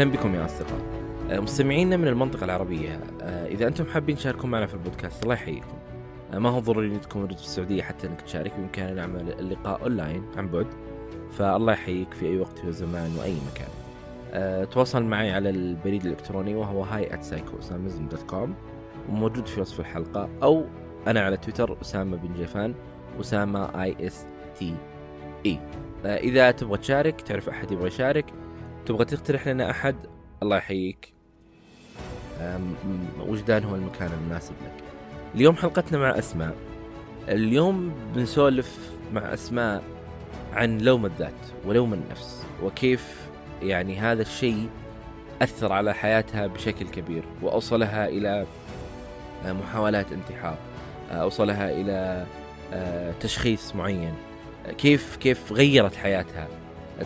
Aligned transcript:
أهلا 0.00 0.10
بكم 0.10 0.34
يا 0.34 0.44
أصدقاء. 0.44 0.80
آه، 1.30 1.40
مستمعينا 1.40 1.96
من 1.96 2.08
المنطقة 2.08 2.44
العربية. 2.44 3.00
آه، 3.22 3.46
إذا 3.46 3.66
أنتم 3.66 3.84
حابين 3.84 4.16
تشاركون 4.16 4.50
معنا 4.50 4.66
في 4.66 4.74
البودكاست 4.74 5.22
الله 5.22 5.34
يحييكم. 5.34 5.78
آه، 6.32 6.38
ما 6.38 6.48
هو 6.50 6.58
ضروري 6.58 6.86
أن 6.86 7.00
تكون 7.00 7.26
في 7.26 7.32
السعودية 7.32 7.82
حتى 7.82 8.06
أنك 8.06 8.20
تشارك 8.20 8.52
بإمكاننا 8.58 8.94
نعمل 8.94 9.32
اللقاء 9.38 9.82
أونلاين 9.82 10.22
عن 10.36 10.48
بعد. 10.48 10.66
فالله 11.32 11.72
يحييك 11.72 12.14
في 12.14 12.26
أي 12.26 12.38
وقت 12.38 12.64
وزمان 12.64 13.16
وأي 13.18 13.34
مكان. 13.52 13.68
تواصل 14.68 15.02
معي 15.02 15.32
على 15.32 15.50
البريد 15.50 16.04
الإلكتروني 16.04 16.54
وهو 16.54 16.82
هاي 16.82 17.18
dot 18.10 18.22
com 18.22 18.54
وموجود 19.08 19.46
في 19.46 19.60
وصف 19.60 19.80
الحلقة 19.80 20.28
أو 20.42 20.64
أنا 21.06 21.20
على 21.20 21.36
تويتر 21.36 21.76
أسامة 21.82 22.16
بن 22.16 22.34
جيفان 22.34 22.74
أسامة 23.20 23.82
EST 23.82 24.74
اي 25.46 25.60
إذا 26.04 26.50
تبغى 26.50 26.78
تشارك 26.78 27.20
تعرف 27.20 27.48
أحد 27.48 27.72
يبغى 27.72 27.86
يشارك 27.86 28.24
تبغى 28.86 29.04
تقترح 29.04 29.48
لنا 29.48 29.70
أحد؟ 29.70 29.96
الله 30.42 30.56
يحييك. 30.56 31.12
وجدان 33.18 33.64
هو 33.64 33.74
المكان 33.74 34.10
المناسب 34.12 34.52
لك؟ 34.52 34.84
اليوم 35.34 35.56
حلقتنا 35.56 35.98
مع 35.98 36.18
أسماء. 36.18 36.56
اليوم 37.28 37.92
بنسولف 38.14 38.78
مع 39.12 39.34
أسماء 39.34 39.82
عن 40.52 40.78
لوم 40.78 41.06
الذات 41.06 41.32
ولوم 41.66 41.94
النفس 41.94 42.46
وكيف 42.62 43.28
يعني 43.62 43.98
هذا 43.98 44.22
الشيء 44.22 44.68
أثر 45.42 45.72
على 45.72 45.94
حياتها 45.94 46.46
بشكل 46.46 46.88
كبير 46.88 47.22
وأوصلها 47.42 48.08
إلى 48.08 48.46
آه، 49.46 49.52
محاولات 49.52 50.06
انتحار 50.12 50.58
آه، 51.10 51.14
أوصلها 51.14 51.70
إلى 51.70 52.26
آه، 52.72 53.12
تشخيص 53.20 53.74
معين. 53.76 54.14
كيف 54.78 55.16
كيف 55.16 55.52
غيرت 55.52 55.96
حياتها؟ 55.96 56.48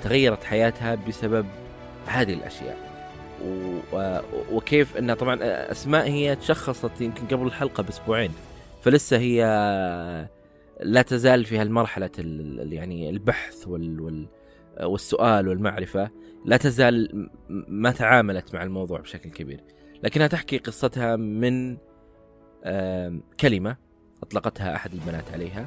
تغيرت 0.03 0.45
حياتها 0.45 0.95
بسبب 0.95 1.47
هذه 2.07 2.35
الأشياء. 2.35 2.95
وكيف 4.53 4.97
انها 4.97 5.15
طبعا 5.15 5.39
أسماء 5.43 6.09
هي 6.09 6.37
تشخصت 6.37 7.01
يمكن 7.01 7.27
قبل 7.27 7.47
الحلقة 7.47 7.83
بأسبوعين 7.83 8.31
فلسه 8.83 9.19
هي 9.19 9.45
لا 10.81 11.03
تزال 11.03 11.45
في 11.45 11.59
هالمرحلة 11.59 12.11
يعني 12.59 13.11
البحث 13.11 13.69
وال 13.69 14.01
وال 14.01 14.27
والسؤال 14.83 15.49
والمعرفة 15.49 16.11
لا 16.45 16.57
تزال 16.57 17.29
ما 17.69 17.91
تعاملت 17.91 18.55
مع 18.55 18.63
الموضوع 18.63 19.01
بشكل 19.01 19.31
كبير. 19.31 19.61
لكنها 20.03 20.27
تحكي 20.27 20.59
قصتها 20.59 21.17
من 21.17 21.77
كلمة 23.41 23.77
أطلقتها 24.23 24.75
أحد 24.75 24.93
البنات 24.93 25.33
عليها 25.33 25.67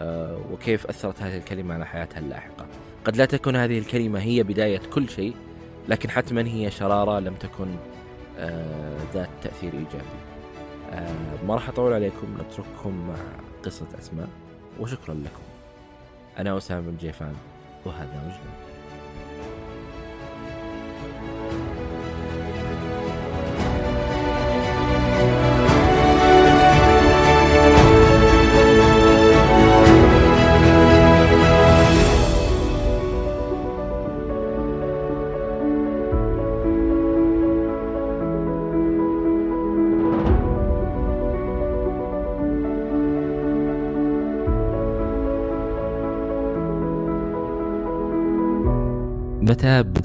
آه، 0.00 0.40
وكيف 0.52 0.86
أثرت 0.86 1.22
هذه 1.22 1.36
الكلمة 1.36 1.74
على 1.74 1.86
حياتها 1.86 2.18
اللاحقة. 2.18 2.66
قد 3.04 3.16
لا 3.16 3.24
تكون 3.24 3.56
هذه 3.56 3.78
الكلمة 3.78 4.20
هي 4.20 4.42
بداية 4.42 4.78
كل 4.78 5.08
شيء 5.08 5.34
لكن 5.88 6.10
حتما 6.10 6.46
هي 6.46 6.70
شرارة 6.70 7.18
لم 7.18 7.34
تكن 7.34 7.76
آه، 8.38 8.96
ذات 9.14 9.28
تأثير 9.42 9.72
إيجابي. 9.72 10.18
آه، 10.92 11.44
ما 11.46 11.54
راح 11.54 11.68
أطول 11.68 11.92
عليكم 11.92 12.26
نترككم 12.40 13.08
مع 13.08 13.14
قصة 13.64 13.86
أسماء 13.98 14.28
وشكرا 14.80 15.14
لكم. 15.14 15.42
أنا 16.38 16.56
أسامة 16.58 16.80
بن 16.80 16.96
جيفان 16.96 17.34
وهذا 17.84 18.22
وجدان 18.26 18.77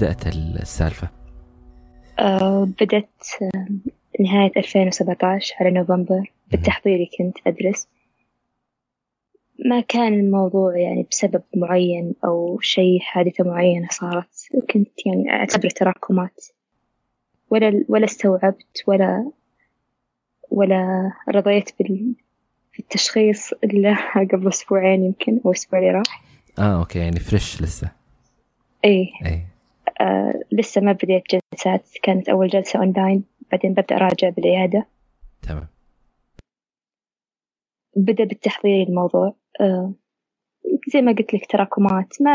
بدأت 0.04 0.26
السالفة؟ 0.26 1.08
أه 2.18 2.64
بدأت 2.80 3.26
آه، 3.42 3.66
نهاية 4.20 4.52
2017 4.56 5.54
على 5.60 5.70
نوفمبر. 5.70 6.32
بالتحضيري 6.50 7.10
كنت 7.18 7.38
أدرس. 7.46 7.88
ما 9.66 9.80
كان 9.80 10.14
الموضوع 10.14 10.78
يعني 10.78 11.06
بسبب 11.10 11.42
معين 11.56 12.14
أو 12.24 12.60
شيء 12.60 13.00
حادثة 13.00 13.44
معينة 13.44 13.88
صارت. 13.90 14.48
كنت 14.70 15.06
يعني 15.06 15.30
أعتبر 15.30 15.70
تراكمات. 15.70 16.46
ولا 17.50 17.84
ولا 17.88 18.04
استوعبت 18.04 18.84
ولا 18.86 19.30
ولا 20.50 21.12
رضيت 21.28 21.70
بالتشخيص 22.76 23.52
إلا 23.52 23.96
قبل 24.32 24.48
أسبوعين 24.48 25.04
يمكن 25.04 25.40
أو 25.46 25.52
أسبوع 25.52 25.78
اللي 25.78 25.90
راح. 25.90 26.24
آه 26.58 26.78
okay 26.78 26.98
يعني 26.98 27.20
fresh 27.20 27.62
لسه. 27.62 27.90
إيه. 28.84 29.06
آه 29.26 29.53
لسه 30.52 30.80
ما 30.80 30.92
بديت 30.92 31.22
جلسات. 31.30 31.88
كانت 32.02 32.28
أول 32.28 32.48
جلسة 32.48 32.78
أونلاين 32.78 33.24
بعدين 33.52 33.72
ببدأ 33.72 33.96
أراجع 33.96 34.28
بالعيادة. 34.28 34.86
تمام. 35.42 35.66
بدأ 37.96 38.24
بالتحضير 38.24 38.88
الموضوع. 38.88 39.34
آه 39.60 39.92
زي 40.92 41.02
ما 41.02 41.12
قلت 41.12 41.34
لك 41.34 41.46
تراكمات. 41.46 42.22
ما 42.22 42.34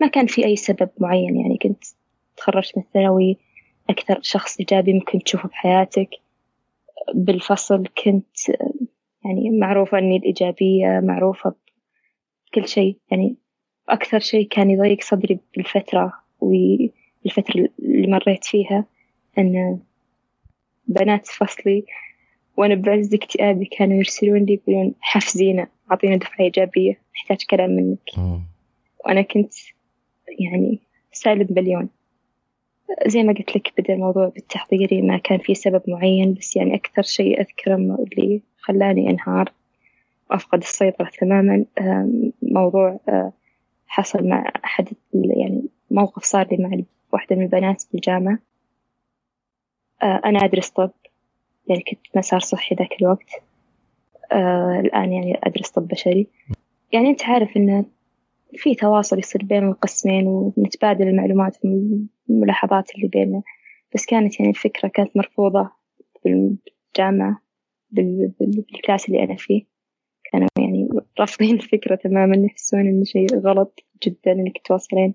ما 0.00 0.06
كان 0.06 0.26
في 0.26 0.44
أي 0.44 0.56
سبب 0.56 0.90
معين. 0.98 1.36
يعني 1.36 1.58
كنت 1.62 1.84
تخرجت 2.36 2.76
من 2.76 2.82
الثانوي 2.82 3.36
أكثر 3.90 4.18
شخص 4.22 4.58
إيجابي 4.58 4.92
ممكن 4.92 5.18
تشوفه 5.18 5.48
بحياتك. 5.48 6.10
بالفصل 7.14 7.86
كنت 8.04 8.48
يعني 9.24 9.50
معروفة 9.50 9.98
أني 9.98 10.16
الإيجابية 10.16 11.00
معروفة 11.02 11.54
بكل 12.46 12.68
شيء. 12.68 12.96
يعني 13.10 13.36
أكثر 13.88 14.18
شيء 14.18 14.48
كان 14.48 14.70
يضيق 14.70 15.02
صدري 15.02 15.40
بالفترة 15.56 16.19
والفترة 16.40 17.68
اللي 17.78 18.06
مريت 18.06 18.44
فيها 18.44 18.84
أن 19.38 19.78
بنات 20.88 21.26
فصلي 21.26 21.84
وأنا 22.56 22.74
بعز 22.74 23.14
اكتئابي 23.14 23.64
كانوا 23.64 23.96
يرسلون 23.96 24.44
لي 24.44 24.54
يقولون 24.54 24.94
حفزينا 25.00 25.68
أعطينا 25.90 26.16
دفعة 26.16 26.44
إيجابية 26.44 26.98
نحتاج 27.14 27.46
كلام 27.50 27.70
منك. 27.70 28.10
وأنا 29.04 29.22
كنت 29.22 29.52
يعني 30.40 30.78
سالب 31.12 31.58
مليون 31.58 31.88
زي 33.06 33.22
ما 33.22 33.32
قلت 33.32 33.56
لك 33.56 33.72
بدأ 33.78 33.94
الموضوع 33.94 34.28
بالتحضيري 34.28 35.02
ما 35.02 35.18
كان 35.18 35.38
في 35.38 35.54
سبب 35.54 35.82
معين 35.88 36.34
بس 36.34 36.56
يعني 36.56 36.74
أكثر 36.74 37.02
شيء 37.02 37.40
أذكره 37.40 37.74
اللي 37.74 38.42
خلاني 38.58 39.10
أنهار 39.10 39.52
وأفقد 40.30 40.58
السيطرة 40.58 41.10
تماما 41.18 41.64
موضوع 42.42 43.00
آه، 43.08 43.32
حصل 43.86 44.28
مع 44.28 44.52
أحد 44.64 44.88
يعني 45.14 45.62
موقف 45.90 46.24
صار 46.24 46.46
لي 46.50 46.56
مع 46.56 46.82
واحدة 47.12 47.36
من 47.36 47.42
البنات 47.42 47.82
في 47.82 47.94
الجامعة. 47.94 48.38
آه، 50.02 50.20
أنا 50.24 50.44
أدرس 50.44 50.70
طب 50.70 50.90
يعني 51.68 51.82
كنت 51.82 52.16
مسار 52.16 52.40
صحي 52.40 52.74
ذاك 52.74 53.02
الوقت. 53.02 53.30
آه 54.32 54.80
الآن 54.80 55.12
يعني 55.12 55.40
أدرس 55.44 55.70
طب 55.70 55.88
بشري. 55.88 56.26
يعني 56.92 57.08
أنت 57.10 57.24
عارف 57.24 57.56
إن 57.56 57.84
في 58.54 58.74
تواصل 58.74 59.18
يصير 59.18 59.44
بين 59.44 59.68
القسمين 59.68 60.26
ونتبادل 60.26 61.08
المعلومات 61.08 61.58
والملاحظات 61.64 62.94
اللي 62.94 63.08
بيننا. 63.08 63.42
بس 63.94 64.06
كانت 64.06 64.40
يعني 64.40 64.50
الفكرة 64.50 64.88
كانت 64.88 65.16
مرفوضة 65.16 65.70
بالجامعة 66.24 67.42
بالكلاس 67.90 69.08
اللي 69.08 69.24
أنا 69.24 69.36
فيه. 69.36 69.64
كانوا 70.32 70.48
يعني 70.58 70.88
رافضين 71.20 71.54
الفكرة 71.54 71.94
تماما 71.94 72.46
يحسون 72.46 72.80
إنه 72.80 73.04
شيء 73.04 73.38
غلط 73.38 73.80
جدا 74.02 74.32
إنك 74.32 74.58
تتواصلين 74.58 75.14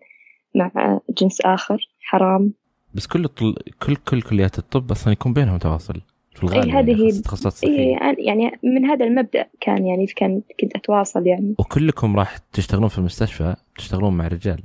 مع 0.55 0.99
جنس 1.09 1.41
آخر 1.41 1.89
حرام. 2.01 2.53
بس 2.93 3.07
كل 3.07 3.25
الطل... 3.25 3.55
كل 3.83 3.95
كل 3.95 4.21
كليات 4.21 4.59
الطب 4.59 4.91
أصلا 4.91 5.13
يكون 5.13 5.33
بينهم 5.33 5.57
تواصل 5.57 6.01
في 6.35 6.43
الغالب 6.43 6.63
أي 6.63 6.71
هذه 6.71 6.91
يعني 6.91 7.05
هي 7.05 7.21
تخصصات 7.21 7.63
إيه 7.63 7.97
يعني 8.17 8.51
من 8.63 8.85
هذا 8.85 9.05
المبدأ 9.05 9.45
كان 9.61 9.85
يعني 9.85 10.05
كان 10.05 10.41
كنت 10.59 10.75
أتواصل 10.75 11.27
يعني. 11.27 11.55
وكلكم 11.59 12.15
راح 12.15 12.37
تشتغلون 12.37 12.87
في 12.87 12.97
المستشفى 12.97 13.55
تشتغلون 13.77 14.17
مع 14.17 14.27
رجال. 14.27 14.63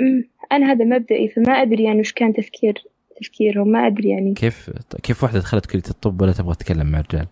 امم 0.00 0.24
أنا 0.52 0.72
هذا 0.72 0.84
مبدئي 0.84 1.28
فما 1.28 1.52
أدري 1.52 1.84
يعني 1.84 2.00
وش 2.00 2.12
كان 2.12 2.32
تفكير 2.32 2.84
تفكيرهم 3.20 3.68
ما 3.68 3.86
أدري 3.86 4.08
يعني. 4.08 4.34
كيف 4.34 4.70
كيف 5.02 5.22
واحدة 5.22 5.38
دخلت 5.38 5.66
كلية 5.66 5.82
الطب 5.90 6.22
ولا 6.22 6.32
تبغى 6.32 6.54
تتكلم 6.54 6.86
مع 6.86 7.00
رجال؟ 7.00 7.26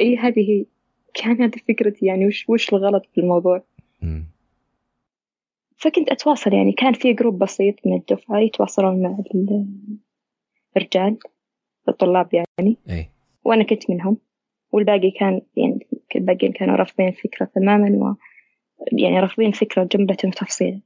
أي 0.00 0.16
هذه 0.16 0.40
هي 0.40 0.64
كان 1.14 1.42
هذه 1.42 1.56
فكرتي 1.68 2.06
يعني 2.06 2.26
وش 2.26 2.48
وش 2.48 2.72
الغلط 2.72 3.06
في 3.14 3.20
الموضوع؟ 3.20 3.62
م. 4.02 4.22
فكنت 5.80 6.08
أتواصل 6.08 6.52
يعني 6.52 6.72
كان 6.72 6.92
في 6.92 7.12
جروب 7.12 7.38
بسيط 7.38 7.74
من 7.86 7.96
الدفعة 7.96 8.38
يتواصلون 8.38 9.02
مع 9.02 9.18
الرجال 10.76 11.18
الطلاب 11.88 12.28
يعني. 12.34 12.76
أي. 12.90 13.08
وأنا 13.44 13.64
كنت 13.64 13.90
منهم. 13.90 14.16
والباقي 14.72 15.10
كان 15.10 15.40
يعني 15.56 15.86
الباقيين 16.16 16.52
كانوا 16.52 16.76
رافضين 16.76 17.08
الفكرة 17.08 17.50
تماما 17.54 17.88
و 17.88 18.14
يعني 18.92 19.20
رافضين 19.20 19.48
الفكرة 19.48 19.84
جملة 19.84 20.16
وتفصيلا. 20.24 20.80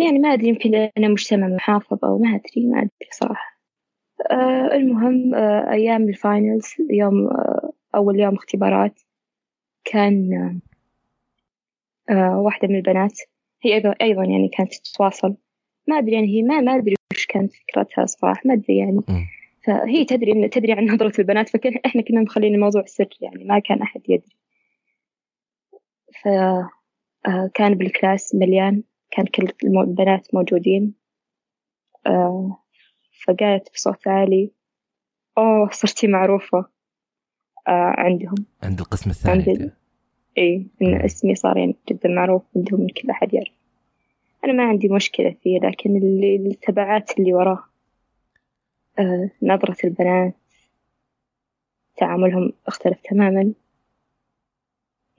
يعني 0.00 0.18
ما 0.18 0.28
أدري 0.28 0.48
يمكن 0.48 0.74
أنا 0.74 1.08
مجتمع 1.08 1.48
محافظ 1.48 2.04
أو 2.04 2.18
ما 2.18 2.28
أدري 2.28 2.66
ما 2.66 2.78
أدري 2.78 3.10
صراحة. 3.12 3.60
آه، 4.30 4.76
المهم 4.76 5.34
آه، 5.34 5.72
أيام 5.72 6.08
الفاينلز 6.08 6.74
يوم 6.90 7.28
أول 7.94 8.20
يوم 8.20 8.34
اختبارات 8.34 9.00
كان 9.84 10.30
واحدة 12.10 12.68
من 12.68 12.76
البنات. 12.76 13.20
هي 13.62 13.74
أيضا 13.74 13.94
أيضا 14.02 14.24
يعني 14.24 14.48
كانت 14.48 14.74
تتواصل 14.74 15.36
ما 15.86 15.98
أدري 15.98 16.12
يعني 16.12 16.26
هي 16.26 16.42
ما 16.42 16.60
ما 16.60 16.76
أدري 16.76 16.94
وش 17.12 17.26
كانت 17.26 17.52
فكرتها 17.52 18.06
صراحة 18.06 18.42
ما 18.44 18.54
أدري 18.54 18.78
يعني. 18.78 19.00
فهي 19.64 20.04
تدري 20.04 20.48
تدري 20.48 20.72
عن 20.72 20.84
نظرة 20.84 21.20
البنات 21.20 21.48
فإحنا 21.48 22.02
كنا 22.02 22.20
مخلين 22.20 22.54
الموضوع 22.54 22.84
سر 22.86 23.08
يعني 23.20 23.44
ما 23.44 23.58
كان 23.58 23.82
أحد 23.82 24.00
يدري. 24.08 24.36
فكان 26.22 27.74
بالكلاس 27.74 28.34
مليان 28.34 28.82
كان 29.10 29.26
كل 29.26 29.48
البنات 29.64 30.34
موجودين. 30.34 30.94
آه، 32.06 32.58
فقالت 33.24 33.72
بصوت 33.74 34.08
عالي 34.08 34.50
أوه 35.38 35.70
صرتي 35.70 36.06
معروفة. 36.06 36.58
آه، 37.68 37.94
عندهم. 37.98 38.34
عند 38.62 38.80
القسم 38.80 39.10
الثاني. 39.10 39.44
عند 39.48 39.72
إي 40.38 40.66
إن 40.82 40.94
اسمي 40.94 41.34
صار 41.34 41.56
يعني 41.56 41.74
جدا 41.88 42.08
معروف 42.08 42.42
عندهم 42.56 42.86
كل 42.88 43.10
أحد 43.10 43.34
يعرف. 43.34 43.52
أنا 44.44 44.52
ما 44.52 44.64
عندي 44.64 44.88
مشكلة 44.88 45.36
فيه 45.42 45.58
لكن 45.58 45.96
اللي 45.96 46.36
التبعات 46.36 47.18
اللي 47.18 47.34
وراه 47.34 47.64
آه، 48.98 49.30
نظرة 49.42 49.76
البنات 49.84 50.34
تعاملهم 51.96 52.52
اختلف 52.66 53.00
تماما. 53.02 53.52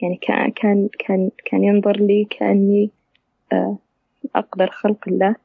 يعني 0.01 0.15
كان 0.15 0.51
كان 0.51 0.89
كان 0.99 1.31
كان 1.45 1.63
ينظر 1.63 1.97
لي 1.97 2.25
كأني 2.25 2.89
أقذر 4.35 4.67
خلق 4.71 5.07
الله. 5.07 5.35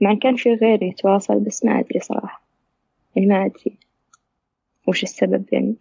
مع 0.00 0.14
كان 0.14 0.36
في 0.36 0.54
غيري 0.54 0.88
يتواصل 0.88 1.40
بس 1.40 1.64
ما 1.64 1.80
أدري 1.80 2.00
صراحة. 2.00 2.42
يعني 3.16 3.28
ما 3.28 3.46
أدري. 3.46 3.76
وش 4.88 5.02
السبب 5.02 5.44
يعني؟ 5.52 5.74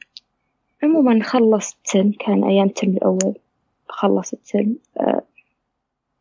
عموما 0.84 1.24
خلصت 1.24 1.78
term 1.86 2.12
كان 2.12 2.44
أيام 2.44 2.66
ال 2.66 2.71
term 2.71 2.92
الأول. 2.92 3.34
خلصت 3.88 4.34
ال 4.34 4.42
term 4.42 4.76
أه 5.00 5.22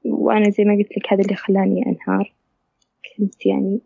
وأنا 0.04 0.50
زي 0.50 0.64
ما 0.64 0.74
قلت 0.74 0.98
لك 0.98 1.12
هذا 1.12 1.22
اللي 1.22 1.34
خلاني 1.34 1.86
أنهار. 1.86 2.32
كنت 3.16 3.46
يعني 3.46 3.80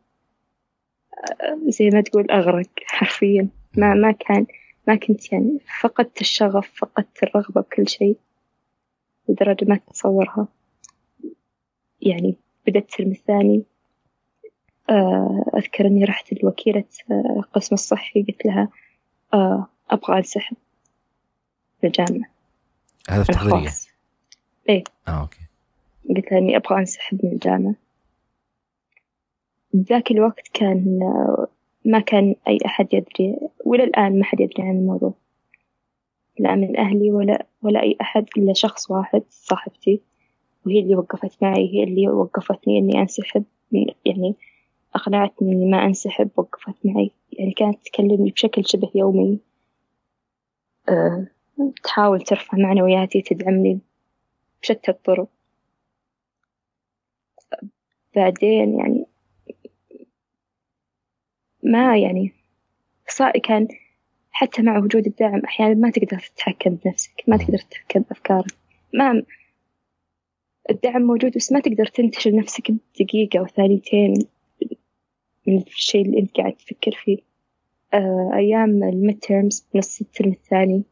أه 1.41 1.59
زي 1.69 1.91
ما 1.91 2.01
تقول 2.01 2.31
أغرق 2.31 2.69
حرفيا. 2.87 3.49
ما 3.77 3.95
ما 3.95 4.13
كان 4.13 4.47
ما 4.89 4.95
كنت 4.95 5.33
يعني 5.33 5.59
فقدت 5.81 6.21
الشغف 6.21 6.73
فقدت 6.77 7.23
الرغبة 7.23 7.61
بكل 7.61 7.89
شيء 7.89 8.17
لدرجة 9.29 9.65
ما 9.69 9.77
تتصورها. 9.77 10.49
يعني 12.03 12.37
بدأت 12.67 12.83
ال 12.83 12.88
term 12.88 13.11
الثاني 13.11 13.63
آه، 14.91 15.45
أذكر 15.57 15.87
إني 15.87 16.05
رحت 16.05 16.43
لوكيلة 16.43 16.85
القسم 17.11 17.75
آه، 17.75 17.79
الصحي 17.79 18.23
قلت 18.23 18.47
لها 18.47 18.69
آه، 19.35 19.67
أبغى 19.91 20.19
أنسحب. 20.19 20.57
من 21.83 21.91
الجامعة. 21.91 22.31
هذا 23.09 23.23
في 23.23 23.33
التحضيرية 23.33 23.71
إيه. 24.69 24.85
آه 25.09 25.21
okay. 25.21 25.41
قلت 26.09 26.33
لها 26.33 26.41
إني 26.41 26.57
أبغى 26.57 26.79
أنسحب 26.79 27.21
من 27.25 27.33
الجامعة. 27.33 27.75
ذاك 29.77 30.11
الوقت 30.11 30.49
كان 30.55 30.99
ما 31.85 32.01
كان 32.01 32.35
أي 32.49 32.59
أحد 32.67 32.95
يدري 32.95 33.37
ولا 33.65 33.85
الآن 33.85 34.19
ما 34.19 34.25
حد 34.25 34.41
يدري 34.41 34.63
عن 34.63 34.77
الموضوع. 34.77 35.15
لا 36.39 36.55
من 36.55 36.79
أهلي 36.79 37.11
ولا 37.11 37.47
ولا 37.63 37.83
أي 37.83 37.97
أحد 38.01 38.27
إلا 38.37 38.53
شخص 38.53 38.91
واحد 38.91 39.23
صاحبتي 39.31 40.01
وهي 40.67 40.81
اللي 40.81 40.97
وقفت 40.97 41.43
معي 41.43 41.75
هي 41.75 41.85
اللي 41.85 42.09
وقفتني 42.09 42.79
إني 42.79 43.01
أنسحب 43.01 43.45
يعني 44.05 44.35
أقنعتني 44.95 45.53
إني 45.53 45.71
ما 45.71 45.85
أنسحب 45.85 46.31
وقفت 46.37 46.75
معي. 46.85 47.11
يعني 47.33 47.53
كانت 47.53 47.79
تكلمني 47.85 48.31
بشكل 48.31 48.67
شبه 48.67 48.91
يومي. 48.95 49.39
أه 50.89 51.27
تحاول 51.71 52.21
ترفع 52.21 52.59
معنوياتي 52.59 53.23
تدعمني 53.23 53.81
بشتى 54.63 54.91
الطرق. 54.91 55.29
بعدين 58.17 58.79
يعني 58.79 59.07
ما 61.63 61.99
يعني 61.99 62.33
صار 63.09 63.33
كان 63.33 63.69
حتى 64.31 64.63
مع 64.63 64.79
وجود 64.79 65.07
الدعم 65.07 65.41
أحيانا 65.45 65.75
ما 65.75 65.91
تقدر 65.91 66.19
تتحكم 66.19 66.75
بنفسك 66.75 67.25
ما 67.29 67.37
تقدر 67.37 67.59
تتحكم 67.59 68.01
بأفكارك 68.01 68.55
ما 68.95 69.23
الدعم 70.71 71.03
موجود 71.03 71.37
بس 71.37 71.53
ما 71.53 71.61
تقدر 71.61 71.87
تنتشل 71.87 72.37
نفسك 72.37 72.71
بدقيقة 72.71 73.39
أو 73.39 73.47
ثانيتين 73.47 74.15
من 75.47 75.59
الشيء 75.59 76.07
اللي 76.07 76.19
أنت 76.19 76.37
قاعد 76.37 76.53
تفكر 76.53 76.93
فيه. 77.05 77.19
آه 77.95 78.31
أيام 78.35 78.83
ال 78.83 79.19
midterms 79.19 79.67
بنص 79.75 80.01
الترم 80.01 80.31
الثاني 80.31 80.83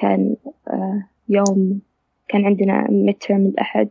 كان 0.00 0.36
آه 0.68 1.02
يوم 1.28 1.80
كان 2.28 2.46
عندنا 2.46 2.90
midterm 2.90 3.46
الأحد. 3.46 3.88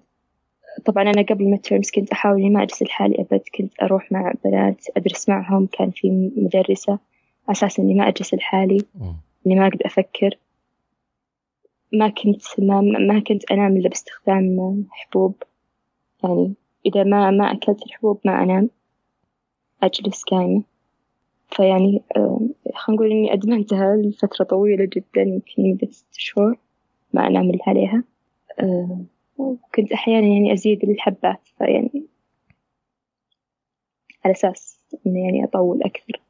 طبعا 0.86 1.04
أنا 1.04 1.22
قبل 1.22 1.44
ال 1.44 1.60
midterms 1.60 1.92
كنت 1.92 2.12
أحاول 2.12 2.40
إني 2.40 2.50
ما 2.50 2.64
أجلس 2.64 2.84
لحالي 2.84 3.16
أبد 3.22 3.42
كنت 3.58 3.74
أروح 3.82 4.12
مع 4.12 4.34
بنات 4.46 4.86
أدرس 4.98 5.30
معهم. 5.30 5.66
كان 5.66 5.92
في 5.92 6.32
مدرسة 6.38 7.00
أساس 7.50 7.80
إني 7.80 7.94
ما 7.94 8.08
أجلس 8.08 8.34
لحالي 8.34 8.78
إني 9.48 9.56
ما 9.56 9.68
أقدر 9.68 9.86
أفكر. 9.86 10.38
ما 11.94 12.10
كنت 12.10 12.44
ما, 12.60 12.82
ما 12.82 13.20
كنت 13.20 13.52
أنام 13.52 13.78
إلا 13.78 13.90
باستخدام 13.90 14.86
حبوب. 14.92 15.44
يعني 16.24 16.54
إذا 16.86 17.04
ما 17.04 17.32
ما 17.32 17.52
أكلت 17.52 17.84
الحبوب 17.86 18.20
ما 18.26 18.44
أنام. 18.44 18.70
أجلس 19.84 20.24
قايمة. 20.24 20.64
فيعني 21.56 22.02
خلينا 22.76 23.00
نقول 23.02 23.12
إني 23.12 23.34
أدمنتها 23.34 23.96
لفترة 23.96 24.46
طويلة 24.46 24.86
جدا 24.86 25.22
يمكن 25.22 25.72
مدة 25.72 25.92
ست 25.92 26.08
شهور 26.12 26.58
ما 27.14 27.28
أنام 27.28 27.50
إلا 27.50 27.64
عليها 27.68 28.04
وكنت 29.38 29.92
أحيانا 29.92 30.28
يعني 30.28 30.54
أزيد 30.54 30.84
الحبات 30.84 31.48
فيعني 31.58 32.06
على 34.26 34.32
أساس 34.34 34.80
إنه 35.08 35.20
يعني 35.26 35.44
أطول 35.44 35.84
أكثر. 35.84 36.22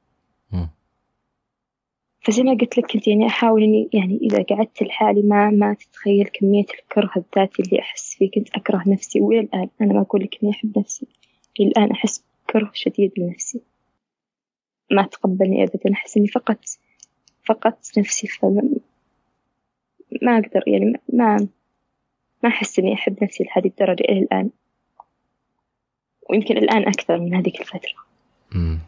فزي 2.22 2.44
ما 2.44 2.51
قلت 2.53 2.77
لك 2.77 2.91
كنت 2.91 3.08
يعني 3.08 3.27
أحاول 3.27 3.63
إني 3.63 3.89
يعني 3.94 4.20
إذا 4.22 4.44
قعدت 4.44 4.84
لحالي 4.84 5.22
ما 5.22 5.50
ما 5.50 5.74
تتخيل 5.74 6.27
كمية 6.27 6.65
الكره 6.79 7.12
الذاتي 7.17 7.63
اللي 7.63 7.79
أحس 7.79 8.15
فيه. 8.15 8.32
كنت 8.32 8.50
أكره 8.55 8.84
نفسي 8.88 9.22
وإلى 9.22 9.39
الآن 9.39 9.70
أنا 9.82 9.94
ما 9.94 10.01
أقول 10.01 10.24
لك 10.24 10.44
إني 10.44 10.51
أحب 10.51 10.77
نفسي 10.79 11.08
إلى 11.60 11.67
الآن 11.67 11.91
أحس 11.91 12.25
بكره 12.48 12.72
شديد 12.74 13.12
لنفسي. 13.17 13.62
ما 14.92 15.04
تقبلني 15.04 15.63
أبدا 15.63 15.94
أحس 15.94 16.18
إني 16.18 16.27
فقدت 16.27 16.80
فقدت 17.46 18.00
نفسي 18.00 18.27
فما 18.27 18.70
ما 20.22 20.38
أقدر 20.38 20.63
يعني 20.68 20.94
ما 21.13 21.48
ما 22.44 22.50
أحس 22.50 22.80
إني 22.80 22.94
أحب 22.94 23.24
نفسي 23.24 23.44
لهذه 23.44 23.68
الدرجة 23.68 24.04
إلى 24.04 24.20
الآن 24.20 24.50
ويمكن 26.30 26.58
الآن 26.58 26.88
أكثر 26.88 27.20
من 27.20 27.36
هذيك 27.36 27.62
الفترة. 27.62 27.96
مم. 28.56 28.80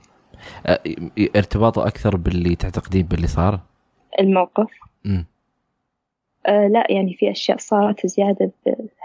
ارتباطه 1.36 1.88
أكثر 1.88 2.16
باللي 2.16 2.56
تعتقدين 2.56 3.06
باللي 3.06 3.28
صار؟ 3.28 3.60
الموقف؟ 4.20 4.70
امم 5.06 5.26
آه 6.48 6.68
لا 6.68 6.88
يعني 6.90 7.14
في 7.14 7.32
أشياء 7.32 7.58
صارت 7.58 8.08
زيادة 8.08 8.52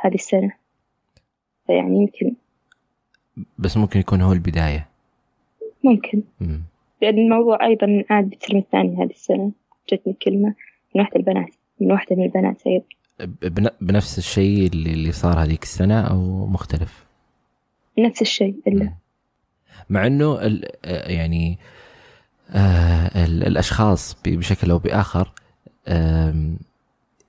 هذه 0.03 0.15
السنة 0.15 0.53
يعني 1.69 1.97
يمكن 1.97 2.35
بس 3.59 3.77
ممكن 3.77 4.01
يكون 4.01 4.21
هو 4.21 4.33
البداية 4.33 4.89
ممكن 5.85 6.23
مم. 6.41 6.63
لأن 7.03 7.19
الموضوع 7.19 7.67
أيضا 7.67 8.05
عاد 8.11 8.31
بالترم 8.31 8.59
الثاني 8.59 9.05
هذه 9.05 9.11
السنة 9.11 9.53
جتني 9.93 10.17
كلمة 10.23 10.55
من 10.95 11.01
واحدة 11.01 11.17
البنات 11.17 11.55
من 11.81 11.93
واحدة 11.93 12.17
من 12.17 12.25
البنات 12.25 12.63
أيضا 12.67 12.85
بنفس 13.81 14.19
الشيء 14.19 14.67
اللي, 14.67 15.13
صار 15.13 15.43
هذيك 15.43 15.63
السنة 15.63 16.01
أو 16.01 16.47
مختلف؟ 16.47 17.05
نفس 17.99 18.23
الشيء 18.23 18.55
إلا 18.67 18.85
مم. 18.85 18.95
مع 19.91 20.07
إنه 20.07 20.39
يعني 20.85 21.59
آه، 22.51 23.25
الأشخاص 23.27 24.17
بشكل 24.25 24.71
أو 24.71 24.79
بآخر 24.79 25.33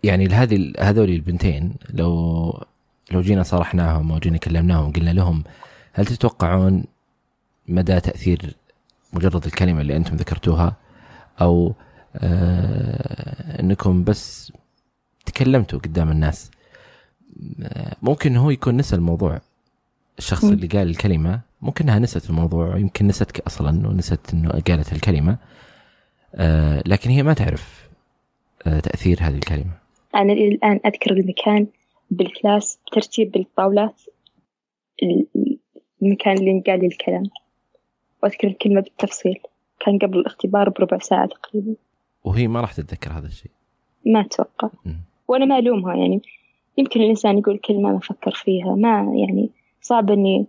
يعني 0.03 0.27
هذه 0.27 0.73
هذول 0.79 1.09
البنتين 1.09 1.73
لو 1.93 2.63
لو 3.11 3.21
جينا 3.21 3.43
صرحناهم 3.43 4.11
أو 4.11 4.19
جينا 4.19 4.37
كلمناهم 4.37 4.91
قلنا 4.91 5.09
لهم 5.09 5.43
هل 5.93 6.05
تتوقعون 6.05 6.83
مدى 7.67 7.99
تأثير 7.99 8.55
مجرد 9.13 9.45
الكلمة 9.45 9.81
اللي 9.81 9.95
أنتم 9.97 10.15
ذكرتوها 10.15 10.75
أو 11.41 11.73
آه، 12.15 13.61
إنكم 13.61 14.03
بس 14.03 14.53
تكلمتوا 15.25 15.79
قدام 15.79 16.11
الناس. 16.11 16.51
ممكن 18.01 18.35
هو 18.35 18.49
يكون 18.49 18.77
نسى 18.77 18.95
الموضوع. 18.95 19.41
الشخص 20.17 20.43
اللي 20.43 20.67
قال 20.67 20.89
الكلمة 20.89 21.41
ممكن 21.61 21.83
إنها 21.85 21.99
نست 21.99 22.29
الموضوع 22.29 22.77
يمكن 22.77 23.07
نستك 23.07 23.39
أصلا 23.39 23.87
ونست 23.87 24.33
إنه 24.33 24.49
قالت 24.49 24.93
الكلمة. 24.93 25.37
آه 26.35 26.83
لكن 26.85 27.09
هي 27.09 27.23
ما 27.23 27.33
تعرف 27.33 27.89
آه 28.67 28.79
تأثير 28.79 29.17
هذه 29.21 29.35
الكلمة. 29.35 29.71
أنا 30.15 30.33
الآن 30.33 30.79
أذكر 30.85 31.11
المكان 31.11 31.67
بال 32.11 32.31
class 32.31 32.79
بترتيب 32.87 33.31
بالطاولات 33.31 34.01
المكان 36.01 36.37
اللي 36.37 36.63
لي 36.67 36.87
الكلام. 36.87 37.23
وأذكر 38.23 38.47
الكلمة 38.47 38.81
بالتفصيل. 38.81 39.39
كان 39.79 39.97
قبل 39.97 40.19
الاختبار 40.19 40.69
بربع 40.69 40.97
ساعة 40.97 41.27
تقريبا. 41.27 41.75
وهي 42.23 42.47
ما 42.47 42.61
راح 42.61 42.73
تتذكر 42.73 43.11
هذا 43.11 43.27
الشيء. 43.27 43.51
ما 44.05 44.21
أتوقع. 44.21 44.69
وأنا 45.27 45.45
ما 45.45 45.59
ألومها 45.59 45.95
يعني. 45.95 46.21
يمكن 46.77 47.01
الإنسان 47.01 47.37
يقول 47.37 47.57
كلمة 47.57 47.93
ما 47.93 47.99
فكر 47.99 48.31
فيها. 48.31 48.75
ما 48.75 49.13
يعني 49.15 49.49
صعب 49.81 50.11
إني 50.11 50.45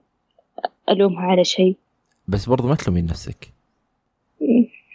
ألومها 0.90 1.22
على 1.22 1.44
شيء. 1.44 1.76
بس 2.28 2.48
برضو 2.48 2.68
ما 2.68 2.74
تلومين 2.74 3.06
نفسك. 3.06 3.52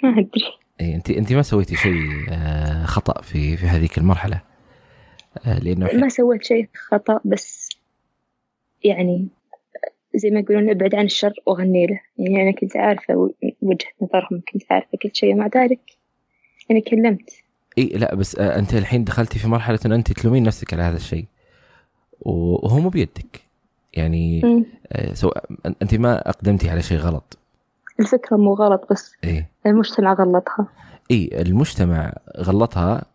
ما 0.04 0.10
أدري. 0.10 0.58
اي 0.82 0.96
أنت 0.96 1.10
أنت 1.10 1.34
ما 1.34 1.42
سويتي 1.42 1.76
شيء 1.76 2.26
آه، 2.30 2.86
خطأ 2.86 3.22
في 3.22 3.58
في 3.58 3.66
هذيك 3.66 3.98
المرحلة. 3.98 4.42
آه، 5.46 5.60
لأنه 5.60 5.90
ما 5.94 6.10
سويت 6.10 6.44
شيء 6.44 6.70
خطأ 6.74 7.20
بس 7.26 7.70
يعني 8.84 9.28
زي 10.16 10.30
ما 10.30 10.40
يقولون 10.40 10.70
أبعد 10.70 10.96
عن 10.96 11.06
الشر 11.06 11.34
وغني 11.46 11.88
له. 11.88 12.00
يعني 12.18 12.42
أنا 12.42 12.52
كنت 12.52 12.78
عارفة 12.78 13.32
وجهة 13.62 13.90
نظرهم 14.02 14.42
كنت 14.54 14.64
عارفة 14.72 14.98
كل 15.04 15.10
شيء 15.14 15.36
مع 15.36 15.50
ذلك 15.56 15.80
أنا 16.72 16.80
كلمت. 16.80 17.32
إي 17.78 17.86
لا 17.86 18.16
بس 18.16 18.40
آه، 18.40 18.60
أنت 18.60 18.74
الحين 18.74 19.04
دخلتي 19.04 19.40
في 19.40 19.48
مرحلة 19.48 19.80
إنه 19.86 19.96
أنت 19.96 20.12
تلومين 20.12 20.44
نفسك 20.44 20.74
على 20.74 20.84
هذا 20.84 20.98
الشيء. 20.98 21.26
وهو 22.22 22.80
مو 22.80 22.90
بيدك. 22.90 23.42
يعني 23.94 24.42
سواء 25.14 25.46
أنت 25.82 25.96
ما 25.96 26.30
أقدمتي 26.30 26.70
على 26.70 26.82
شيء 26.82 26.98
غلط. 26.98 27.38
الفكرة 28.00 28.38
مو 28.38 28.54
غلط 28.54 28.88
بس 28.92 29.16
إيه؟ 29.24 29.50
المجتمع 29.66 30.14
غلطها. 30.14 30.68
إي 31.12 31.30
المجتمع 31.34 32.14
غلطها 32.38 33.06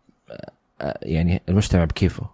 يعني 1.01 1.41
المجتمع 1.49 1.85
بكيفه. 1.85 2.29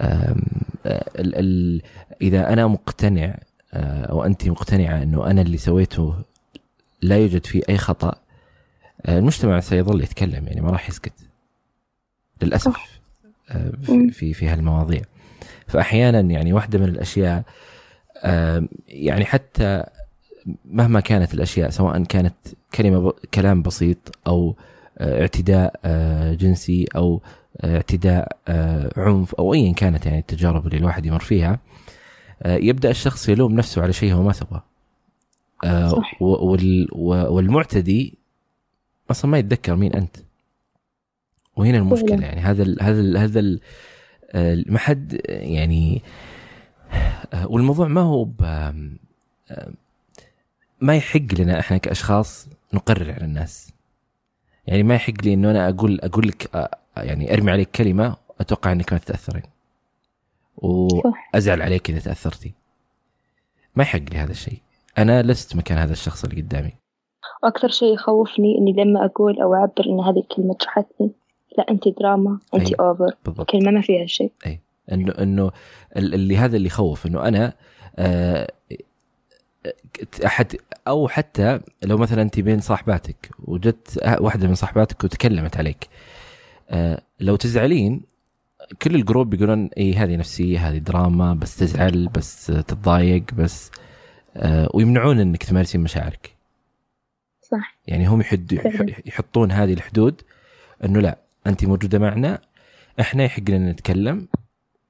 ال 0.00 1.34
ال 1.34 1.82
إذا 2.22 2.52
أنا 2.52 2.66
مقتنع 2.66 3.38
أو 3.74 4.24
أنت 4.24 4.48
مقتنعة 4.48 5.02
إنه 5.02 5.26
أنا 5.30 5.42
اللي 5.42 5.56
سويته 5.56 6.14
لا 7.02 7.18
يوجد 7.18 7.46
فيه 7.46 7.62
أي 7.68 7.78
خطأ 7.78 8.14
المجتمع 9.08 9.60
سيظل 9.60 10.02
يتكلم 10.02 10.46
يعني 10.46 10.60
ما 10.60 10.70
راح 10.70 10.88
يسكت. 10.88 11.12
للأسف 12.42 12.76
في 13.82 14.10
في, 14.10 14.34
في 14.34 14.48
هالمواضيع. 14.48 15.02
فاحيانا 15.66 16.20
يعني 16.20 16.52
واحدة 16.52 16.78
من 16.78 16.84
الأشياء 16.84 17.42
يعني 18.88 19.24
حتى 19.24 19.84
مهما 20.64 21.00
كانت 21.00 21.34
الأشياء 21.34 21.70
سواء 21.70 22.04
كانت 22.04 22.34
كلمة 22.74 23.12
كلام 23.34 23.62
بسيط 23.62 23.98
أو 24.26 24.56
آه، 24.98 25.20
اعتداء 25.20 25.80
آه، 25.84 26.34
جنسي 26.34 26.86
أو 26.96 27.22
آه، 27.60 27.76
اعتداء 27.76 28.36
عنف 28.96 29.34
أو 29.34 29.54
ايا 29.54 29.72
كانت 29.72 30.06
يعني 30.06 30.18
التجارب 30.18 30.66
اللي 30.66 30.78
الواحد 30.78 31.06
يمر 31.06 31.20
فيها 31.20 31.58
يبدأ 32.46 32.90
الشخص 32.90 33.28
يلوم 33.28 33.52
نفسه 33.52 33.82
على 33.82 33.92
شيء 33.92 34.12
هو 34.12 34.22
ما 34.22 34.32
سواه 34.32 34.64
والمعتدي 37.30 38.18
أصلا 39.10 39.30
ما 39.30 39.38
يتذكر 39.38 39.76
مين 39.76 39.94
أنت. 39.94 40.16
وهنا 41.56 41.78
المشكلة 41.78 42.24
يعني 42.24 42.40
هذا 42.40 42.62
ال 42.62 42.82
هذا 42.82 43.00
ال 43.00 43.16
هذا 43.16 43.40
ال 43.40 43.60
ما 44.72 44.78
حد 44.78 45.20
يعني 45.28 46.02
والموضوع 47.44 47.88
ما 47.88 48.00
هو 48.00 48.28
ما 50.80 50.96
يحق 50.96 51.34
لنا 51.38 51.60
إحنا 51.60 51.76
كأشخاص 51.76 52.48
نقرر 52.74 53.12
على 53.12 53.24
الناس. 53.24 53.72
يعني 54.66 54.82
ما 54.82 54.94
يحق 54.94 55.22
لي 55.22 55.34
إنه 55.34 55.50
أنا 55.50 55.68
أقول 55.68 56.00
أقول 56.00 56.28
لك 56.28 56.68
يعني 56.96 57.34
أرمي 57.34 57.50
عليك 57.50 57.70
كلمة 57.70 58.16
أتوقع 58.40 58.72
إنك 58.72 58.92
ما 58.92 58.98
تتأثرين. 58.98 59.42
وأزعل 60.62 61.62
عليك 61.62 61.90
إذا 61.90 62.00
تأثرتي. 62.00 62.52
ما 63.76 63.82
يحق 63.82 63.98
لي 64.12 64.18
هذا 64.18 64.30
الشيء. 64.30 64.58
أنا 64.98 65.22
لست 65.22 65.56
مكان 65.56 65.78
هذا 65.78 65.92
الشخص 65.92 66.24
اللي 66.24 66.42
قدامي. 66.42 66.72
وأكثر 67.42 67.68
شيء 67.68 67.94
يخوفني 67.94 68.58
إني 68.58 68.72
لما 68.72 69.04
أقول 69.04 69.40
أو 69.40 69.54
أعبر 69.54 69.86
إن 69.86 70.00
هذه 70.00 70.18
الكلمة 70.18 70.56
جرحتني 70.60 71.10
لا 71.58 71.70
أنت 71.70 71.88
دراما 71.88 72.38
أنت 72.54 72.68
أي. 72.68 72.74
over 72.80 73.14
بالضبط. 73.24 73.50
كلمه 73.50 73.70
ما 73.70 73.80
فيها 73.80 74.06
شيء. 74.06 74.32
أي 74.46 74.60
إنه 74.92 75.12
إنه 75.12 75.50
اللي 75.96 76.36
هذا 76.36 76.56
اللي 76.56 76.66
يخوف 76.66 77.06
إنه 77.06 77.28
أنا 77.28 77.52
آه 77.96 78.48
احد 80.26 80.56
أو 80.88 81.08
حتى 81.08 81.60
لو 81.82 81.98
مثلا 81.98 82.22
أنت 82.22 82.40
بين 82.40 82.60
صاحباتك 82.60 83.30
وجت 83.44 84.00
واحدة 84.20 84.48
من 84.48 84.54
صاحباتك 84.54 85.04
وتكلمت 85.04 85.56
عليك 85.56 85.88
آه، 86.70 87.02
لو 87.20 87.36
تزعلين 87.36 88.02
كل 88.82 88.94
ال 88.94 89.01
group 89.01 89.34
يقولون 89.34 89.70
اي 89.78 89.94
هذه 89.94 90.16
نفسية 90.16 90.68
هذه 90.68 90.78
دراما 90.78 91.34
بس 91.34 91.56
تزعل 91.56 92.08
بس 92.08 92.46
تتضايق 92.46 93.34
بس 93.34 93.70
آه، 94.36 94.68
ويمنعون 94.74 95.20
إنك 95.20 95.42
تمارسين 95.42 95.80
مشاعرك. 95.80 96.36
صح. 97.42 97.78
يعني 97.86 98.06
هم 98.06 98.20
يحد 98.20 98.52
يحطون 99.06 99.52
هذه 99.52 99.72
الحدود 99.72 100.22
إنه 100.84 101.00
لا 101.00 101.18
انت 101.46 101.64
موجودة 101.64 101.98
معنا 101.98 102.38
إحنا 103.00 103.24
يحق 103.24 103.42
لنا 103.48 103.72
نتكلم 103.72 104.28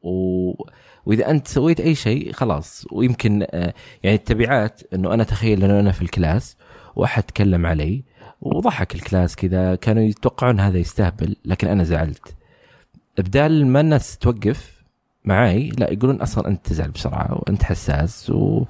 و... 0.03 0.11
وإذا 1.07 1.31
أنت 1.31 1.49
سويت 1.49 1.81
أي 1.81 1.95
شيء 1.95 2.33
خلاص. 2.33 2.87
ويمكن 2.93 3.47
آه، 3.51 3.75
يعني 4.03 4.17
التبعات 4.17 4.83
إنه 4.95 5.15
أنا 5.15 5.25
تخيل 5.25 5.65
إنه 5.65 5.81
أنا 5.81 5.93
في 5.93 6.03
ال 6.03 6.12
class 6.12 6.57
وأحد 6.97 7.23
تكلم 7.23 7.67
علي 7.67 8.05
وضحك 8.41 8.95
ال 8.95 9.02
class 9.02 9.37
كذا 9.37 9.75
كانوا 9.75 10.03
يتوقعون 10.03 10.61
هذا 10.61 10.79
يستهبل 10.79 11.37
لكن 11.45 11.69
أنا 11.69 11.85
زعلت. 11.85 12.38
بدال 13.23 13.67
ما 13.67 13.81
الناس 13.81 14.19
توقف 14.19 14.83
معاي 15.25 15.69
لا 15.69 15.93
يقولون 15.93 16.21
أصلا 16.21 16.49
أنت 16.49 16.67
تزعل 16.67 16.91
بسرعة 16.91 17.35
وأنت 17.35 17.63
حساس 17.63 18.31
و... 18.31 18.65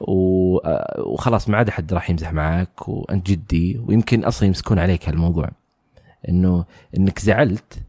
و... 0.00 0.58
وخلاص 0.98 1.48
ما 1.48 1.56
عاد 1.56 1.68
أحد 1.68 1.92
راح 1.92 2.10
يمزح 2.10 2.32
معك 2.32 2.88
وأنت 2.88 3.26
جدي 3.30 3.78
ويمكن 3.86 4.24
أصلا 4.24 4.46
يمسكون 4.46 4.78
عليك 4.78 5.08
هالموضوع. 5.08 5.48
إنه 6.28 6.64
إنك 6.98 7.18
زعلت 7.18 7.82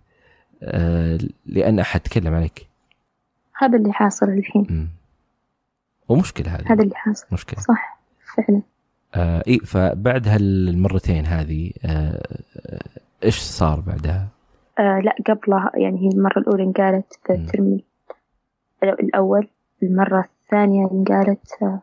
آه، 0.63 1.17
لأن 1.45 1.79
أحد 1.79 1.99
تكلم 1.99 2.33
عليك. 2.33 2.67
هذا 3.57 3.77
اللي 3.77 3.93
حاصل 3.93 4.29
الحين. 4.29 4.89
ومشكلة 6.09 6.55
هذه. 6.55 6.73
هذا 6.73 6.83
اللي 6.83 6.95
حاصل. 6.95 7.25
مشكلة. 7.31 7.59
صح 7.59 7.99
فعلا. 8.35 8.61
آه 9.15 9.43
إي 9.47 9.59
فبعد 9.59 10.27
هالمرتين 10.27 11.25
هذه 11.25 11.71
آه 11.85 12.37
إيش 13.23 13.39
صار 13.39 13.79
بعدها؟ 13.79 14.36
آه 14.79 14.99
لا 14.99 15.15
قبلها 15.27 15.71
يعني 15.75 15.99
هي 16.01 16.07
المرة 16.07 16.39
الأولى 16.39 16.63
انقالت 16.63 17.13
في 17.25 17.33
الترم 17.33 17.79
الأول 18.83 19.47
المرة 19.83 20.29
الثانية 20.43 20.91
انقالت 20.91 21.53
آه 21.61 21.81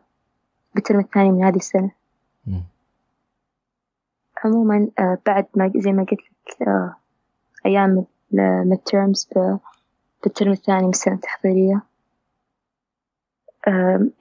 بالترم 0.75 0.99
الثاني 0.99 1.31
من 1.31 1.43
هذه 1.43 1.55
السنة. 1.55 1.91
م. 2.47 2.59
عموما 4.43 4.87
آه 4.99 5.17
بعد 5.25 5.45
ما 5.55 5.71
زي 5.75 5.91
ما 5.91 6.03
قلت 6.03 6.19
لك 6.19 6.67
آه 6.67 6.95
أيام 7.65 8.05
ال 8.33 8.79
midterms 8.79 9.29
في 10.21 10.27
الترم 10.27 10.51
الثاني 10.51 10.83
من 10.83 10.89
السنة 10.89 11.13
التحضيرية 11.15 11.81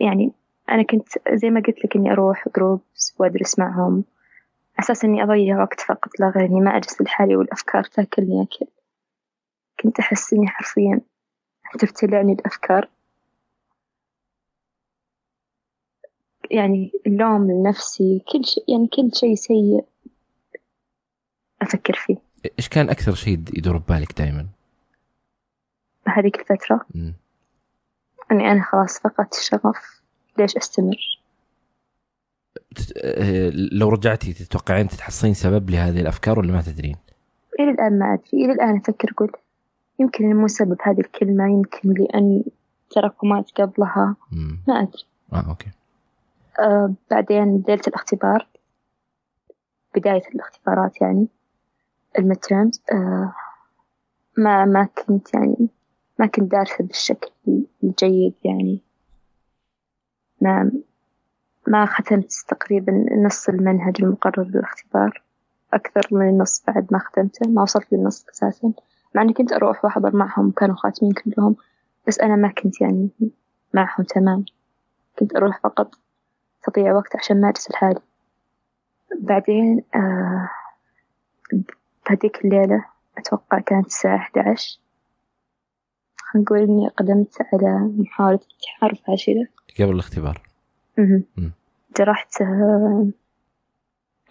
يعني 0.00 0.32
أنا 0.70 0.82
كنت 0.82 1.08
زي 1.32 1.50
ما 1.50 1.60
قلت 1.60 1.84
لك 1.84 1.96
إني 1.96 2.12
أروح 2.12 2.48
groups 2.56 3.14
وأدرس 3.18 3.58
معهم. 3.58 4.04
أساس 4.78 5.04
إني 5.04 5.22
أضيع 5.22 5.62
وقت 5.62 5.80
فقط 5.80 6.20
لا 6.20 6.32
غير 6.36 6.44
إني 6.44 6.60
ما 6.60 6.76
أجلس 6.76 7.02
لحالي 7.02 7.36
والأفكار 7.36 7.84
تاكلني 7.84 8.42
أكل 8.42 8.66
كنت 9.80 9.98
أحس 10.00 10.32
إني 10.32 10.48
حرفيا 10.48 11.00
تبتلعني 11.78 12.32
الأفكار. 12.32 12.88
يعني 16.50 16.92
اللوم 17.06 17.50
لنفسي 17.50 18.24
كل 18.32 18.44
شيء 18.44 18.64
يعني 18.68 18.86
كل 18.86 19.16
شيء 19.16 19.34
سيء 19.34 19.84
أفكر 21.62 21.94
فيه. 21.94 22.16
إيش 22.58 22.68
كان 22.68 22.90
أكثر 22.90 23.14
شيء 23.14 23.32
يدور 23.32 23.78
ببالك 23.78 24.18
دائما؟ 24.18 24.46
هذيك 26.08 26.40
الفترة؟ 26.40 26.86
م. 26.94 27.12
أني 28.32 28.52
أنا 28.52 28.62
خلاص 28.62 28.98
فقدت 28.98 29.34
الشغف. 29.34 30.02
ليش 30.38 30.56
أستمر؟ 30.56 31.23
لو 33.72 33.88
رجعتي 33.88 34.32
تتوقعين 34.32 34.88
تتحصلين 34.88 35.34
سبب 35.34 35.70
لهذه 35.70 36.00
الأفكار 36.00 36.38
ولا 36.38 36.52
ما 36.52 36.62
تدرين؟ 36.62 36.96
إلى 37.60 37.70
الآن 37.70 37.98
ما 37.98 38.14
أدري. 38.14 38.44
إلى 38.44 38.52
الآن 38.52 38.76
أفكر 38.76 39.10
أقول 39.10 39.32
يمكن 39.98 40.36
مو 40.36 40.48
سبب 40.48 40.76
هذه 40.82 41.00
الكلمة 41.00 41.46
يمكن 41.46 41.92
لأن 41.92 42.44
تراكمات 42.90 43.50
قبلها. 43.50 44.16
ما 44.68 44.82
أدري. 44.82 45.04
آه 45.32 45.48
أوكي. 45.48 45.70
آه 46.60 46.94
بعدين 47.10 47.64
ليلة 47.68 47.82
الاختبار. 47.88 48.46
بداية 49.96 50.22
الاختبارات 50.34 51.00
يعني. 51.00 51.28
المترمز 52.18 52.82
آه 52.92 53.34
ما 54.38 54.64
ما 54.64 54.84
كنت 54.84 55.34
يعني 55.34 55.68
ما 56.18 56.26
كنت 56.26 56.50
دارسة 56.52 56.84
بالشكل 56.84 57.30
الجيد 57.84 58.34
يعني. 58.44 58.80
ما 60.40 60.72
ما 61.68 61.86
ختمت 61.86 62.32
تقريبا 62.48 63.06
نص 63.26 63.48
المنهج 63.48 64.02
المقرر 64.02 64.44
للاختبار 64.44 65.22
أكثر 65.72 66.08
من 66.10 66.28
النص 66.28 66.62
بعد 66.66 66.86
ما 66.90 66.98
ختمته 66.98 67.48
ما 67.48 67.62
وصلت 67.62 67.92
للنص 67.92 68.26
أساسا. 68.28 68.72
مع 69.14 69.22
أني 69.22 69.32
كنت 69.32 69.52
أروح 69.52 69.84
وأحضر 69.84 70.16
معهم 70.16 70.50
كانوا 70.50 70.76
خاتمين 70.76 71.12
كلهم 71.12 71.56
بس 72.08 72.20
أنا 72.20 72.36
ما 72.36 72.48
كنت 72.48 72.80
يعني 72.80 73.08
معهم 73.74 74.04
تمام. 74.04 74.44
كنت 75.18 75.36
أروح 75.36 75.60
فقط 75.60 75.94
تضيع 76.62 76.92
وقت 76.92 77.16
عشان 77.16 77.40
مارس 77.40 77.70
لحالي 77.70 78.00
بعدين 79.20 79.82
آه 79.94 80.50
بهديك 82.08 82.44
الليلة 82.44 82.84
أتوقع 83.18 83.58
كانت 83.58 83.86
الساعة 83.86 84.16
أحد 84.16 84.38
عشر. 84.38 84.78
خلينا 86.16 86.44
نقول 86.44 86.58
إني 86.58 86.88
قدمت 86.88 87.36
على 87.52 87.92
محاولة 87.98 88.40
انتحار 88.52 88.94
فاشلة 89.06 89.46
قبل 89.80 89.92
الاختبار. 89.92 90.53
جرحت 91.98 92.42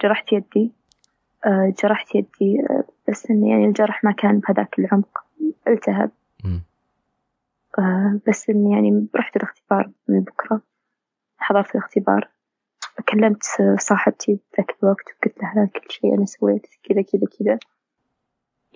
جرحت 0.02 0.32
يدي. 0.32 0.72
آه، 1.46 1.74
جرحت 1.82 2.14
يدي 2.14 2.60
آه، 2.70 2.84
بس 3.08 3.30
إن 3.30 3.44
يعني 3.44 3.64
الجرح 3.64 4.04
ما 4.04 4.12
كان 4.12 4.38
بهذاك 4.38 4.78
العمق 4.78 5.24
التهب. 5.68 6.10
آه، 7.78 8.20
بس 8.28 8.50
إني 8.50 8.72
يعني 8.72 9.06
رحت 9.16 9.36
الاختبار 9.36 9.90
من 10.08 10.20
بكرة. 10.20 10.60
حضرت 11.38 11.74
الاختبار. 11.74 12.28
كلمت 13.08 13.42
صاحبتي 13.78 14.40
ذاك 14.56 14.76
الوقت 14.82 15.04
وقلت 15.08 15.42
لها 15.42 15.66
كل 15.66 15.90
شيء 15.90 16.14
أنا 16.14 16.24
سويت 16.24 16.66
كذا 16.82 17.02
كذا 17.02 17.28
كذا. 17.38 17.58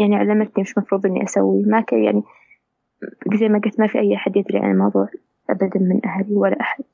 يعني 0.00 0.16
علمتني 0.16 0.62
وش 0.62 0.78
مفروض 0.78 1.06
إني 1.06 1.24
أسوي. 1.24 1.62
ما 1.62 1.80
كان 1.80 2.04
يعني 2.04 2.22
زي 3.34 3.48
ما 3.48 3.58
قلت 3.58 3.80
ما 3.80 3.86
في 3.86 3.98
أي 3.98 4.16
أحد 4.16 4.36
يدري 4.36 4.58
عن 4.58 4.70
الموضوع 4.70 5.08
أبدا 5.50 5.80
من 5.80 6.06
أهلي 6.06 6.34
ولا 6.34 6.60
أحد. 6.60 6.84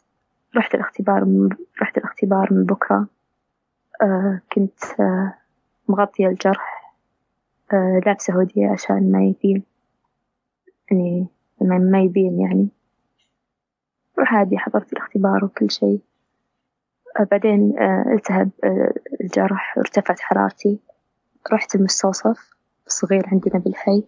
رحت 0.57 0.75
الاختبار 0.75 1.25
من 1.25 1.49
رحت 1.83 1.99
الاختبار 1.99 2.53
من 2.53 2.65
بكرة. 2.65 3.07
آه 4.03 4.41
كنت 4.53 5.01
آه 5.01 5.35
مغطية 5.89 6.27
الجرح 6.27 6.95
آه 7.73 8.01
لابسة 8.07 8.35
هودية 8.35 8.71
عشان 8.71 9.13
ما 9.13 9.25
يبين. 9.25 9.63
يعني 10.91 11.29
ما 11.61 12.01
يبين 12.01 12.41
يعني. 12.41 12.69
وعادي 14.19 14.59
حضرت 14.59 14.93
الاختبار 14.93 15.45
وكل 15.45 15.71
شيء. 15.71 16.01
آه 17.21 17.25
بعدين 17.31 17.79
آه 17.79 18.05
التهب 18.13 18.51
آه 18.65 18.95
الجرح 19.21 19.79
ارتفعت 19.79 20.21
حرارتي. 20.21 20.79
رحت 21.53 21.75
المستوصف 21.75 22.51
صغير 22.87 23.27
عندنا 23.27 23.59
بالحي 23.59 24.05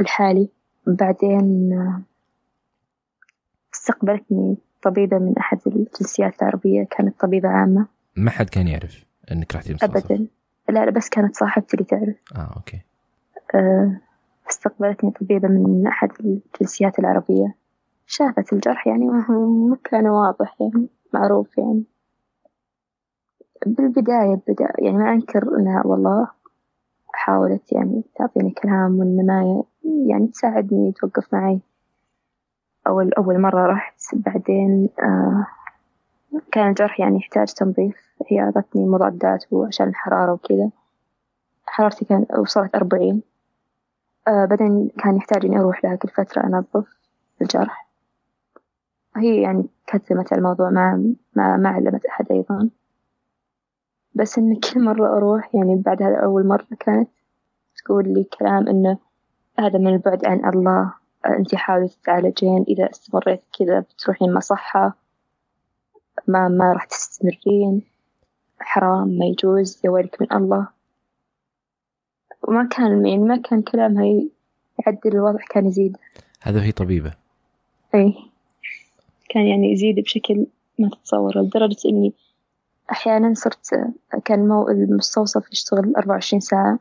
الحالي. 0.00 0.48
بعدين 0.86 1.72
استقبلتني 3.74 4.56
طبيبة 4.84 5.18
من 5.18 5.38
أحد 5.38 5.58
الجنسيات 5.66 6.42
العربية 6.42 6.86
كانت 6.90 7.20
طبيبة 7.20 7.48
عامة. 7.48 7.86
ما 8.16 8.30
حد 8.30 8.48
كان 8.48 8.68
يعرف 8.68 9.04
إنك 9.32 9.54
رحتي 9.54 9.70
المستوصف 9.70 10.12
أبدا. 10.12 10.26
لا 10.68 10.84
لا 10.84 10.90
بس 10.90 11.08
كانت 11.08 11.36
صاحبتي 11.36 11.74
اللي 11.74 11.84
تعرف. 11.84 12.16
آه 12.36 12.54
أوكي. 12.56 12.80
آه، 13.54 14.00
استقبلتني 14.50 15.10
طبيبة 15.10 15.48
من 15.48 15.86
أحد 15.86 16.08
الجنسيات 16.20 16.98
العربية. 16.98 17.54
شافت 18.06 18.52
الجرح 18.52 18.86
يعني 18.86 19.06
ما 19.06 19.76
كان 19.84 20.06
واضح 20.06 20.56
يعني 20.60 20.88
معروف 21.14 21.58
يعني. 21.58 21.84
بالبداية 23.66 24.40
بدأ 24.48 24.68
يعني 24.78 24.96
ما 24.96 25.12
أنكر 25.12 25.58
إنها 25.58 25.86
والله 25.86 26.28
حاولت 27.08 27.72
يعني 27.72 28.04
تعطيني 28.18 28.50
كلام 28.50 28.98
وإن 28.98 29.26
ما 29.26 29.64
يعني 30.08 30.26
تساعدني 30.26 30.92
توقف 30.92 31.34
معي. 31.34 31.60
أول 32.86 33.12
أول 33.12 33.38
مرة 33.40 33.66
رحت. 33.66 33.94
بعدين 34.12 34.88
آه 35.02 35.46
كان 36.52 36.68
الجرح 36.68 37.00
يعني 37.00 37.16
يحتاج 37.16 37.52
تنظيف. 37.52 37.96
هي 38.30 38.40
أعطتني 38.40 38.86
مضادات 38.86 39.44
وعشان 39.52 39.88
الحرارة 39.88 40.32
وكذا. 40.32 40.70
حرارتي 41.66 42.04
كان 42.04 42.26
وصلت 42.38 42.74
أربعين. 42.74 43.22
آه 44.28 44.44
بعدين 44.44 44.90
كان 44.98 45.16
يحتاج 45.16 45.44
إني 45.44 45.58
أروح 45.58 45.84
لها 45.84 45.96
كل 45.96 46.08
فترة 46.08 46.44
أنظف 46.44 46.88
الجرح. 47.42 47.88
هي 49.16 49.42
يعني 49.42 49.66
كتمت 49.86 50.32
الموضوع 50.32 50.70
ما 50.70 51.14
ما 51.36 51.56
ما 51.56 51.68
علمت 51.68 52.06
أحد 52.06 52.32
أيضا. 52.32 52.70
بس 54.14 54.38
إن 54.38 54.60
كل 54.60 54.84
مرة 54.84 55.16
أروح 55.16 55.54
يعني 55.54 55.76
بعد 55.76 56.02
هذا 56.02 56.16
أول 56.16 56.46
مرة 56.46 56.66
كانت 56.80 57.08
تقول 57.84 58.04
لي 58.08 58.24
كلام 58.24 58.68
إنه 58.68 58.98
هذا 59.58 59.78
من 59.78 59.88
البعد 59.88 60.26
عن 60.26 60.48
الله. 60.48 61.03
أنت 61.26 61.54
حاولي 61.54 61.88
تتعالجين 61.88 62.64
إذا 62.68 62.90
استمريت 62.90 63.42
كذا 63.58 63.80
بتروحين 63.80 64.34
مصحة 64.34 64.96
ما 66.26 66.48
ما 66.48 66.72
راح 66.72 66.84
تستمرين 66.84 67.82
حرام 68.60 69.08
ما 69.08 69.26
يجوز 69.26 69.80
يا 69.84 69.90
ويلك 69.90 70.22
من 70.22 70.32
الله. 70.32 70.68
وما 72.42 72.68
كان 72.68 73.06
يعني 73.06 73.22
ما 73.22 73.36
كان 73.36 73.62
كلامها 73.62 74.04
يعدل 74.78 75.16
الوضع 75.16 75.40
كان 75.50 75.66
يزيد. 75.66 75.96
هذا 76.40 76.58
وهي 76.58 76.72
طبيبة. 76.72 77.14
أي 77.94 78.14
كان 79.28 79.42
يعني 79.46 79.72
يزيد 79.72 80.00
بشكل 80.00 80.46
ما 80.78 80.88
تتصور 80.88 81.38
لدرجة 81.38 81.88
إني 81.88 82.12
أحيانا 82.90 83.34
صرت 83.34 83.94
كان 84.24 84.48
مو 84.48 84.68
المستوصف 84.68 85.52
يشتغل 85.52 85.96
أربعة 85.96 86.14
وعشرين 86.14 86.40
ساعة 86.40 86.78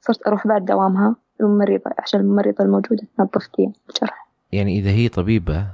صرت 0.00 0.26
أروح 0.26 0.46
بعد 0.46 0.64
دوامها. 0.64 1.16
الممرضة 1.40 1.90
عشان 1.98 2.20
الممرضة 2.20 2.64
الموجودة 2.64 3.02
تنظف 3.18 3.48
لي 3.58 3.72
الجرح 3.88 4.28
يعني 4.52 4.78
إذا 4.78 4.90
هي 4.90 5.08
طبيبة 5.08 5.66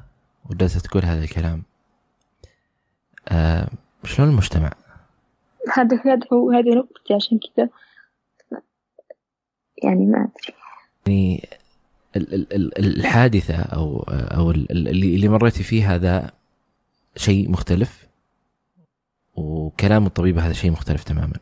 وجالسه 0.50 0.80
تقول 0.80 1.04
هذا 1.04 1.24
الكلام 1.24 1.62
آه 3.28 3.68
شلون 4.04 4.28
المجتمع؟ 4.28 4.72
هذا 5.76 6.00
هذا 6.04 6.26
هو 6.32 6.50
هذه 6.50 6.68
نقطتي 6.74 7.14
عشان 7.14 7.38
كذا 7.56 7.68
يعني 9.82 10.06
ما 10.06 10.18
أدري 10.18 10.54
يعني 11.06 11.48
ال- 12.16 12.34
ال- 12.34 12.52
ال- 12.54 12.78
الحادثة 12.78 13.54
أو 13.62 13.98
أو 14.08 14.50
ال- 14.50 14.72
ال- 14.72 14.88
اللي 14.88 15.14
اللي 15.14 15.28
مريتي 15.28 15.62
فيه 15.62 15.94
هذا 15.94 16.30
شيء 17.16 17.50
مختلف 17.50 18.06
وكلام 19.34 20.06
الطبيبة 20.06 20.46
هذا 20.46 20.52
شيء 20.52 20.70
مختلف 20.70 21.04
تماما. 21.04 21.32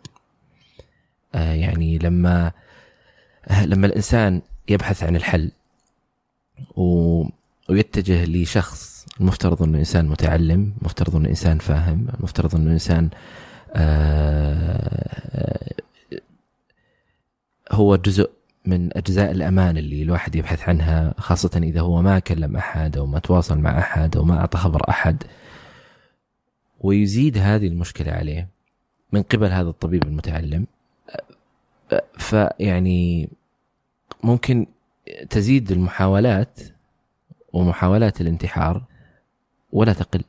آه 1.34 1.52
يعني 1.52 1.98
لما 1.98 2.46
آه، 2.46 2.52
لما 3.64 3.86
الإنسان 3.86 4.42
يبحث 4.68 5.02
عن 5.02 5.16
الحل 5.16 5.50
و 6.76 7.24
ويتجه 7.70 8.24
لشخص 8.24 9.06
المفترض 9.20 9.62
أنه 9.62 9.78
إنسان 9.78 10.08
متعلم، 10.08 10.72
مفترض 10.82 11.16
أنه 11.16 11.28
إنسان 11.28 11.58
فاهم، 11.58 12.08
المفترض 12.18 12.54
أنه 12.54 12.70
إنسان 12.70 13.08
آه، 13.74 15.74
هو 17.72 17.96
جزء 17.96 18.30
من 18.64 18.96
أجزاء 18.96 19.30
الأمان 19.30 19.78
اللي 19.78 20.02
الواحد 20.02 20.34
يبحث 20.34 20.68
عنها 20.68 21.14
خاصة 21.18 21.60
إذا 21.62 21.80
هو 21.80 22.02
ما 22.02 22.18
كلم 22.18 22.56
أحد 22.56 22.96
أو 22.96 23.06
ما 23.06 23.18
تواصل 23.18 23.58
مع 23.58 23.78
أحد 23.78 24.16
أو 24.16 24.24
ما 24.24 24.40
اعطى 24.40 24.58
خبر 24.58 24.90
أحد. 24.90 25.22
ويزيد 26.80 27.38
هذه 27.38 27.66
المشكلة 27.66 28.12
عليه 28.12 28.48
من 29.12 29.22
قبل 29.22 29.46
هذا 29.46 29.68
الطبيب 29.68 30.02
المتعلم. 30.02 30.66
فيعني 32.18 33.28
ممكن 34.24 34.66
تزيد 35.30 35.70
المحاولات 35.70 36.60
ومحاولات 37.52 38.20
الانتحار 38.20 38.84
ولا 39.72 39.92
تقل. 39.92 40.24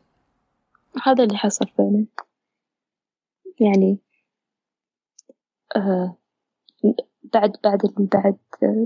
هذا 1.03 1.23
اللي 1.23 1.37
حصل 1.37 1.67
فعلا. 1.77 2.05
يعني 3.59 3.97
آه 5.75 6.15
بعد 7.33 7.51
بعد 7.63 7.79
بعد 7.97 8.37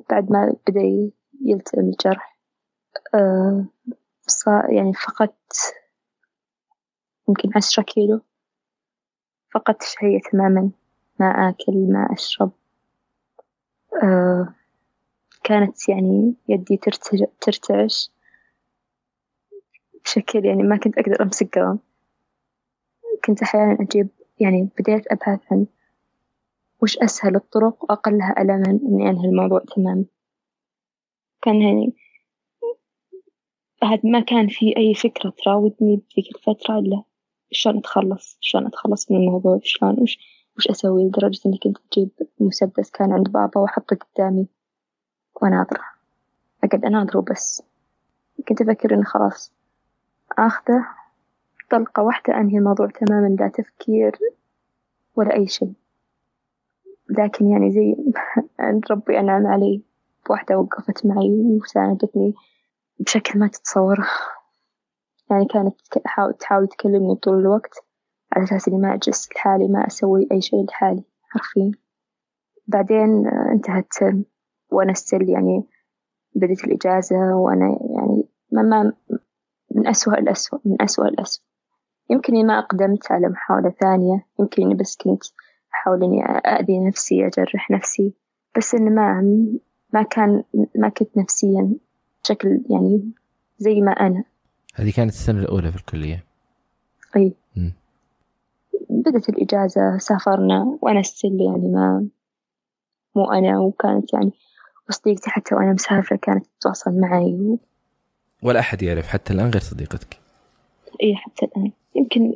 بعد 0.09 0.31
ما 0.31 0.55
بدأ 0.67 1.11
يلتئم 1.41 1.89
الجرح 1.89 2.37
آه 3.15 3.65
صار 4.27 4.69
يعني 4.73 4.93
فقدت 4.93 5.53
يمكن 7.29 7.49
عشرة 7.55 7.83
كيلو. 7.83 8.21
فقدت 9.53 9.83
شهية 9.83 10.19
تماما. 10.31 10.69
ما 11.19 11.25
آكل 11.25 11.73
ما 11.91 12.13
أشرب. 12.13 12.51
كانت 15.43 15.89
يعني 15.89 16.33
يدي 16.49 16.77
ترتعش 17.41 18.11
بشكل 20.03 20.45
يعني 20.45 20.63
ما 20.63 20.77
كنت 20.77 20.97
أقدر 20.97 21.21
أمسك 21.23 21.57
قلم. 21.57 21.79
كنت 23.25 23.41
أحيانا 23.41 23.77
أجيب 23.81 24.07
يعني 24.39 24.69
بديت 24.79 25.11
أبحث 25.11 25.39
عن 25.51 25.65
وش 26.81 26.97
أسهل 26.97 27.35
الطرق 27.35 27.83
وأقلها 27.83 28.35
ألما 28.41 28.79
إني 28.83 29.09
أنهي 29.09 29.29
الموضوع 29.29 29.59
تماما. 29.75 30.05
كان 31.41 31.61
يعني 31.61 31.93
هاد 33.83 34.05
ما 34.05 34.19
كان 34.19 34.47
في 34.47 34.77
أي 34.77 34.93
فكرة 34.93 35.33
تراودني 35.43 35.95
بذيك 35.95 36.35
الفترة 36.35 36.79
إلا 36.79 37.03
شلون 37.51 37.77
أتخلص؟ 37.77 38.37
شلون 38.41 38.65
أتخلص 38.67 39.11
من 39.11 39.17
الموضوع؟ 39.17 39.59
شلون؟ 39.63 39.99
وش 40.01 40.17
وش 40.57 40.67
أسوي 40.67 41.03
لدرجة 41.03 41.39
إني 41.45 41.57
كنت 41.57 41.77
أجيب 41.91 42.09
مسدس 42.39 42.91
كان 42.91 43.13
عند 43.13 43.27
بابا 43.31 43.61
وأحطه 43.61 43.95
قدامي 43.95 44.47
وأناظره 45.41 45.83
أقعد 46.63 46.85
أناظره 46.85 47.21
بس. 47.21 47.63
كنت 48.47 48.61
أفكر 48.61 48.93
إنه 48.93 49.03
خلاص 49.03 49.53
آخذه 50.37 50.85
طلقة 51.71 52.03
واحدة 52.03 52.37
أنهي 52.37 52.57
الموضوع 52.57 52.87
تماما 52.87 53.35
لا 53.35 53.47
تفكير 53.47 54.19
ولا 55.15 55.35
أي 55.35 55.47
شيء. 55.47 55.73
لكن 57.09 57.47
يعني 57.47 57.71
زي 57.71 57.95
أن 58.59 58.81
ربي 58.91 59.19
أنعم 59.19 59.47
علي 59.47 59.81
بواحدة 60.27 60.57
وقفت 60.59 61.05
معي 61.05 61.29
وساندتني 61.61 62.33
بشكل 62.99 63.39
ما 63.39 63.47
تتصوره. 63.47 64.07
يعني 65.31 65.45
كانت 65.45 65.75
تحاول 66.39 66.67
تكلمني 66.67 67.15
طول 67.15 67.39
الوقت. 67.39 67.84
على 68.35 68.43
أساس 68.43 68.67
إني 68.67 68.77
ما 68.77 68.93
أجلس 68.93 69.29
لحالي 69.35 69.67
ما 69.67 69.87
أسوي 69.87 70.27
أي 70.31 70.41
شيء 70.41 70.65
لحالي. 70.65 71.03
حرفيا 71.23 71.71
بعدين 72.67 73.27
انتهت 73.27 73.93
وأنا 74.71 74.93
ستيل 74.93 75.29
يعني 75.29 75.63
بديت 76.35 76.63
الإجازة 76.63 77.35
وأنا 77.35 77.79
يعني 77.95 78.23
ما, 78.51 78.61
ما 78.61 78.93
من 79.71 79.87
أسوأ 79.87 80.19
الأسوأ 80.19 80.59
من 80.65 80.81
أسوأ 80.81 81.05
الأسوأ. 81.05 81.43
يمكن 82.09 82.33
إني 82.33 82.43
ما 82.43 82.59
أقدمت 82.59 83.11
على 83.11 83.29
محاولة 83.29 83.69
ثانية 83.69 84.25
يمكن 84.39 84.63
إني 84.63 84.75
بس 84.75 84.97
كنت 84.97 85.23
أحاول 85.73 86.03
إني 86.03 86.25
أأذي 86.25 86.79
نفسي 86.87 87.27
أجرح 87.27 87.71
نفسي 87.71 88.13
بس 88.57 88.75
إنه 88.75 88.89
ما 88.89 89.21
ما 89.93 90.03
كان 90.03 90.43
ما 90.75 90.89
كنت 90.89 91.17
نفسيا 91.17 91.75
بشكل 92.23 92.61
يعني 92.69 93.11
زي 93.57 93.81
ما 93.81 93.91
أنا. 93.91 94.23
هذه 94.75 94.93
كانت 94.95 95.11
السنة 95.11 95.39
الأولى 95.39 95.71
في 95.71 95.77
الكلية. 95.77 96.23
أي. 97.15 97.33
م. 97.55 97.69
بدت 99.05 99.29
الإجازة 99.29 99.97
سافرنا 99.97 100.77
وأنا 100.81 101.01
ستيل 101.01 101.41
يعني 101.41 101.67
ما 101.67 102.07
مو 103.15 103.31
أنا 103.31 103.59
وكانت 103.59 104.13
يعني 104.13 104.31
وصديقتي 104.89 105.29
حتى 105.29 105.55
وأنا 105.55 105.73
مسافرة 105.73 106.15
كانت 106.15 106.45
تتواصل 106.59 106.99
معي 106.99 107.33
و... 107.33 107.59
ولا 108.43 108.59
أحد 108.59 108.83
يعرف 108.83 109.07
حتى 109.07 109.33
الآن 109.33 109.49
غير 109.49 109.61
صديقتك. 109.61 110.19
إيه 111.01 111.15
حتى 111.15 111.45
الآن. 111.45 111.71
يمكن 111.95 112.33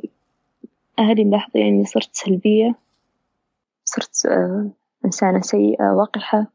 أهلي 0.98 1.24
ملاحظين 1.24 1.66
إني 1.66 1.84
صرت 1.84 2.10
سلبية 2.12 2.74
صرت 3.84 4.26
آه 4.26 4.70
إنسانة 5.04 5.40
سيئة 5.40 5.92
وقحة 5.92 6.46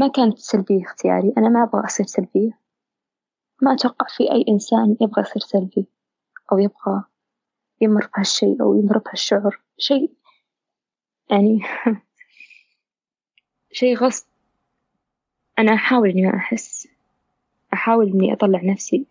ما 0.00 0.08
كانت 0.08 0.38
سلبية 0.38 0.82
اختياري. 0.82 1.32
أنا 1.38 1.48
ما 1.48 1.62
أبغى 1.62 1.84
أصير 1.84 2.06
سلبية. 2.06 2.58
ما 3.62 3.74
أتوقع 3.74 4.06
في 4.16 4.32
أي 4.32 4.44
إنسان 4.48 4.96
يبغى 5.00 5.22
يصير 5.22 5.42
سلبي 5.42 5.86
أو 6.52 6.58
يبغى 6.58 7.04
يمر 7.80 8.10
بهالشيء 8.14 8.62
أو 8.62 8.74
يمر 8.74 8.98
بهالشعور 8.98 9.60
شيء 9.78 10.10
يعني 11.30 11.60
شيء 13.72 13.96
غصب. 13.96 14.26
أنا 15.58 15.74
أحاول 15.74 16.10
إني 16.10 16.22
ما 16.22 16.36
أحس. 16.36 16.88
أحاول 17.72 18.08
إني 18.08 18.32
أطلع 18.32 18.60
نفسي. 18.62 19.06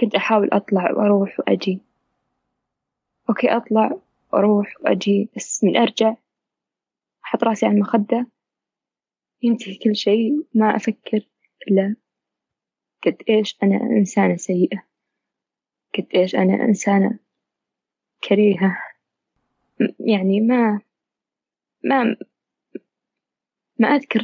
كنت 0.00 0.14
أحاول 0.14 0.48
أطلع 0.52 0.92
وأروح 0.92 1.40
وأجي. 1.40 1.80
أوكي 3.28 3.56
أطلع 3.56 3.98
وأروح 4.32 4.74
وأجي 4.80 5.28
بس 5.36 5.64
من 5.64 5.76
أرجع 5.76 6.14
أحط 7.24 7.44
راسي 7.44 7.66
على 7.66 7.74
المخدة. 7.74 8.26
ينتهي 9.42 9.74
كل 9.74 9.96
شيء 9.96 10.46
ما 10.54 10.76
أفكر 10.76 11.28
إلا 11.68 11.96
قد 13.06 13.22
إيش 13.28 13.58
أنا 13.62 13.76
إنسانة 13.76 14.36
سيئة. 14.36 14.82
قد 15.98 16.06
إيش 16.14 16.34
أنا 16.34 16.54
إنسانة 16.54 17.18
كريهة. 18.28 18.76
يعني 20.00 20.40
ما 20.40 20.80
ما 21.84 22.16
ما 23.78 23.88
أذكر 23.88 24.20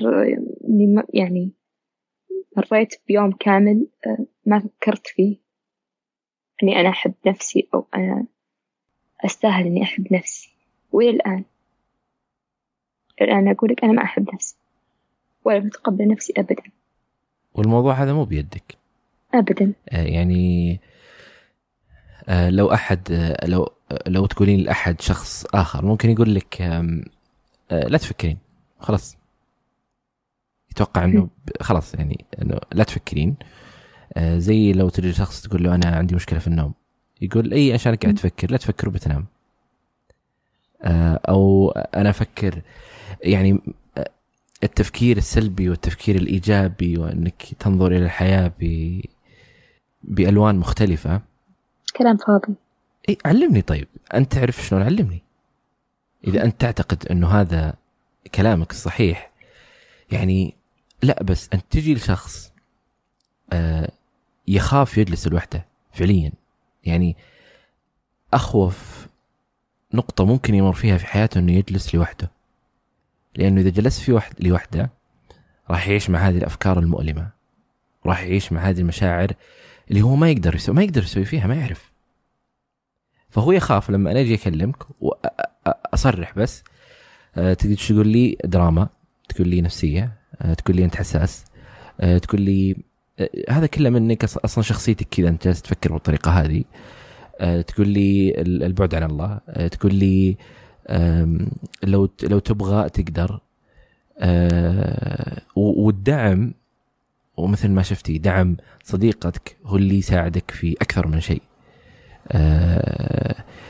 إني 0.68 1.02
يعني 1.14 1.52
مريت 2.56 2.94
بيوم 3.08 3.32
كامل 3.32 3.86
آه، 4.06 4.26
ما 4.46 4.58
فكرت 4.58 5.06
فيه. 5.06 5.36
إني 6.62 6.80
أنا 6.80 6.88
أحب 6.88 7.14
نفسي 7.26 7.68
أو 7.74 7.86
أنا 7.94 8.26
أستاهل 9.24 9.66
إني 9.66 9.82
أحب 9.82 10.12
نفسي. 10.12 10.54
وإلى 10.92 11.10
الآن. 11.10 11.44
الآن 13.22 13.48
أقولك 13.48 13.84
أنا 13.84 13.92
ما 13.92 14.02
أحب 14.02 14.34
نفسي. 14.34 14.56
ولا 15.44 15.58
بتقبل 15.58 16.08
نفسي 16.08 16.32
أبدا. 16.36 16.62
والموضوع 17.54 17.92
هذا 17.92 18.12
مو 18.12 18.24
بيدك. 18.24 18.78
أبدا. 19.34 19.72
آه 19.92 20.02
يعني 20.02 20.80
آه 22.28 22.50
لو 22.50 22.72
أحد 22.72 23.34
لو 23.44 23.68
لو 24.06 24.26
تقولين 24.26 24.60
لأحد 24.60 25.00
شخص 25.00 25.46
آخر 25.54 25.84
ممكن 25.84 26.10
يقول 26.10 26.34
لك 26.34 26.62
آه 26.62 27.02
لا 27.70 27.98
تفكرين. 27.98 28.38
خلاص. 28.80 29.16
يتوقع 30.70 31.04
إنه 31.04 31.28
خلاص 31.60 31.94
يعني 31.94 32.24
إنه 32.42 32.58
لا 32.72 32.84
تفكرين. 32.84 33.36
آه 34.14 34.38
زي 34.38 34.72
لو 34.72 34.88
تجي 34.88 35.12
شخص 35.12 35.42
تقول 35.42 35.62
له 35.64 35.74
أنا 35.74 35.86
عندي 35.86 36.14
مشكلة 36.14 36.38
في 36.38 36.46
النوم. 36.46 36.74
يقول 37.20 37.52
أي 37.52 37.72
عشان 37.72 37.94
قاعد 37.94 38.14
تفكر 38.14 38.50
لا 38.50 38.56
تفكر 38.56 38.88
وبتنام. 38.88 39.26
آه 40.82 41.20
أو 41.28 41.70
أنا 41.70 42.10
أفكر 42.10 42.62
يعني 43.22 43.60
التفكير 44.62 45.16
السلبي 45.16 45.70
والتفكير 45.70 46.16
الإيجابي 46.16 46.98
وإنك 46.98 47.42
تنظر 47.58 47.86
إلى 47.86 48.04
الحياة 48.04 48.52
ب 48.60 49.00
بألوان 50.02 50.56
مختلفة. 50.56 51.20
كلام 51.96 52.16
فاضي. 52.16 52.54
اي 53.08 53.18
علمني 53.24 53.62
طيب. 53.62 53.88
أنت 54.14 54.32
تعرف 54.32 54.66
شلون 54.66 54.82
علمني؟ 54.82 55.22
إذا 56.26 56.44
أنت 56.44 56.60
تعتقد 56.60 57.08
إنه 57.08 57.28
هذا 57.28 57.74
كلامك 58.34 58.70
الصحيح 58.70 59.30
يعني 60.12 60.54
لا 61.02 61.22
بس 61.22 61.48
أنت 61.54 61.64
تجي 61.70 61.94
لشخص 61.94 62.52
آه 63.52 63.90
يخاف 64.48 64.98
يجلس 64.98 65.28
لوحده 65.28 65.66
فعليا. 65.92 66.32
يعني 66.84 67.16
أخوف 68.34 69.06
نقطة 69.94 70.24
ممكن 70.24 70.54
يمر 70.54 70.72
فيها 70.72 70.98
في 70.98 71.06
حياته 71.06 71.38
إنه 71.38 71.52
يجلس 71.52 71.94
لوحده. 71.94 72.30
لأنه 73.36 73.60
إذا 73.60 73.70
جلس 73.70 74.00
في 74.00 74.12
وحد 74.12 74.34
لوحده 74.40 74.90
راح 75.70 75.88
يعيش 75.88 76.10
مع 76.10 76.18
هذه 76.18 76.38
الأفكار 76.38 76.78
المؤلمة 76.78 77.30
راح 78.06 78.22
يعيش 78.22 78.52
مع 78.52 78.60
هذه 78.60 78.80
المشاعر 78.80 79.32
اللي 79.90 80.02
هو 80.02 80.16
ما 80.16 80.30
يقدر 80.30 80.54
يسوي 80.54 80.74
ما 80.74 80.82
يقدر 80.82 81.02
يسوي 81.02 81.24
فيها 81.24 81.46
ما 81.46 81.54
يعرف. 81.54 81.92
فهو 83.28 83.52
يخاف 83.52 83.90
لما 83.90 84.10
أنا 84.10 84.20
أجي 84.20 84.34
أكلمك 84.34 84.76
وأصرح 85.00 86.38
بس 86.38 86.64
آه، 87.36 87.54
تقدر 87.54 87.76
تقول 87.76 88.08
لي؟ 88.08 88.36
دراما. 88.44 88.88
تقول 89.28 89.48
لي 89.48 89.60
نفسية. 89.60 90.12
آه، 90.42 90.54
تقول 90.54 90.76
لي 90.76 90.84
أنت 90.84 90.96
حساس. 90.96 91.44
آه، 92.00 92.18
تقول 92.18 92.40
لي 92.40 92.76
هذا 93.50 93.66
كله 93.66 93.90
منك 93.90 94.24
أصلا 94.24 94.64
شخصيتك 94.64 95.08
كذا 95.10 95.28
أنت 95.28 95.48
تفكر 95.48 95.92
بالطريقة 95.92 96.30
هذه. 96.30 96.64
تقول 97.62 97.88
لي 97.88 98.34
البعد 98.40 98.94
عن 98.94 99.02
الله. 99.02 99.40
تقول 99.68 99.94
لي 99.94 100.36
لو 101.82 102.08
لو 102.22 102.38
تبغى 102.38 102.88
تقدر. 102.88 103.40
والدعم 105.56 106.54
ومثل 107.36 107.70
ما 107.70 107.82
شفتي 107.82 108.18
دعم 108.18 108.56
صديقتك 108.84 109.56
هو 109.64 109.76
اللي 109.76 109.98
يساعدك 109.98 110.50
في 110.50 110.76
أكثر 110.82 111.06
من 111.06 111.20
شيء. 111.20 111.42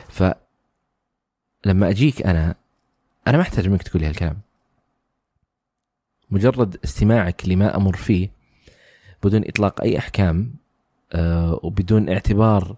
ف 0.08 0.24
لما 1.64 1.90
أجيك 1.90 2.26
أنا 2.26 2.54
أنا 3.26 3.36
ما 3.36 3.42
أحتاج 3.42 3.68
منك 3.68 3.82
تقولي 3.82 4.06
هالكلام. 4.06 4.38
مجرد 6.30 6.76
استماعك 6.84 7.48
لما 7.48 7.76
أمر 7.76 7.96
فيه 7.96 8.30
بدون 9.22 9.42
إطلاق 9.48 9.80
أي 9.82 9.98
أحكام 9.98 10.54
أه 11.12 11.60
وبدون 11.62 12.08
اعتبار 12.08 12.76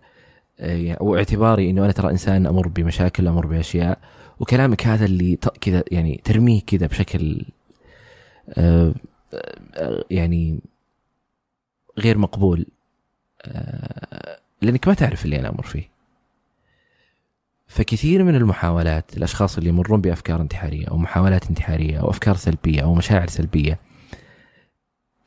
أه 0.60 0.92
أو 0.92 1.16
اعتباري 1.16 1.70
إنه 1.70 1.84
أنا 1.84 1.92
ترى 1.92 2.10
إنسان 2.10 2.46
أمر 2.46 2.68
بمشاكل 2.68 3.28
أمر 3.28 3.46
بأشياء 3.46 3.98
وكلامك 4.40 4.86
هذا 4.86 5.04
اللي 5.04 5.36
كذا 5.60 5.84
يعني 5.90 6.20
ترميه 6.24 6.60
كذا 6.60 6.86
بشكل 6.86 7.44
يعني 10.10 10.60
غير 11.98 12.18
مقبول. 12.18 12.66
لأنك 14.62 14.88
ما 14.88 14.94
تعرف 14.94 15.24
اللي 15.24 15.40
أنا 15.40 15.48
أمر 15.48 15.62
فيه. 15.62 15.90
فكثير 17.66 18.24
من 18.24 18.34
المحاولات 18.34 19.16
الأشخاص 19.16 19.58
اللي 19.58 19.68
يمرون 19.68 20.00
بأفكار 20.00 20.40
انتحارية 20.40 20.86
أو 20.86 20.96
محاولات 20.96 21.48
انتحارية 21.48 22.00
أو 22.00 22.10
أفكار 22.10 22.36
سلبية 22.36 22.82
أو 22.82 22.94
مشاعر 22.94 23.28
سلبية 23.28 23.78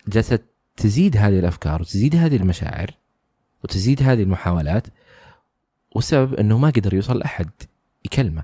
جالسة 0.08 0.40
تزيد 0.78 1.18
هذه 1.18 1.40
الأفكار 1.40 1.82
وتزيد 1.82 2.16
هذه 2.16 2.36
المشاعر 2.36 2.92
وتزيد 3.64 4.04
هذه 4.04 4.24
المحاولات 4.24 4.88
والسبب 5.96 6.34
إنه 6.34 6.58
ما 6.58 6.70
قدر 6.70 6.94
يوصل 6.94 7.20
لأحد 7.20 7.50
يكلمه 8.06 8.44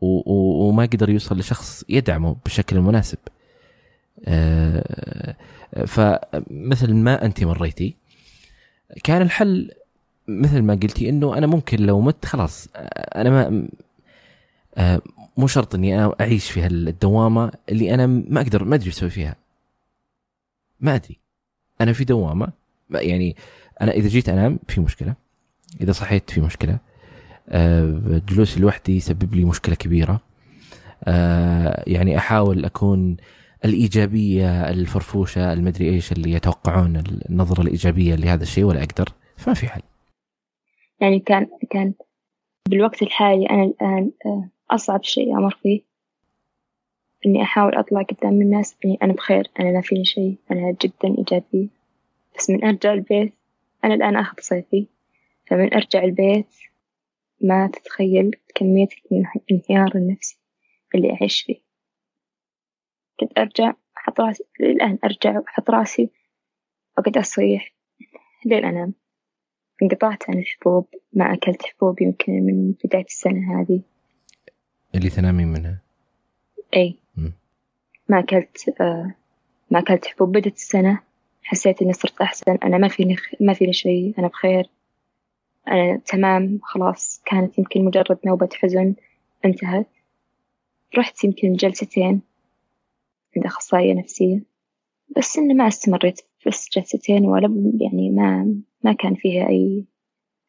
وما 0.00 0.82
قدر 0.82 1.10
يوصل 1.10 1.38
لشخص 1.38 1.84
يدعمه 1.88 2.36
بالشكل 2.44 2.76
المناسب 2.76 3.18
آه، 4.24 5.36
فمثل 5.86 6.94
ما 6.94 7.24
أنت 7.24 7.44
مريتي 7.44 7.96
كان 9.04 9.22
الحل 9.22 9.70
مثل 10.28 10.62
ما 10.62 10.74
قلتي 10.74 11.08
إنه 11.08 11.38
أنا 11.38 11.46
ممكن 11.46 11.78
لو 11.86 12.00
مت 12.00 12.26
خلاص 12.26 12.68
أنا 13.16 13.30
ما 13.30 13.68
آه، 14.76 15.02
مو 15.36 15.46
شرط 15.46 15.74
إني 15.74 15.98
أنا 15.98 16.14
أعيش 16.20 16.50
في 16.50 16.62
هالدوامة 16.62 17.52
اللي 17.68 17.94
أنا 17.94 18.06
ما 18.06 18.40
أقدر 18.40 18.64
ما 18.64 18.74
أدري 18.74 18.88
أسوي 18.90 19.10
فيها. 19.10 19.36
ما 20.80 20.94
أدري. 20.94 21.18
أنا 21.80 21.92
في 21.92 22.04
دوامة 22.04 22.48
يعني 22.90 23.36
أنا 23.80 23.92
إذا 23.92 24.08
جيت 24.08 24.28
أنام 24.28 24.58
في 24.68 24.80
مشكلة 24.80 25.14
إذا 25.80 25.92
صحيت 25.92 26.30
في 26.30 26.40
مشكلة 26.40 26.78
آه، 27.48 28.20
جلوسي 28.28 28.60
لوحدي 28.60 28.96
يسبب 28.96 29.34
لي 29.34 29.44
مشكلة 29.44 29.74
كبيرة. 29.74 30.20
آه، 31.04 31.84
يعني 31.86 32.18
أحاول 32.18 32.64
أكون 32.64 33.16
الإيجابية 33.64 34.70
الفرفوشة 34.70 35.52
المدري 35.52 35.88
إيش 35.88 36.12
اللي 36.12 36.32
يتوقعون 36.32 37.02
النظرة 37.30 37.62
الإيجابية 37.62 38.14
لهذا 38.14 38.42
الشيء 38.42 38.64
ولا 38.64 38.82
أقدر؟ 38.82 39.08
فما 39.36 39.54
في 39.54 39.66
حل. 39.66 39.82
يعني 41.00 41.20
كان 41.20 41.46
كان 41.70 41.94
بالوقت 42.68 43.02
الحالي 43.02 43.46
أنا 43.50 43.64
الآن 43.64 44.10
آه، 44.26 44.48
أصعب 44.70 45.04
شيء 45.04 45.38
أمر 45.38 45.58
فيه. 45.62 45.80
إني 47.26 47.42
أحاول 47.42 47.74
أطلع 47.74 48.02
قدام 48.02 48.40
الناس 48.40 48.76
اني 48.84 48.98
أنا 49.02 49.12
بخير 49.12 49.50
أنا 49.60 49.70
ما 49.70 49.80
فيني 49.80 50.04
شيء 50.04 50.36
أنا 50.50 50.76
جدا 50.82 51.18
إيجابي. 51.18 51.70
بس 52.38 52.50
من 52.50 52.64
أرجع 52.64 52.92
البيت 52.92 53.32
أنا 53.84 53.94
الآن 53.94 54.16
أخذ 54.16 54.40
صيفي. 54.40 54.86
فمن 55.46 55.74
أرجع 55.74 56.04
البيت 56.04 56.46
ما 57.40 57.66
تتخيل 57.66 58.36
كمية 58.54 58.88
الانهيار 59.12 59.92
النفسي 59.94 60.38
اللي 60.94 61.12
أعيش 61.12 61.42
فيه. 61.42 61.63
كنت 63.20 63.38
أرجع 63.38 63.72
أحط 63.96 64.20
راسي 64.20 64.44
للآن 64.60 64.98
أرجع 65.04 65.38
وأحط 65.38 65.70
راسي 65.70 66.10
وأقعد 66.98 67.18
أصيح 67.18 67.74
لين 68.44 68.64
أنام. 68.64 68.94
انقطعت 69.82 70.30
عن 70.30 70.38
الحبوب 70.38 70.86
ما 71.12 71.34
أكلت 71.34 71.62
حبوب 71.66 72.02
يمكن 72.02 72.32
من 72.32 72.74
بداية 72.84 73.04
السنة 73.04 73.60
هذه. 73.60 73.80
اللي 74.94 75.10
تنامين 75.10 75.48
منها؟ 75.48 75.78
أي. 76.76 76.98
ما 78.08 78.18
أكلت 78.18 78.80
آه 78.80 79.14
ما 79.70 79.78
أكلت 79.78 80.06
حبوب 80.06 80.32
بدت 80.32 80.54
السنة. 80.54 81.00
حسيت 81.42 81.82
إني 81.82 81.92
صرت 81.92 82.20
أحسن. 82.20 82.58
أنا 82.64 82.78
ما 82.78 82.88
فيني 82.88 83.16
ما 83.40 83.52
فيني 83.54 83.72
شيء. 83.72 84.14
أنا 84.18 84.28
بخير. 84.28 84.70
أنا 85.68 85.96
تمام. 86.06 86.60
خلاص. 86.62 87.22
كانت 87.26 87.58
يمكن 87.58 87.84
مجرد 87.84 88.18
نوبة 88.26 88.48
حزن. 88.54 88.94
انتهت. 89.44 89.86
رحت 90.98 91.24
يمكن 91.24 91.52
جلستين. 91.52 92.22
عند 93.36 93.46
أخصائية 93.46 93.94
نفسية. 93.94 94.42
بس 95.16 95.38
إنه 95.38 95.54
ما 95.54 95.68
استمريت 95.68 96.20
بس 96.46 96.68
جلستين 96.72 97.26
ولا 97.26 97.72
يعني 97.80 98.10
ما 98.10 98.54
ما 98.82 98.92
كان 98.92 99.14
فيها 99.14 99.48
أي 99.48 99.84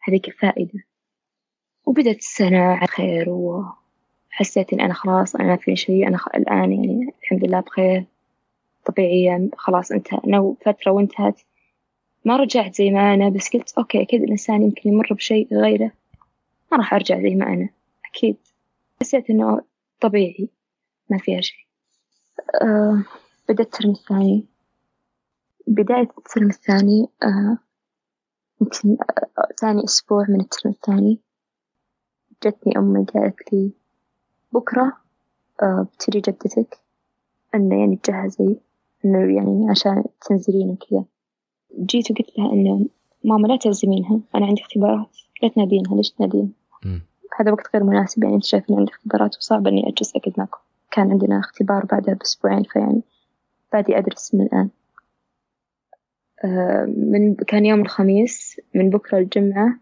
هذيك 0.02 0.28
الفائدة. 0.28 0.84
وبدت 1.86 2.18
السنة 2.18 2.60
على 2.60 2.88
خير 2.88 3.30
وحسيت 3.30 4.74
إن 4.74 4.80
أنا 4.82 4.94
خلاص 4.94 5.36
أنا 5.36 5.48
ما 5.48 5.56
في 5.56 5.76
شيء 5.76 6.08
أنا 6.08 6.20
الآن 6.36 6.72
يعني 6.72 7.14
الحمد 7.22 7.46
لله 7.46 7.60
بخير. 7.60 8.06
طبيعية 8.86 9.50
خلاص 9.58 9.92
انتهى. 9.92 10.20
إنه 10.28 10.58
فترة 10.66 10.92
وانتهت 10.92 11.42
ما 12.26 12.38
رجعت 12.38 12.76
زي 12.76 12.92
ما 12.92 13.14
أنا 13.14 13.30
بس 13.30 13.50
قلت 13.50 13.78
okay 13.78 14.02
أكيد 14.02 14.24
الإنسان 14.24 14.62
يمكن 14.64 14.90
يمر 14.90 15.14
بشيء 15.14 15.48
غيره. 15.54 15.92
ما 16.72 16.78
راح 16.78 16.94
أرجع 16.94 17.22
زي 17.22 17.36
ما 17.36 17.48
أنا 17.54 17.70
أكيد. 18.06 18.38
حسيت 19.02 19.30
إنه 19.30 19.62
طبيعي 20.02 20.50
ما 21.10 21.18
فيها 21.18 21.42
شيء. 21.42 21.65
أه 22.62 23.04
بدأت 23.50 23.60
الترم 23.66 23.92
الثاني. 23.92 24.46
بداية 25.68 26.10
الترم 26.18 26.50
الثاني 26.50 27.08
أه 27.24 27.58
يمكن 28.62 28.98
أه 29.02 29.54
ثاني 29.62 29.84
أسبوع 29.84 30.26
من 30.30 30.42
الترم 30.42 30.72
الثاني 30.72 31.20
جتني 32.44 32.78
أمي 32.78 33.06
قالت 33.06 33.54
لي 33.54 33.72
بكرة 34.52 34.98
أه 35.64 35.88
بتجي 35.96 36.20
جدتك 36.20 36.80
إنه 37.56 37.80
يعني 37.80 37.96
تجهزي 37.96 38.58
إنه 39.06 39.36
يعني 39.36 39.70
عشان 39.70 40.04
تنزلين 40.30 40.70
وكذا. 40.70 41.06
جيت 41.80 42.12
وقلت 42.12 42.38
لها 42.38 42.54
إنه 42.54 42.86
ماما 43.24 43.48
لا 43.48 43.58
تعزمينها 43.58 44.20
أنا 44.36 44.46
عندي 44.46 44.62
اختبارات 44.62 45.18
لا 45.44 45.50
تنادينها 45.50 45.96
ليش 45.96 46.12
تنادين؟ 46.12 46.54
هذا 47.40 47.52
وقت 47.52 47.68
غير 47.74 47.84
مناسب 47.84 48.24
يعني 48.24 48.36
أنت 48.36 48.44
شايف 48.44 48.70
إني 48.70 48.78
عندي 48.80 48.92
اختبارات 48.92 49.38
وصعب 49.38 49.68
إني 49.68 49.90
أجلس 49.90 50.16
أقعد 50.16 50.34
معكم. 50.38 50.60
كان 50.96 51.12
عندنا 51.12 51.40
اختبار 51.40 51.86
بعدها 51.86 52.14
بأسبوعين 52.14 52.64
فيعني 52.64 53.02
بادي 53.74 53.98
أدرس 53.98 54.36
من 54.36 54.42
الآن. 54.42 54.70
آه، 56.44 56.86
من 56.86 57.36
كان 57.36 57.66
يوم 57.66 57.82
الخميس 57.82 58.62
من 58.74 58.90
بكرة 58.90 59.18
الجمعة 59.18 59.80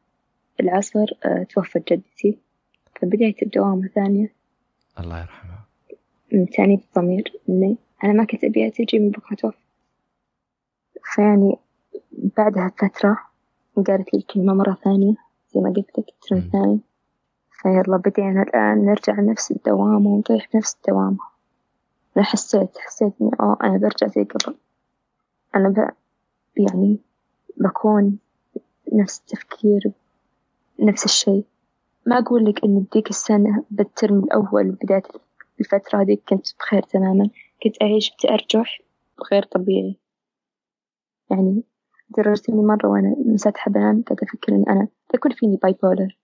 العصر 0.59 1.05
آه، 1.25 1.43
توفت 1.43 1.93
جدتي. 1.93 2.37
فبداية 3.01 3.35
الدوامة 3.41 3.87
ثانية 3.87 4.33
الله 4.99 5.19
يرحمها. 5.19 5.65
من 6.31 6.49
تاني 6.49 6.75
الضمير 6.75 7.33
إني 7.49 7.77
أنا 8.03 8.13
ما 8.13 8.23
كنت 8.23 8.43
أبيها 8.43 8.69
تجي 8.69 8.99
من 8.99 9.09
بكرة 9.09 9.35
توفت. 9.35 9.57
فيعني 11.03 11.57
بعدها 12.37 12.71
فترة 12.77 13.17
قالت 13.75 14.13
لي 14.13 14.19
الكلمة 14.19 14.53
مرة 14.53 14.77
ثانية 14.83 15.15
زي 15.53 15.61
ما 15.61 15.69
قلت 15.69 15.99
لك 15.99 16.09
الترم 16.09 16.37
الثاني 16.37 16.79
فيلا 17.63 17.97
بدينا 17.97 18.41
الآن 18.41 18.85
نرجع 18.85 19.13
لنفس 19.13 19.51
الدوامة 19.51 20.09
ونطيح 20.09 20.49
بنفس 20.53 20.75
الدوامة 20.75 21.33
أنا 22.17 22.25
حسيت 22.25 22.77
حسيت 22.77 23.13
إني 23.21 23.31
أوه 23.39 23.57
أنا 23.63 23.77
برجع 23.77 24.07
زي 24.07 24.23
قبل. 24.23 24.55
أنا 25.55 25.69
ب... 25.69 25.89
يعني 26.57 26.99
بكون 27.57 28.17
نفس 28.93 29.19
التفكير 29.19 29.91
نفس 30.79 31.05
الشيء. 31.05 31.45
ما 32.05 32.19
أقول 32.19 32.45
لك 32.45 32.63
إن 32.63 32.85
ديك 32.93 33.09
السنة 33.09 33.63
بالترم 33.71 34.19
الأول 34.19 34.71
بداية 34.71 35.03
الفترة 35.59 36.01
هذه 36.01 36.17
كنت 36.29 36.47
بخير 36.59 36.81
تماما. 36.81 37.29
كنت 37.63 37.81
أعيش 37.81 38.13
بتأرجح 38.15 38.81
غير 39.31 39.43
طبيعي. 39.43 39.97
يعني 41.31 41.63
لدرجة 42.09 42.43
إني 42.49 42.61
مرة 42.61 42.87
وأنا 42.87 43.15
منسدحة 43.25 43.71
بنام 43.71 44.01
قاعدة 44.01 44.23
أفكر 44.23 44.53
إن 44.53 44.65
أنا 44.69 44.87
يكون 45.15 45.31
فيني 45.31 45.57
bipolar 45.57 46.17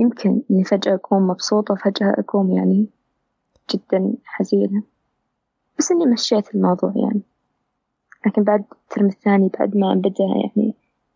يمكن 0.00 0.42
إني 0.50 0.64
فجأة 0.64 0.94
أكون 0.94 1.22
مبسوطة 1.22 1.74
وفجأة 1.74 2.14
أكون 2.18 2.52
يعني 2.52 2.86
جدا 3.70 4.14
حزينة. 4.24 4.82
بس 5.78 5.92
إني 5.92 6.06
مشيت 6.06 6.54
الموضوع 6.54 6.92
يعني. 6.96 7.20
لكن 8.26 8.42
بعد 8.42 8.64
الترم 8.72 9.06
الثاني 9.06 9.50
بعد 9.58 9.76
ما 9.76 9.94
بدأ 9.94 10.24
يعني 10.24 10.74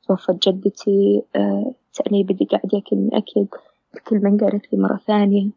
توفت 0.09 0.49
جدتي 0.49 1.23
آه 1.37 1.75
تأنيب 1.95 2.45
قاعد 2.45 2.75
يأكلني 2.75 3.15
أكل 3.15 3.47
الكلمة 3.95 4.39
قالت 4.39 4.73
لي 4.73 4.79
مرة 4.79 4.97
ثانية. 4.97 5.51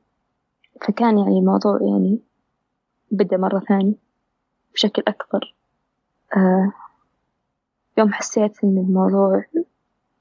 فكان 0.82 1.18
يعني 1.18 1.40
الموضوع 1.40 1.80
يعني 1.82 2.20
بدأ 3.12 3.38
مرة 3.38 3.60
ثانية 3.60 3.94
بشكل 4.74 5.04
أكبر. 5.08 5.56
آه 6.38 6.72
يوم 7.98 8.14
حسيت 8.14 8.64
إن 8.64 8.78
الموضوع 8.78 9.46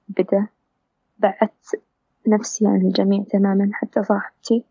بدأ 0.08 0.46
بعدت 1.18 1.80
نفسي 2.28 2.66
عن 2.66 2.80
الجميع 2.80 3.22
تماما 3.22 3.70
حتى 3.72 4.02
صاحبتي 4.02 4.64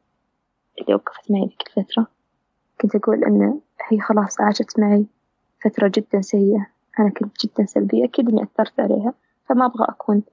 اللي 0.81 0.93
وقفت 0.95 1.31
معي 1.31 1.41
ذيك 1.41 1.61
الفترة. 1.67 2.07
كنت 2.81 2.95
أقول 2.95 3.23
إن 3.23 3.59
هي 3.89 3.99
خلاص 3.99 4.41
عاشت 4.41 4.79
معي 4.79 5.05
فترة 5.63 5.91
جدا 5.95 6.21
سيئة. 6.21 6.67
أنا 6.99 7.09
كنت 7.09 7.45
جدا 7.45 7.65
سلبية. 7.65 8.05
أكيد 8.05 8.29
إني 8.29 8.43
أثرت 8.43 8.79
عليها. 8.79 9.13
فما 9.49 9.65
أبغى 9.65 9.85
أكون 9.89 10.23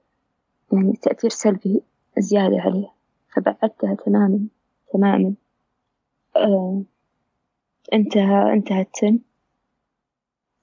يعني 0.73 0.93
تأثير 0.93 1.29
سلبي 1.29 1.81
زيادة 2.17 2.59
عليها. 2.61 2.93
فبعدتها 3.33 3.95
تماما 3.95 4.39
تماما. 4.93 5.33
آه 6.35 6.81
انتهى 7.93 8.53
انتهى 8.53 8.81
الترم 8.81 9.19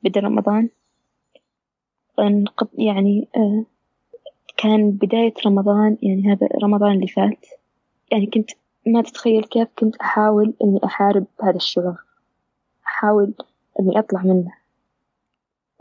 بدأ 0.03 0.21
رمضان. 0.21 0.69
يعني 2.75 3.29
آه 3.37 3.65
كان 4.57 4.91
بداية 4.91 5.35
رمضان 5.47 5.97
يعني 6.03 6.33
هذا 6.33 6.49
رمضان 6.63 6.93
اللي 6.93 7.07
فات. 7.07 7.47
يعني 8.13 8.27
كنت 8.27 8.51
ما 8.87 9.03
تتخيل 9.03 9.45
كيف 9.45 9.69
كنت 9.79 9.97
أحاول 9.97 10.55
إني 10.65 10.81
أحارب 10.85 11.27
هذا 11.43 11.57
الشعور. 11.57 12.05
أحاول 12.87 13.35
إني 13.81 13.99
أطلع 13.99 14.23
منه. 14.23 14.53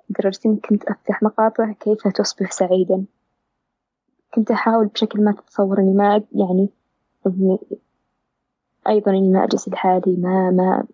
لدرجة 0.10 0.40
إني 0.46 0.58
كنت 0.58 0.84
أفتح 0.84 1.24
مقاطع 1.24 1.72
كيف 1.72 2.08
تصبح 2.08 2.52
سعيدا. 2.52 3.06
كنت 4.34 4.52
أحاول 4.52 4.88
بشكل 4.88 5.24
ما 5.24 5.32
تتصور 5.32 5.80
إني 5.80 5.94
ما 5.94 6.24
يعني 6.36 6.70
إني 7.28 7.60
أيضا 8.88 9.12
إني 9.12 9.30
ما 9.30 9.44
أجلس 9.44 9.70
لحالي 9.70 10.16
ما 10.16 10.52
ما 10.52 10.88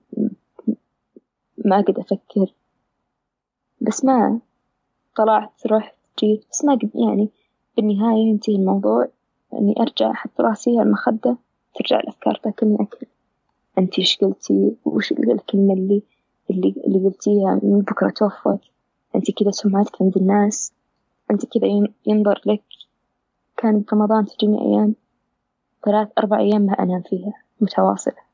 ما 1.66 1.80
أقدر 1.80 2.02
أفكر. 2.02 2.54
بس 3.82 4.06
ما 4.06 4.40
طلعت 5.16 5.68
رحت 5.68 5.96
جيت 6.20 6.46
بس 6.52 6.66
ما 6.66 6.74
قد 6.74 6.92
يعني 6.96 7.30
بالنهاية 7.78 8.28
ينتهي 8.28 8.56
الموضوع. 8.56 9.08
إني 9.54 9.76
أرجع 9.80 10.12
أحط 10.12 10.42
رأسي 10.42 10.70
على 10.70 10.82
المخدة 10.82 11.38
ترجع 11.76 12.00
الأفكار 12.00 12.36
تاكلني 12.36 12.78
أكل. 12.82 13.08
أنتي 13.78 14.02
إيش 14.02 14.18
قلتي؟ 14.18 14.76
وش 14.86 15.12
الكلمة 15.12 15.74
اللي 15.74 16.04
اللي 16.50 16.76
اللي 16.88 17.00
قلتيها 17.00 17.60
من 17.64 17.80
بكرة 17.82 18.10
توفت؟ 18.10 18.60
أنتي 19.16 19.32
كذا 19.32 19.52
سمعتك 19.52 20.02
عند 20.02 20.18
الناس؟ 20.18 20.74
أنتي 21.32 21.48
كذا 21.48 21.88
ينظر 22.06 22.42
لك. 22.46 22.64
كان 23.58 23.84
برمضان 23.92 24.26
تجيني 24.26 24.62
أيام. 24.62 24.96
ثلاث 25.86 26.08
أربع 26.18 26.40
أيام 26.40 26.62
ما 26.62 26.74
أنام 26.74 27.02
فيها. 27.02 27.34
متواصلة. 27.62 28.26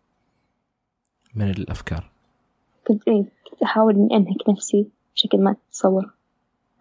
من 1.35 1.49
الأفكار. 1.49 2.11
كنت 2.87 3.07
إيه 3.07 3.23
كنت 3.49 3.61
أحاول 3.63 3.95
إني 3.95 4.15
أنهك 4.15 4.49
نفسي 4.49 4.87
بشكل 5.15 5.37
ما 5.37 5.53
تتصور 5.53 6.13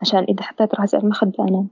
عشان 0.00 0.24
إذا 0.24 0.42
حطيت 0.42 0.74
رأسي 0.74 0.96
على 0.96 1.04
المخدة 1.04 1.44
أنام. 1.44 1.68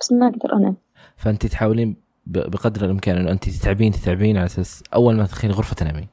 بس 0.00 0.12
ما 0.12 0.28
أقدر 0.28 0.56
أنام. 0.56 0.76
فأنت 1.16 1.46
تحاولين 1.46 1.96
بقدر 2.26 2.84
الإمكان 2.84 3.16
إنه 3.16 3.30
أنت 3.30 3.48
تتعبين 3.48 3.92
تتعبين 3.92 4.36
على 4.36 4.46
أساس 4.46 4.82
أول 4.94 5.16
ما 5.16 5.26
تدخلين 5.26 5.54
غرفة 5.54 5.74
تنامين. 5.74 6.08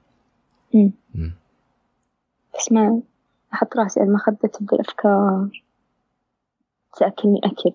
بس 2.54 2.56
أحس 2.56 2.72
ما 2.72 3.02
أحط 3.54 3.78
رأسي 3.78 4.00
على 4.00 4.10
المخدة 4.10 4.48
تبدأ 4.48 4.76
الأفكار 4.76 5.63
تأكلني 6.98 7.39
أكل 7.43 7.74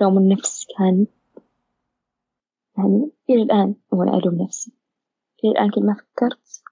لوم 0.00 0.18
النفس 0.18 0.66
كان 0.78 1.06
يعني 2.78 3.10
إلى 3.30 3.42
الآن 3.42 3.74
وأنا 3.90 4.16
ألوم 4.16 4.42
نفسي. 4.42 4.72
إلى 5.44 5.52
الآن 5.52 5.70
كل 5.70 5.86
ما 5.86 5.94
فكرت 5.94 6.62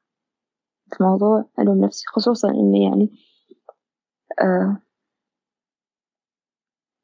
في 0.97 1.03
موضوع 1.03 1.45
ألوم 1.59 1.85
نفسي 1.85 2.05
خصوصا 2.07 2.49
إني 2.49 2.85
يعني 2.85 3.11
آه 4.41 4.77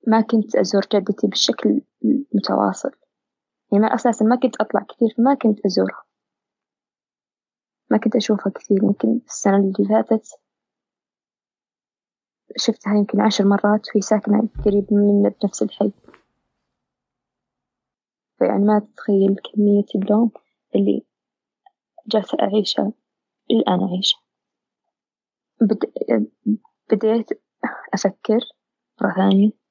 ما 0.07 0.21
كنت 0.21 0.57
أزور 0.57 0.83
جدتي 0.93 1.27
بالشكل 1.27 1.81
المتواصل 2.05 2.91
يعني 3.73 3.85
ما 3.85 3.95
أساسا 3.95 4.25
ما 4.25 4.37
كنت 4.37 4.61
أطلع 4.61 4.81
كثير 4.81 5.09
فما 5.17 5.35
كنت 5.35 5.67
أزورها. 5.67 6.05
ما 7.91 7.99
كنت 7.99 8.17
أشوفها 8.17 8.53
كثير 8.53 8.85
يمكن 8.85 9.21
السنة 9.27 9.57
اللي 9.57 9.89
فاتت. 9.89 10.29
شفتها 12.57 12.95
يمكن 12.95 13.21
عشر 13.21 13.45
مرات 13.45 13.89
وهي 13.89 14.01
ساكنة 14.01 14.49
قريب 14.65 14.93
منا 14.93 15.29
بنفس 15.29 15.63
الحي. 15.63 15.93
فيعني 18.39 18.65
ما 18.65 18.79
تتخيل 18.79 19.37
كمية 19.37 19.85
اللوم 19.95 20.31
اللي 20.75 21.07
جالسة 22.07 22.39
أعيشها 22.43 22.93
الآن 23.51 23.81
أعيشها. 23.81 24.21
بد... 25.61 25.93
بديت 26.91 27.29
أفكر 27.95 28.41
مرة 29.03 29.15
ثانية. 29.15 29.64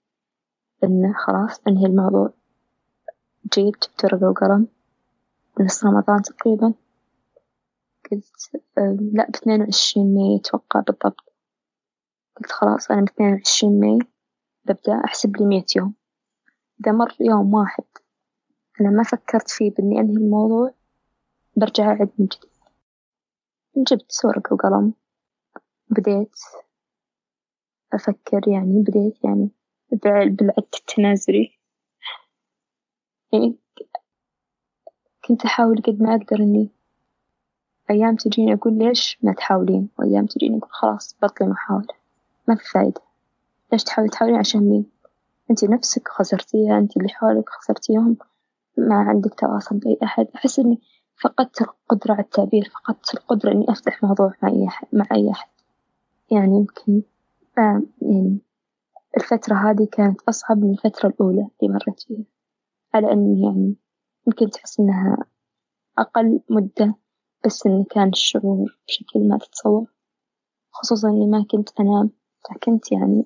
إنه 0.84 1.14
خلاص 1.14 1.62
أنهي 1.68 1.86
الموضوع. 1.86 2.34
جيت 3.54 3.76
جبت 3.76 4.04
ورقة 4.04 4.30
وقلم 4.30 4.68
نص 5.60 5.86
رمضان 5.86 6.22
تقريبا. 6.22 6.74
قلت 8.12 8.64
لا 9.14 9.26
باثنين 9.30 9.62
وعشرين 9.62 10.16
May 10.16 10.40
أتوقع 10.40 10.80
بالضبط. 10.80 11.34
قلت 12.38 12.52
خلاص 12.52 12.92
أنا 12.92 13.02
باثنين 13.02 13.34
وعشرين 13.34 13.80
May 13.80 14.00
ببدأ 14.66 15.06
أحسب 15.06 15.38
لي 15.38 15.46
مية 15.46 15.66
يوم. 15.76 15.94
إذا 16.82 16.92
مر 16.92 17.16
يوم 17.20 17.54
واحد 17.54 17.84
أنا 18.82 18.90
ما 18.90 19.04
فكرت 19.04 19.50
فيه 19.50 19.72
بإني 19.72 20.00
أنهي 20.00 20.18
الموضوع 20.18 20.74
برجع 21.56 21.88
أعد 21.88 22.10
من 22.20 22.26
جديد. 22.26 22.50
جبت 23.78 24.22
ورقة 24.26 24.54
وقلم 24.54 24.94
بديت 25.90 26.40
أفكر 27.94 28.48
يعني 28.48 28.84
بديت 28.88 29.24
يعني 29.24 29.50
بالعد 29.94 30.66
التنازلي 30.80 31.52
يعني 33.34 33.56
كنت 35.28 35.46
أحاول 35.46 35.82
قد 35.82 36.02
ما 36.02 36.16
أقدر 36.16 36.40
إني 36.40 36.70
أيام 37.90 38.16
تجيني 38.16 38.54
أقول 38.54 38.78
ليش 38.78 39.18
ما 39.22 39.34
تحاولين؟ 39.34 39.90
وأيام 40.00 40.26
تجيني 40.26 40.58
أقول 40.58 40.72
خلاص 40.72 41.16
بطلي 41.22 41.48
محاولة. 41.48 41.88
ما 42.48 42.56
في 42.56 42.64
فايدة. 42.74 43.02
ليش 43.72 43.84
تحاولي؟ 43.84 44.10
تحاولين 44.10 44.38
عشان 44.40 44.62
مين؟ 44.70 44.86
أنت 45.52 45.64
نفسك 45.64 46.08
خسرتيها 46.08 46.78
أنت 46.78 46.98
اللي 46.98 47.10
حولك 47.10 47.50
خسرتيهم. 47.50 48.18
ما 48.78 48.96
عندك 48.96 49.34
تواصل 49.34 49.78
بأي 49.78 49.98
أحد. 50.04 50.28
أحس 50.36 50.60
إني 50.60 50.80
فقدت 51.24 51.62
القدرة 51.62 52.14
على 52.14 52.24
التعبير 52.24 52.72
فقدت 52.74 53.14
القدرة 53.14 53.52
إني 53.52 53.66
أفتح 53.70 54.04
موضوع 54.04 54.34
مع 54.44 54.50
أي 54.50 54.68
أحد 54.68 54.88
مع 54.94 55.06
أي 55.12 55.32
أحد. 55.32 55.50
يعني 56.32 56.56
يمكن 56.56 57.02
يعني 58.02 58.40
الفترة 59.18 59.56
هذه 59.56 59.88
كانت 59.92 60.22
أصعب 60.30 60.58
من 60.58 60.72
الفترة 60.72 61.10
الأولى 61.10 61.48
اللي 61.64 61.74
مرت 61.74 62.00
فيها 62.08 62.26
على 62.94 63.12
أن 63.12 63.38
يعني 63.38 63.76
يمكن 64.28 64.50
تحس 64.50 64.80
إنها 64.80 65.18
أقل 65.98 66.42
مدة 66.50 66.96
بس 67.46 67.66
إن 67.66 67.84
كان 67.84 68.10
الشعور 68.10 68.78
بشكل 68.88 69.28
ما 69.28 69.38
تتصور 69.38 69.86
خصوصا 70.72 71.10
إني 71.10 71.28
ما 71.28 71.46
كنت 71.52 71.80
أنام 71.80 72.10
فكنت 72.50 72.92
يعني 72.92 73.26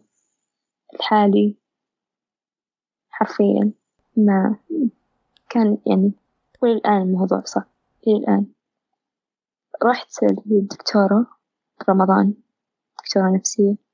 لحالي 0.99 1.55
حرفيا 3.09 3.71
ما 4.17 4.55
كان 5.49 5.77
يعني 5.85 6.11
وللآن 6.61 7.01
الموضوع 7.01 7.41
صعب 7.45 7.67
إلى 8.07 8.17
الآن. 8.17 8.45
رحت 9.83 10.09
للدكتورة 10.45 11.27
رمضان 11.89 12.33
دكتورة 12.97 13.35
نفسية. 13.35 13.86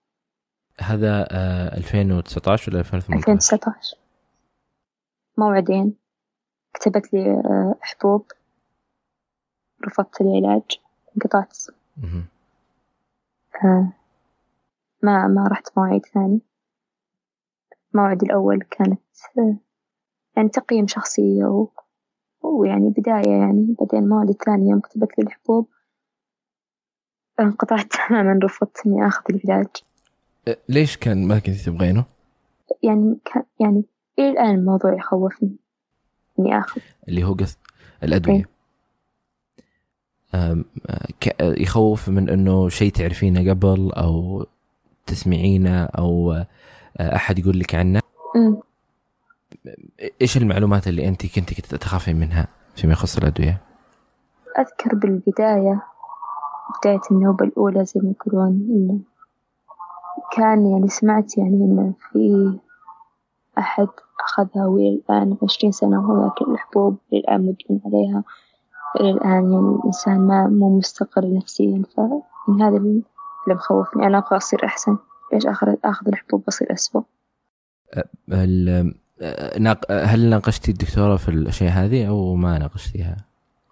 هذا 0.79 1.27
آه 1.31 1.77
2019 1.77 2.71
ولا 2.71 2.83
2018؟ 2.83 3.13
2019 3.13 3.97
موعدين. 5.37 5.95
كتبت 6.73 7.13
لي 7.13 7.31
آه 7.31 7.75
حبوب. 7.81 8.25
رفضت 9.85 10.21
العلاج. 10.21 10.79
انقطعت. 11.15 11.57
آه 13.63 13.93
ما 15.01 15.27
ما 15.27 15.47
رحت 15.47 15.77
مواعيد 15.77 16.05
ثاني. 16.05 16.41
الموعد 17.93 18.23
الأول 18.23 18.63
كانت 18.63 19.01
آه 19.37 19.55
يعني 20.37 20.49
تقييم 20.49 20.87
شخصية 20.87 21.45
و... 21.45 21.67
ويعني 22.41 22.89
بداية 22.89 23.39
يعني. 23.39 23.75
بعدين 23.79 24.03
الموعد 24.03 24.29
الثاني 24.29 24.69
يوم 24.69 24.79
كتبت 24.79 25.19
لي 25.19 25.25
الحبوب. 25.25 25.69
انقطعت 27.39 27.85
تماما 27.93 28.39
رفضت 28.43 28.87
إني 28.87 29.07
آخذ 29.07 29.23
العلاج. 29.29 29.67
ليش 30.69 30.97
كان 30.97 31.27
ما 31.27 31.39
كنت 31.39 31.55
تبغينه؟ 31.55 32.05
يعني 32.83 33.17
كان 33.25 33.43
يعني 33.59 33.83
إلى 34.19 34.29
الآن 34.29 34.55
الموضوع 34.55 34.93
يخوفني. 34.93 35.55
إني 36.39 36.57
آخذ. 36.57 36.81
اللي 37.07 37.23
هو 37.23 37.33
قص 37.33 37.57
الأدوية. 38.03 38.49
يخوف 41.41 42.09
من 42.09 42.29
إنه 42.29 42.69
شيء 42.69 42.91
تعرفينه 42.91 43.49
قبل 43.49 43.91
أو 43.91 44.45
تسمعينه 45.05 45.83
أو 45.83 46.43
أحد 46.99 47.39
يقول 47.39 47.59
لك 47.59 47.75
عنه. 47.75 47.99
م. 48.35 48.55
إيش 50.21 50.37
المعلومات 50.37 50.87
اللي 50.87 51.07
أنت 51.07 51.25
كنت 51.25 51.75
تخافين 51.75 52.15
منها 52.15 52.47
فيما 52.75 52.93
يخص 52.93 53.17
الأدوية؟ 53.17 53.61
أذكر 54.59 54.95
بالبداية 54.95 55.83
بداية 56.79 57.01
النوبة 57.11 57.45
الأولى 57.45 57.85
زي 57.85 58.01
ما 58.03 58.11
يقولون 58.11 59.03
كان 60.35 60.65
يعني 60.65 60.87
سمعت 60.87 61.37
يعني 61.37 61.55
انه 61.55 61.93
في 62.11 62.53
أحد 63.57 63.87
أخذها 64.19 64.65
والآن 64.65 65.37
عشرين 65.43 65.71
سنة 65.71 65.99
وهو 65.99 66.23
ياكل 66.23 66.51
الحبوب 66.51 66.97
والآن 67.11 67.41
مدمن 67.41 67.79
عليها 67.85 68.23
إلى 68.99 69.11
الآن 69.11 69.51
يعني 69.53 69.75
الإنسان 69.75 70.19
ما 70.27 70.47
مو 70.47 70.77
مستقر 70.77 71.33
نفسيا. 71.33 71.83
فمن 71.97 72.61
هذا 72.61 72.77
اللي 72.77 73.03
مخوفني 73.47 74.05
أنا 74.05 74.17
أبغى 74.17 74.37
أصير 74.37 74.65
أحسن. 74.65 74.97
ليش 75.33 75.45
آخذ 75.45 75.75
آخذ 75.85 76.07
الحبوب 76.07 76.43
بصير 76.47 76.73
أسوأ؟ 76.73 77.01
هل 79.89 80.29
ناقشتي 80.29 80.71
الدكتورة 80.71 81.15
في 81.15 81.29
الأشياء 81.29 81.71
هذه 81.71 82.09
أو 82.09 82.35
ما 82.35 82.57
ناقشتيها؟ 82.57 83.17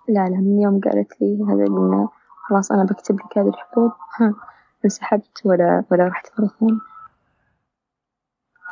لا 0.09 0.29
لا 0.29 0.37
من 0.37 0.61
يوم 0.61 0.79
قالت 0.79 1.21
لي 1.21 1.43
هذا 1.43 1.67
إنه 1.67 2.09
خلاص 2.49 2.71
أنا 2.71 2.83
بكتب 2.83 3.15
لك 3.15 3.37
هذه 3.37 3.47
الحبوب. 3.47 3.91
انسحبت 4.85 5.45
ولا 5.45 5.83
ولا 5.91 6.07
رحت 6.07 6.27
ثانية 6.27 6.79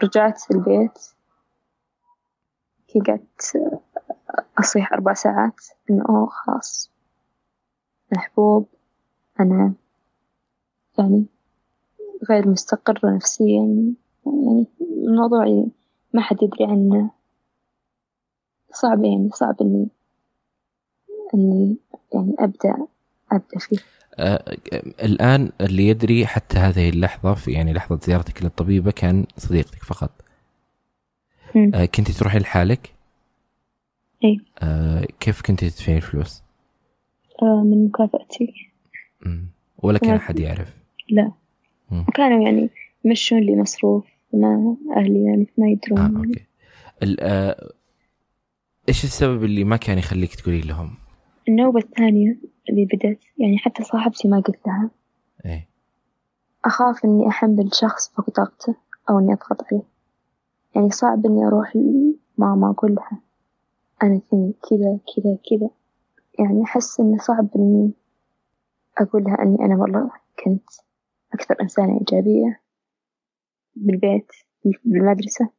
رجعت 0.03 0.51
البيت. 0.51 0.99
قعدت 3.07 3.71
أصيح 4.59 4.93
أربع 4.93 5.13
ساعات 5.13 5.65
إنه 5.89 6.05
أوه 6.09 6.29
خلاص. 6.29 6.91
محبوب. 8.11 8.67
أنا 9.39 9.73
يعني 10.99 11.25
غير 12.29 12.47
مستقرة 12.47 13.15
نفسيا. 13.15 13.93
يعني 14.25 14.67
الموضوع 14.81 15.69
ما 16.13 16.21
حد 16.21 16.43
يدري 16.43 16.65
عنه. 16.65 17.11
صعب 18.71 19.03
يعني 19.03 19.29
صعب 19.33 19.55
إني 19.61 19.87
إني 21.33 21.77
يعني 22.13 22.35
أبدأ 22.39 22.87
أبدأ 23.31 23.59
فيه. 23.59 23.77
آه 24.15 24.57
الآن 25.03 25.51
اللي 25.61 25.87
يدري 25.87 26.25
حتى 26.27 26.57
هذه 26.57 26.89
اللحظة 26.89 27.33
في 27.33 27.51
يعني 27.51 27.73
لحظة 27.73 27.99
زيارتك 28.03 28.43
للطبيبة 28.43 28.91
كان 28.91 29.25
صديقتك 29.37 29.83
فقط 29.83 30.11
آه 31.73 31.85
كنت 31.85 32.11
تروحي 32.11 32.39
لحالك؟ 32.39 32.93
إيه 34.23 34.37
آه 34.59 35.07
كيف 35.19 35.41
كنت 35.41 35.59
تدفعين 35.65 35.97
الفلوس؟ 35.97 36.43
آه 37.41 37.63
من 37.63 37.85
مكافأتي. 37.85 38.53
ولا 39.77 39.97
كان 39.99 40.15
أحد 40.15 40.39
يعرف؟ 40.39 40.73
لا 41.09 41.31
مم. 41.91 42.05
وكانوا 42.07 42.43
يعني 42.43 42.69
يمشون 43.05 43.39
لي 43.39 43.55
مصروف 43.55 44.05
ما 44.33 44.75
أهلي 44.97 45.23
يعني 45.25 45.47
ما 45.57 45.69
يدرون 45.69 45.99
آه 45.99 46.17
أوكي 46.19 46.45
ال- 47.03 47.19
آه 47.19 47.71
إيش 48.89 49.03
السبب 49.03 49.43
اللي 49.43 49.63
ما 49.63 49.77
كان 49.77 49.97
يخليك 49.97 50.35
تقولي 50.35 50.61
لهم؟ 50.61 50.95
النوبة 51.49 51.79
الثانية 51.79 52.37
اللي 52.69 52.85
بدت 52.85 53.19
يعني 53.37 53.57
حتى 53.57 53.83
صاحبتي 53.83 54.27
ما 54.27 54.39
قلت 54.39 54.67
لها. 54.67 54.89
إيه. 55.45 55.69
أخاف 56.65 57.05
إني 57.05 57.27
أحمل 57.27 57.69
شخص 57.73 58.09
فوق 58.09 58.29
طاقته 58.29 58.75
أو 59.09 59.19
إني 59.19 59.33
أضغط 59.33 59.63
عليه. 59.71 59.83
يعني 60.75 60.89
صعب 60.89 61.25
إني 61.25 61.47
أروح 61.47 61.75
لماما 61.75 62.71
أقول 62.71 62.95
لها 62.95 63.21
أنا 64.03 64.21
فيني 64.29 64.53
كذا 64.69 64.99
كذا 65.15 65.37
كذا. 65.49 65.69
يعني 66.39 66.63
أحس 66.63 66.99
إنه 66.99 67.17
صعب 67.17 67.47
إني 67.55 67.91
أقول 68.97 69.23
لها 69.23 69.43
إني 69.43 69.65
أنا 69.65 69.75
والله 69.75 70.11
كنت 70.43 70.69
أكثر 71.33 71.55
إنسانة 71.61 71.99
إيجابية 71.99 72.61
بالبيت 73.75 74.31
بالمدرسة. 74.85 75.49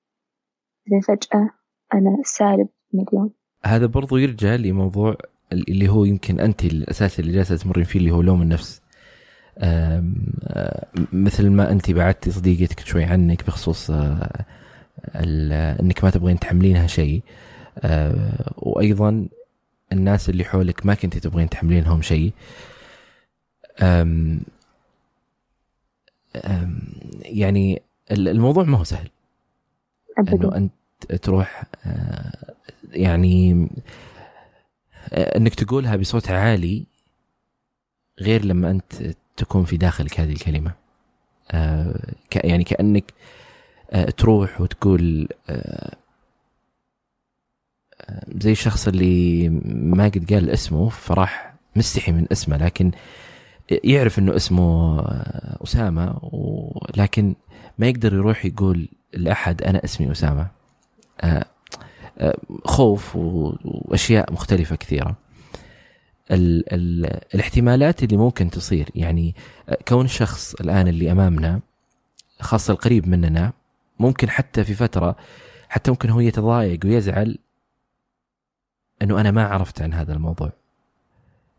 بعدين 0.86 1.00
فجأة 1.00 1.50
أنا 1.94 2.16
سالب 2.24 2.68
مليون. 2.92 3.30
هذا 3.64 3.86
برضو 3.86 4.16
يرجع 4.16 4.54
لموضوع 4.54 5.16
اللي 5.52 5.88
هو 5.88 6.04
يمكن 6.04 6.40
أنت 6.40 6.64
الأساس 6.64 7.20
اللي 7.20 7.32
جالسة 7.32 7.56
تمرين 7.56 7.84
فيه 7.84 7.98
اللي 7.98 8.10
هو 8.10 8.22
لوم 8.22 8.42
النفس. 8.42 8.80
مثل 11.12 11.50
ما 11.50 11.70
أنت 11.72 11.90
بعدتي 11.90 12.30
صديقتك 12.30 12.80
شوي 12.80 13.04
عنك 13.04 13.46
بخصوص 13.46 13.90
آه، 13.90 14.44
إنك 15.80 16.04
ما 16.04 16.10
تبغين 16.10 16.38
تحملينها 16.38 16.86
شيء. 16.86 17.22
آه، 17.78 18.52
وأيضا 18.56 19.28
الناس 19.92 20.30
اللي 20.30 20.44
حولك 20.44 20.86
ما 20.86 20.94
كنتي 20.94 21.20
تبغين 21.20 21.48
تحملينهم 21.48 22.02
شيء. 22.02 22.32
يعني 27.24 27.82
الموضوع 28.10 28.64
ما 28.64 28.78
هو 28.78 28.84
سهل. 28.84 29.08
إنه 30.28 30.56
أنت 30.56 30.72
تروح 31.22 31.64
آه، 31.86 32.54
يعني 32.92 33.68
إنك 35.12 35.54
تقولها 35.54 35.96
بصوت 35.96 36.30
عالي 36.30 36.84
غير 38.20 38.44
لما 38.44 38.70
أنت 38.70 39.16
تكون 39.36 39.64
في 39.64 39.76
داخلك 39.76 40.20
هذه 40.20 40.32
الكلمة. 40.32 40.72
آه 41.50 42.00
يعني 42.44 42.64
كأنك 42.64 43.12
آه 43.90 44.04
تروح 44.10 44.60
وتقول 44.60 45.28
آه, 45.50 45.96
آه، 48.00 48.24
زي 48.40 48.52
الشخص 48.52 48.88
اللي 48.88 49.48
ما 49.64 50.04
قد 50.04 50.32
قال 50.32 50.50
اسمه 50.50 50.88
فراح 50.88 51.54
مستحي 51.76 52.12
من 52.12 52.26
اسمه 52.32 52.56
لكن 52.56 52.90
يعرف 53.84 54.18
إنه 54.18 54.36
اسمه 54.36 55.00
آه، 55.00 55.58
أسامة 55.64 56.18
ولكن 56.22 57.34
ما 57.78 57.86
يقدر 57.88 58.14
يروح 58.14 58.44
يقول 58.44 58.88
لأحد 59.12 59.62
أنا 59.62 59.84
اسمي 59.84 60.12
أسامة. 60.12 60.46
آه 61.20 61.44
خوف 62.64 63.16
وأشياء 63.16 64.32
مختلفة 64.32 64.76
كثيرة. 64.76 65.16
ال 66.30 66.74
ال 66.74 67.06
الاحتمالات 67.34 68.02
اللي 68.02 68.16
ممكن 68.16 68.50
تصير 68.50 68.88
يعني 68.94 69.34
كون 69.88 70.04
الشخص 70.04 70.54
الآن 70.54 70.88
اللي 70.88 71.12
أمامنا 71.12 71.60
خاصة 72.40 72.72
القريب 72.72 73.08
مننا 73.08 73.52
ممكن 73.98 74.30
حتى 74.30 74.64
في 74.64 74.74
فترة 74.74 75.16
حتى 75.68 75.90
ممكن 75.90 76.10
هو 76.10 76.20
يتضايق 76.20 76.80
ويزعل 76.84 77.38
إنه 79.02 79.20
أنا 79.20 79.30
ما 79.30 79.44
عرفت 79.46 79.82
عن 79.82 79.94
هذا 79.94 80.12
الموضوع. 80.12 80.52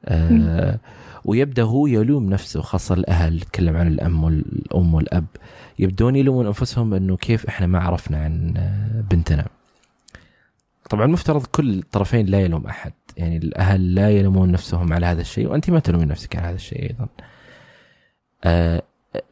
آه 0.06 0.80
ويبدأ 1.26 1.64
هو 1.64 1.88
يلوم 1.88 2.30
نفسه 2.30 2.62
خاصة 2.62 2.96
الأهل 2.96 3.40
تكلم 3.40 3.78
عن 3.78 3.88
الأم 3.88 4.24
والأم 4.24 4.94
والأب. 4.94 5.26
يبدون 5.80 6.16
يلومون 6.16 6.46
أنفسهم 6.46 6.94
إنه 6.94 7.18
كيف 7.18 7.46
إحنا 7.46 7.68
ما 7.68 7.80
عرفنا 7.80 8.24
عن 8.24 8.54
بنتنا. 9.12 9.46
طبعا 10.92 11.06
المفترض 11.06 11.46
كل 11.46 11.80
الطرفين 11.80 12.26
لا 12.26 12.40
يلوم 12.42 12.66
أحد 12.66 12.94
يعني 13.18 13.38
الأهل 13.38 13.96
لا 13.96 14.10
يلومون 14.10 14.52
نفسهم 14.52 14.94
على 14.94 15.06
هذا 15.06 15.22
الشيء 15.22 15.48
وأنت 15.48 15.70
ما 15.70 15.80
تلومين 15.80 16.08
نفسك 16.08 16.36
على 16.36 16.48
هذا 16.48 16.56
الشيء 16.56 16.82
أيضا 16.84 17.08
آه 18.44 18.82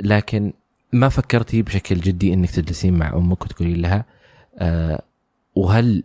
لكن 0.01 0.53
ما 0.93 1.09
فكرتي 1.09 1.61
بشكل 1.61 1.95
جدي 1.95 2.33
إنك 2.33 2.51
تجلسين 2.51 2.93
مع 2.93 3.13
أمك 3.13 3.45
وتقولين 3.45 3.81
لها 3.81 4.05
آه 4.57 5.01
وهل 5.55 6.03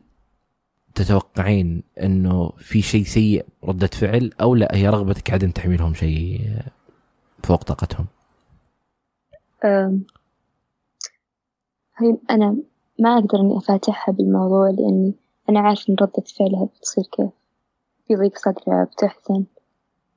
تتوقعين 0.94 1.82
إنه 2.02 2.52
في 2.58 2.82
شيء 2.82 3.04
سيء 3.04 3.44
ردة 3.64 3.86
فعل 3.86 4.30
أو 4.40 4.54
لا 4.54 4.68
هي 4.72 4.88
رغبتك 4.88 5.30
عدم 5.30 5.50
تحميلهم 5.50 5.94
شيء 5.94 6.40
فوق 7.42 7.62
طاقتهم؟ 7.62 8.06
هي 11.96 12.16
أنا 12.30 12.56
ما 12.98 13.18
أقدر 13.18 13.40
إني 13.40 13.56
أفاتحها 13.56 14.14
بالموضوع 14.14 14.70
لأني 14.70 15.14
أنا 15.48 15.60
عارف 15.60 15.88
إن 15.88 15.96
ردة 16.02 16.24
فعلها 16.38 16.64
بتصير 16.64 17.04
كيف. 17.04 17.30
بيضيق 18.08 18.38
صدرها 18.38 18.84
بتحزن 18.84 19.44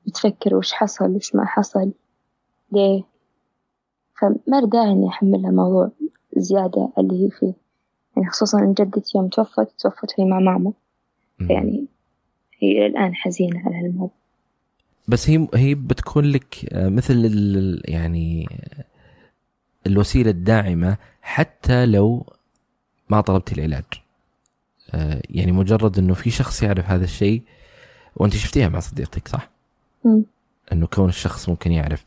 بتفكر 0.08 0.56
وش 0.56 0.74
حصل 0.74 1.12
وش 1.12 1.36
ما 1.36 1.46
حصل 1.46 1.92
ليه؟ 2.72 3.04
فما 4.22 4.66
داعي 4.66 4.92
إني 4.92 5.08
أحملها 5.08 5.52
موضوع 5.52 5.92
زيادة 6.38 6.90
اللي 6.98 7.26
هي 7.26 7.30
فيه. 7.30 7.54
يعني 8.18 8.30
خصوصا 8.30 8.60
إن 8.60 8.74
جدتي 8.74 9.18
يوم 9.18 9.28
توفت 9.28 9.72
توفت 9.80 10.20
وهي 10.20 10.30
مع 10.30 10.40
ماما. 10.40 10.74
يعني 11.40 11.86
هي 12.60 12.86
الآن 12.86 13.16
حزينة 13.16 13.60
على 13.66 13.76
هالموضوع. 13.76 14.12
بس 15.08 15.30
هي 15.30 15.48
هي 15.54 15.76
بتكون 15.76 16.26
لك 16.26 16.74
آه، 16.74 16.90
مثل 16.90 17.82
يعني 17.86 18.48
الوسيلة 19.88 20.30
الداعمة 20.30 20.98
حتى 21.22 21.86
لو 21.86 22.26
ما 23.10 23.22
طلبت 23.22 23.52
العلاج. 23.58 23.84
آه، 23.94 24.07
يعني 25.30 25.52
مجرد 25.52 25.98
إنه 25.98 26.14
في 26.14 26.30
شخص 26.30 26.64
يعرف 26.64 26.90
هذا 26.90 27.04
الشيء 27.04 27.42
وأنت 28.16 28.36
شفتيها 28.36 28.70
مع 28.70 28.80
صديقتك 28.80 29.28
صح؟ 29.28 29.50
م. 30.06 30.22
إنه 30.72 30.88
كون 30.88 31.10
الشخص 31.10 31.50
ممكن 31.50 31.72
يعرف 31.72 32.06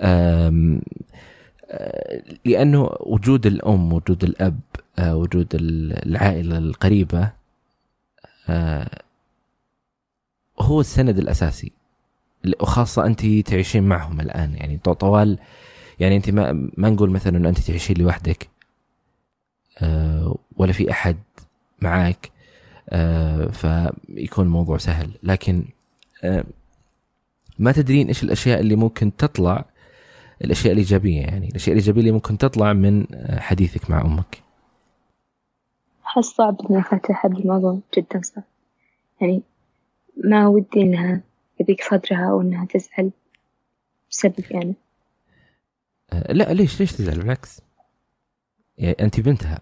آه، 0.00 0.72
لأنه 2.44 2.90
وجود 3.00 3.46
الأم 3.46 3.92
وجود 3.92 4.24
الأب 4.24 4.60
آه، 4.98 5.16
وجود 5.16 5.46
العائلة 5.54 6.58
القريبة 6.58 7.32
هو 10.60 10.80
السند 10.80 11.18
الأساسي 11.18 11.72
وخاصه 12.60 13.06
أنت 13.06 13.26
تعيشين 13.26 13.82
معهم 13.82 14.20
الآن 14.20 14.54
يعني 14.54 14.78
طوال 14.78 15.38
يعني 16.00 16.16
أنت 16.16 16.30
ما 16.30 16.52
ما 16.76 16.90
نقول 16.90 17.10
مثلا 17.10 17.48
أنت 17.48 17.58
تعيشين 17.58 17.96
لوحدك 17.98 18.48
ولا 20.56 20.72
في 20.72 20.90
أحد 20.90 21.16
معاك 21.82 22.30
آه 22.90 23.46
فيكون 23.46 24.44
الموضوع 24.44 24.78
سهل. 24.78 25.10
لكن 25.22 25.64
آه 26.24 26.44
ما 27.58 27.72
تدرين 27.72 28.08
إيش 28.08 28.22
الأشياء 28.22 28.60
اللي 28.60 28.76
ممكن 28.76 29.16
تطلع 29.16 29.64
الأشياء 30.44 30.72
الإيجابية 30.72 31.20
يعني 31.20 31.48
الأشياء 31.48 31.72
الإيجابية 31.72 32.00
اللي 32.00 32.12
ممكن 32.12 32.38
تطلع 32.38 32.72
من 32.72 33.06
آه، 33.14 33.40
حديثك 33.40 33.90
مع 33.90 34.00
أمك. 34.00 34.42
أحس 36.06 36.24
صعب 36.24 36.56
إني 36.70 36.80
أفتح 36.80 37.26
هذا 37.26 37.34
الموضوع 37.34 37.78
جدا 37.96 38.20
صعب. 38.22 38.44
يعني 39.20 39.42
ما 40.24 40.48
ودي 40.48 40.82
إنها 40.82 41.20
يضيق 41.60 41.76
صدرها 41.90 42.30
أو 42.30 42.40
إنها 42.40 42.66
تزعل 42.66 43.10
بسبب 44.10 44.44
يعني. 44.50 44.74
لا 46.28 46.52
ليش 46.52 46.80
ليش 46.80 46.92
تزعل؟ 46.92 47.18
بالعكس. 47.18 47.60
يعني 48.78 48.96
أنت 49.00 49.20
بنتها. 49.20 49.58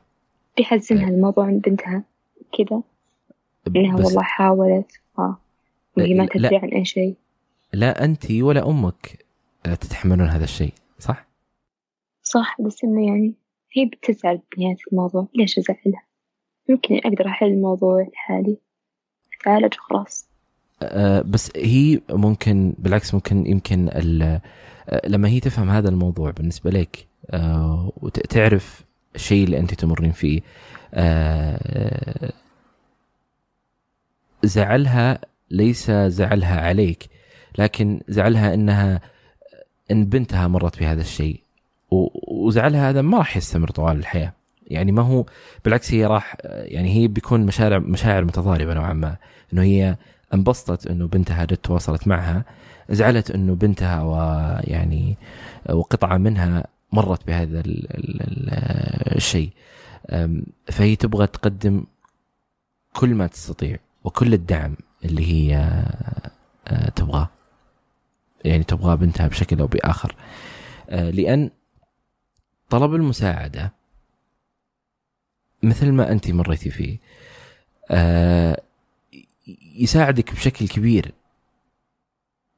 بيحزنها 0.61 1.08
الموضوع 1.08 1.46
عند 1.46 1.62
بنتها 1.62 2.04
كذا؟ 2.58 2.82
إنها 3.76 3.96
والله 3.96 4.22
حاولت. 4.22 4.92
آه. 5.18 5.38
وهي 5.96 6.14
ما 6.14 6.26
تدري 6.26 6.56
عن 6.56 6.68
أي 6.68 6.84
شيء. 6.84 7.16
لا 7.72 8.04
أنت 8.04 8.30
ولا 8.30 8.70
أمك 8.70 9.26
آه، 9.66 9.74
تتحملون 9.74 10.28
هذا 10.28 10.44
الشيء 10.44 10.72
صح؟ 10.98 11.26
صح 12.22 12.56
بس 12.61 12.84
إنه 12.84 13.06
يعني 13.06 13.34
هي 13.72 13.84
بتزعل 13.84 14.40
بنهاية 14.56 14.76
الموضوع. 14.92 15.26
ليش 15.34 15.58
أزعلها؟ 15.58 16.02
يمكن 16.68 16.94
أقدر 17.04 17.26
أحل 17.26 17.46
الموضوع 17.46 18.08
لحالي. 18.12 18.56
أتعالج 19.40 19.74
وخلاص. 19.78 20.28
أه 20.82 21.22
بس 21.22 21.50
هي 21.56 22.00
ممكن 22.11 22.74
بالعكس 22.78 23.14
ممكن 23.14 23.46
يمكن 23.46 23.90
لما 25.04 25.28
هي 25.28 25.40
تفهم 25.40 25.70
هذا 25.70 25.88
الموضوع 25.88 26.30
بالنسبة 26.30 26.70
لك 26.70 27.06
وتعرف 28.02 28.89
الشيء 29.14 29.44
اللي 29.44 29.58
أنت 29.58 29.74
تمرين 29.74 30.12
فيه. 30.12 30.40
أه 30.94 32.32
زعلها 34.42 35.18
ليس 35.50 35.90
زعلها 35.90 36.61
عليك 36.61 37.08
لكن 37.58 38.00
زعلها 38.08 38.54
إنها 38.54 39.00
إن 39.90 40.04
بنتها 40.04 40.48
مرت 40.48 40.78
بهذا 40.80 41.00
الشيء. 41.00 41.40
وزعلها 42.28 42.90
هذا 42.90 43.02
ما 43.02 43.18
راح 43.18 43.36
يستمر 43.36 43.70
طوال 43.70 43.96
الحياة. 43.96 44.32
يعني 44.66 44.92
ما 44.92 45.02
هو 45.02 45.24
بالعكس 45.64 45.94
هي 45.94 46.06
راح 46.06 46.36
يعني 46.44 46.96
هي 46.96 47.08
بيكون 47.08 47.46
مشاعر 47.46 47.80
مشاعر 47.80 48.24
متضاربة 48.24 48.74
نوعا 48.74 48.92
ما. 48.92 49.16
إنه 49.52 49.62
هي 49.62 49.96
انبسطت 50.34 50.86
إنه 50.86 51.08
بنتها 51.08 51.44
جت 51.44 51.64
تواصلت 51.64 52.08
معها. 52.08 52.44
زعلت 52.90 53.30
إنه 53.30 53.54
بنتها 53.54 54.02
ويعني 54.02 55.16
وقطعه 55.70 56.16
منها 56.16 56.66
مرت 56.93 57.26
بهذا 57.26 57.62
الشيء. 59.16 59.51
فهي 60.66 60.97
تبغى 60.97 61.26
تقدم 61.26 61.84
كل 62.93 63.14
ما 63.14 63.26
تستطيع 63.26 63.78
وكل 64.05 64.34
الدعم 64.34 64.76
اللي 65.05 65.26
هي 65.32 65.57
آه، 66.66 66.88
تبغاه. 66.88 67.28
يعني 68.45 68.64
تبغى 68.64 68.97
بنتها 68.97 69.28
بشكل 69.28 69.61
أو 69.61 69.66
بآخر. 69.66 70.16
آه، 70.88 71.11
لأن 71.11 71.51
طلب 72.70 72.95
المساعدة 72.95 73.72
مثل 75.62 75.93
ما 75.93 76.12
انت 76.12 76.30
مريتي 76.30 76.70
فيه. 76.70 76.99
آه، 77.91 78.62
يساعدك 79.74 80.32
بشكل 80.32 80.68
كبير. 80.68 81.14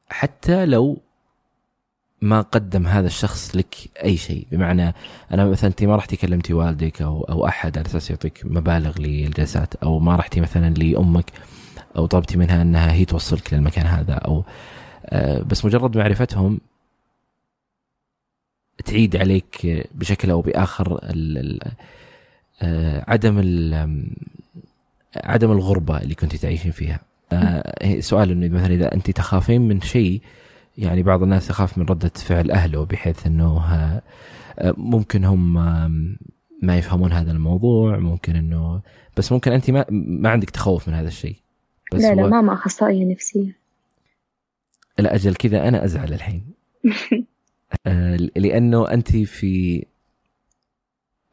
حتى 0.08 0.66
لو 0.66 1.02
ما 2.22 2.40
قدم 2.40 2.86
هذا 2.86 3.06
الشخص 3.06 3.56
لك 3.56 3.74
أي 4.04 4.16
شيء. 4.16 4.46
بمعنى 4.52 4.94
أنا 5.32 5.44
مثلا 5.44 5.70
انت 5.70 5.82
ما 5.82 5.96
رحتي 5.96 6.16
كلمتي 6.16 6.52
والدك 6.52 7.02
أو 7.02 7.22
أو 7.22 7.46
أحد 7.46 7.78
على 7.78 7.86
أساس 7.86 8.10
يعطيك 8.10 8.40
مبالغ 8.44 8.98
للجلسات 8.98 9.74
أو 9.74 9.98
ما 9.98 10.16
رحتي 10.16 10.40
مثلا 10.40 10.74
لأمك 10.74 11.30
أو 11.96 12.06
طلبتي 12.06 12.36
منها 12.36 12.62
أنها 12.62 12.92
هي 12.92 13.04
توصلك 13.04 13.54
للمكان 13.54 13.86
هذا 13.86 14.14
أو 14.14 14.44
آه، 15.06 15.42
بس 15.42 15.64
مجرد 15.64 15.96
معرفتهم 15.96 16.60
تعيد 18.84 19.16
عليك 19.16 19.86
بشكل 19.94 20.30
أو 20.30 20.40
بآخر 20.40 21.00
آه، 22.62 23.04
عدم 23.08 23.38
عدم 25.16 25.52
الغربة 25.52 25.98
اللي 25.98 26.14
كنت 26.14 26.36
تعيشين 26.36 26.72
فيها. 26.72 27.00
آه، 27.32 28.00
سؤال 28.00 28.30
إنه 28.30 28.48
مثلا 28.48 28.74
إذا 28.74 28.94
أنت 28.94 29.10
تخافين 29.10 29.60
من 29.60 29.80
شيء 29.80 30.20
يعني 30.78 31.02
بعض 31.02 31.22
الناس 31.22 31.50
يخاف 31.50 31.78
من 31.78 31.86
ردة 31.86 32.12
فعل 32.16 32.50
أهله 32.50 32.84
بحيث 32.84 33.26
أنه 33.26 33.74
آه، 33.74 34.02
ممكن 34.76 35.24
هم 35.24 35.54
ما 36.62 36.78
يفهمون 36.78 37.12
هذا 37.12 37.32
الموضوع 37.32 37.98
ممكن 37.98 38.36
أنه 38.36 38.80
بس 39.16 39.32
ممكن 39.32 39.52
أنت 39.52 39.70
ما, 39.70 39.84
ما 39.90 40.30
عندك 40.30 40.50
تخوف 40.50 40.88
من 40.88 40.94
هذا 40.94 41.08
الشيء. 41.08 41.36
بس 41.92 42.02
لا 42.02 42.14
لا 42.14 42.26
ماما 42.26 42.52
أخصائية 42.52 43.04
نفسية. 43.04 43.56
لا 44.98 45.14
أجل 45.14 45.34
كذا 45.34 45.68
أنا 45.68 45.84
أزعل 45.84 46.12
الحين. 46.12 46.44
آه، 47.86 48.16
لأنه 48.16 48.90
أنت 48.90 49.16
في 49.16 49.84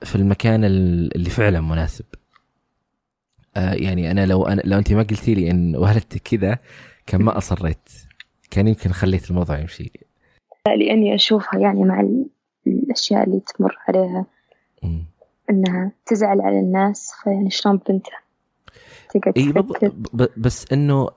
في 0.04 0.16
المكان 0.16 0.64
اللي 0.64 1.30
فعلا 1.30 1.62
مناسب. 1.62 2.06
آه، 3.58 3.74
يعني 3.74 4.12
أنا 4.12 4.26
لو 4.26 4.46
أنا 4.48 4.62
لو 4.66 4.78
أنت 4.78 4.94
ما 4.94 5.04
قلتي 5.04 5.34
لي 5.34 5.52
إن 5.52 5.76
والدتك 5.76 6.22
كذا 6.22 6.60
كان 7.06 7.22
ما 7.22 7.38
أصريت. 7.38 7.90
كان 8.52 8.68
يمكن 8.68 8.92
خليت 8.92 9.30
الموضوع 9.30 9.60
يمشي. 9.60 9.92
لأني 10.68 11.16
أشوفها 11.16 11.60
يعني 11.60 11.84
مع 11.84 12.08
الأشياء 12.68 13.24
اللي 13.24 13.40
تمر 13.40 13.78
عليها. 13.88 14.26
م. 14.84 15.00
إنها 15.50 15.92
تزعل 16.06 16.42
على 16.42 16.60
الناس 16.60 17.12
فيعني 17.24 17.50
شلون 17.50 17.80
بنتها؟ 17.90 18.20
تقعد 19.14 19.38
إيه 19.38 19.54
بس 20.38 20.74
إنه 20.74 21.10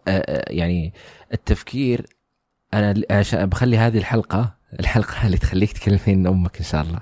يعني 0.50 0.92
التفكير 1.32 2.06
أنا 2.74 2.94
عشان 3.10 3.46
بخلي 3.46 3.76
هذه 3.76 3.98
الحلقة 3.98 4.54
الحلقة 4.80 5.26
اللي 5.26 5.38
تخليك 5.38 5.72
تكلمين 5.72 6.26
أمك 6.26 6.58
إن 6.58 6.64
شاء 6.64 6.82
الله. 6.82 7.00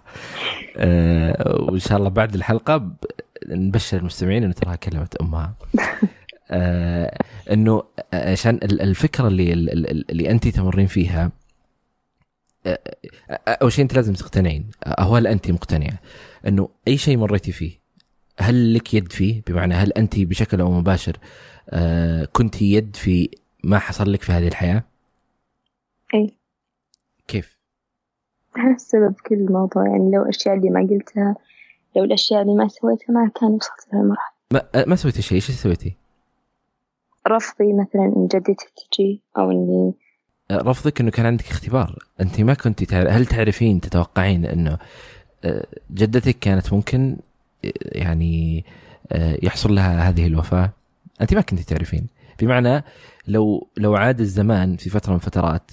أه 0.77 1.57
وإن 1.61 1.79
شاء 1.79 1.99
الله 1.99 2.09
بعد 2.09 2.35
الحلقة 2.35 2.91
نبشر 3.47 3.97
المستمعين 3.97 4.45
إنه 4.45 4.53
تراها 4.53 4.77
كلمت 4.77 5.17
أمها. 5.17 5.55
آه 6.51 7.19
إنه 7.51 7.83
عشان 8.13 8.59
الفكرة 8.63 9.29
اللي 9.29 9.53
اللي 10.11 10.31
انت 10.31 10.49
تمرين 10.49 10.87
فيها 10.87 11.33
آه، 12.67 12.79
آه، 13.31 13.41
أول 13.47 13.73
شيء 13.73 13.83
انت 13.83 13.95
لازم 13.95 14.13
تقتنعين 14.13 14.71
أو 14.87 15.17
هل 15.17 15.27
انت 15.27 15.51
مقتنعة 15.51 15.99
إنه 16.47 16.69
أي 16.89 16.99
شيء 16.99 17.17
مريتي 17.17 17.53
فيه 17.53 17.81
هل 18.39 18.75
لك 18.75 18.95
يد 18.95 19.13
فيه 19.13 19.43
بمعنى 19.47 19.75
هل 19.75 19.93
انت 19.93 20.19
بشكل 20.19 20.61
أو 20.61 20.71
مباشر 20.71 21.17
آه 21.71 22.25
كنت 22.25 22.63
يد 22.63 22.97
في 22.97 23.31
ما 23.65 23.79
حصل 23.79 24.13
لك 24.13 24.23
في 24.23 24.33
هذه 24.33 24.49
الحياة؟ 24.49 24.85
أي 26.15 26.39
كيف؟ 27.29 27.59
أنا 28.57 28.75
السبب 28.75 29.15
كل 29.27 29.35
الموضوع 29.35 29.87
يعني 29.87 30.11
لو 30.11 30.23
الأشياء 30.23 30.55
اللي 30.55 30.71
ما 30.71 30.81
قلتها 30.81 31.37
لو 31.97 32.05
الأشياء 32.05 32.43
اللي 32.43 32.55
ما 32.55 32.69
سويتها 32.69 33.13
ما 33.13 33.31
كان 33.41 33.51
وصلت 33.51 33.89
لهالمرحلة 33.93 34.35
ما 34.53 34.85
ما 34.87 34.97
سويتي 34.97 35.23
شيء، 35.23 35.37
إيش 35.37 35.51
سويتي؟ 35.51 35.97
رفضي 37.29 37.73
مثلا 37.73 38.13
إن 38.17 38.27
جدتي 38.27 38.67
تجي 38.77 39.23
أو 39.39 39.51
إني 39.51 39.95
رفضك 40.53 41.01
إنه 41.01 41.11
كان 41.11 41.27
عندك 41.27 41.47
اختبار. 41.47 41.99
أنت 42.21 42.41
ما 42.41 42.55
كنت 42.55 42.85
تعرف 42.85 43.09
هل 43.09 43.27
تعرفين 43.27 43.81
تتوقعين 43.81 44.45
إنه 44.45 44.79
آه، 45.45 45.67
جدتك 45.91 46.39
كانت 46.39 46.73
ممكن 46.73 47.17
آه، 47.65 47.73
يعني 47.77 48.65
يحصل 49.43 49.75
لها 49.75 50.09
هذه 50.09 50.27
الوفاة؟ 50.27 50.71
أنت 51.21 51.35
ما 51.35 51.41
كنت 51.41 51.61
تعرفين. 51.61 52.07
بمعنى 52.41 52.85
لو 53.29 53.69
لو 53.77 53.95
عاد 53.95 54.21
الزمان 54.21 54.77
في 54.77 54.91
فترة 54.91 55.13
من 55.13 55.19
فترات 55.19 55.71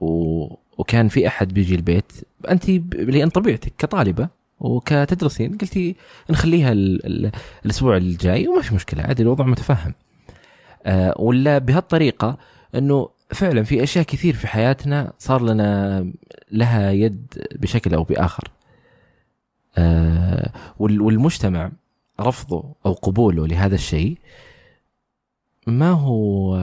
و 0.00 0.46
وكان 0.78 1.08
في 1.08 1.26
أحد 1.26 1.54
بيجي 1.54 1.74
البيت 1.74 2.12
أنت 2.50 2.70
لأن 2.94 3.28
طبيعتك 3.28 3.72
كطالبة 3.78 4.28
وكتدرسين 4.60 5.58
قلتي 5.58 5.96
نخليها 6.30 6.72
الأسبوع 6.72 7.96
الجاي 7.96 8.48
وما 8.48 8.62
في 8.62 8.74
مشكلة 8.74 9.02
عادي 9.02 9.22
الوضع 9.22 9.44
متفهم 9.44 9.94
ولا 11.16 11.58
بهالطريقة 11.58 12.38
إنه 12.74 13.08
فعلا 13.30 13.62
في 13.62 13.82
أشياء 13.82 14.04
كثير 14.04 14.34
في 14.34 14.46
حياتنا 14.46 15.12
صار 15.18 15.42
لنا 15.42 16.06
لها 16.52 16.90
يد 16.90 17.46
بشكل 17.54 17.94
أو 17.94 18.04
بآخر. 18.04 18.48
آه، 19.78 20.50
والمجتمع 20.78 21.70
رفضه 22.20 22.74
أو 22.86 22.92
قبوله 22.92 23.46
لهذا 23.46 23.74
الشيء 23.74 24.18
ما 25.66 25.90
هو 25.90 26.56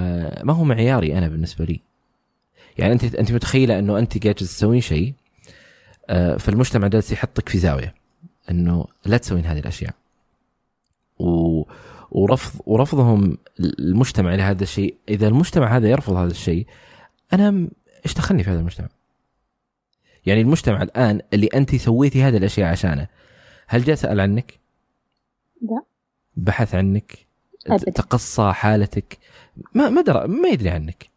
ما 0.44 0.54
هو 0.54 0.64
معياري 0.64 1.18
أنا 1.18 1.28
بالنسبة 1.28 1.66
لي. 1.66 1.80
يعني 2.78 2.94
أنت 2.94 3.16
أنت 3.16 3.32
متخيلة 3.32 3.80
إنه 3.80 4.00
أنت 4.00 4.24
قاعد 4.24 4.36
تسوين 4.36 4.82
شيء 4.82 5.14
آه، 6.10 6.38
فالمجتمع 6.38 6.88
جالس 6.88 7.12
يحطك 7.12 7.50
في 7.50 7.58
زاوية 7.58 7.94
إنه 8.50 8.86
لا 9.06 9.18
تسوين 9.18 9.46
هذه 9.46 9.60
الأشياء. 9.60 9.94
و 11.20 11.64
ورفض 12.12 12.62
ورفضهم 12.66 13.38
المجتمع 13.60 14.36
لهذا 14.36 14.64
الشيء. 14.64 14.95
إذا 15.10 15.28
المجتمع 15.28 15.78
هذا 15.78 15.89
يرفض 15.89 16.14
هذا 16.14 16.32
الشيء 16.32 16.68
أنا 17.34 17.70
إيش 18.05 18.14
دخلني 18.14 18.43
في 18.43 18.49
هذا 18.49 18.60
المجتمع؟ 18.60 18.89
يعني 20.26 20.41
المجتمع 20.41 20.82
الآن 20.82 21.22
اللي 21.34 21.47
أنت 21.47 21.76
سويتي 21.76 22.24
هذه 22.24 22.38
الأشياء 22.38 22.72
عشانه 22.72 23.07
هل 23.68 23.84
جاء 23.84 23.95
سأل 23.95 24.20
عنك؟ 24.20 24.60
لا. 25.62 25.84
بحث 26.36 26.76
عنك؟ 26.76 27.18
أبدا. 27.68 27.91
تقصى 27.91 28.51
حالتك؟ 28.53 29.18
ما 29.74 29.89
ما 29.89 30.01
درى 30.01 30.28
ما 30.28 30.49
يدري 30.49 30.70
عنك. 30.70 31.10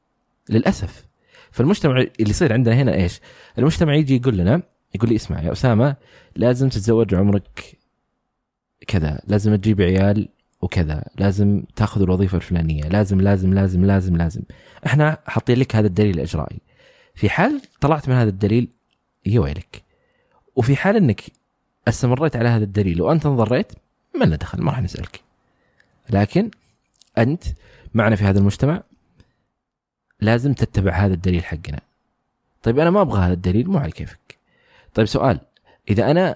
للأسف. 0.48 1.06
فالمجتمع 1.50 2.00
اللي 2.00 2.30
يصير 2.30 2.52
عندنا 2.52 2.74
هنا 2.74 2.94
إيش؟ 2.94 3.20
المجتمع 3.58 3.94
يجي 3.94 4.16
يقول 4.16 4.36
لنا 4.36 4.62
يقول 4.94 5.10
لي 5.10 5.16
اسمع 5.16 5.42
يا 5.42 5.52
أسامة 5.52 5.96
لازم 6.36 6.68
تتزوج 6.68 7.14
عمرك 7.14 7.78
كذا 8.86 9.20
لازم 9.26 9.54
تجيب 9.54 9.80
عيال 9.80 10.28
وكذا. 10.62 11.04
لازم 11.16 11.62
تاخذ 11.76 12.02
الوظيفة 12.02 12.36
الفلانية. 12.36 12.82
لازم 12.82 13.20
لازم 13.20 13.54
لازم 13.54 13.84
لازم 13.84 14.16
لازم. 14.16 14.42
إحنا 14.86 15.18
حاطين 15.26 15.58
لك 15.58 15.76
هذا 15.76 15.86
الدليل 15.86 16.14
الإجرائي. 16.14 16.58
في 17.14 17.30
حال 17.30 17.62
طلعت 17.80 18.08
من 18.08 18.14
هذا 18.14 18.28
الدليل 18.28 18.68
يا 19.26 19.40
ويلك. 19.40 19.82
وفي 20.56 20.76
حال 20.76 20.96
إنك 20.96 21.22
استمريت 21.88 22.36
على 22.36 22.48
هذا 22.48 22.64
الدليل 22.64 23.02
وأنت 23.02 23.26
انضريت 23.26 23.72
ما 24.20 24.24
لنا 24.24 24.36
دخل 24.36 24.62
ما 24.62 24.70
راح 24.70 24.80
نسألك. 24.82 25.20
لكن 26.10 26.50
أنت 27.18 27.44
معنا 27.94 28.16
في 28.16 28.24
هذا 28.24 28.38
المجتمع 28.38 28.82
لازم 30.20 30.52
تتبع 30.52 30.92
هذا 30.92 31.14
الدليل 31.14 31.44
حقنا. 31.44 31.80
طيب 32.62 32.78
أنا 32.78 32.90
ما 32.90 33.00
أبغى 33.00 33.20
هذا 33.20 33.32
الدليل 33.32 33.70
مو 33.70 33.78
على 33.78 33.90
كيفك. 33.90 34.38
طيب 34.94 35.06
سؤال. 35.06 35.40
إذا 35.90 36.10
أنا 36.10 36.34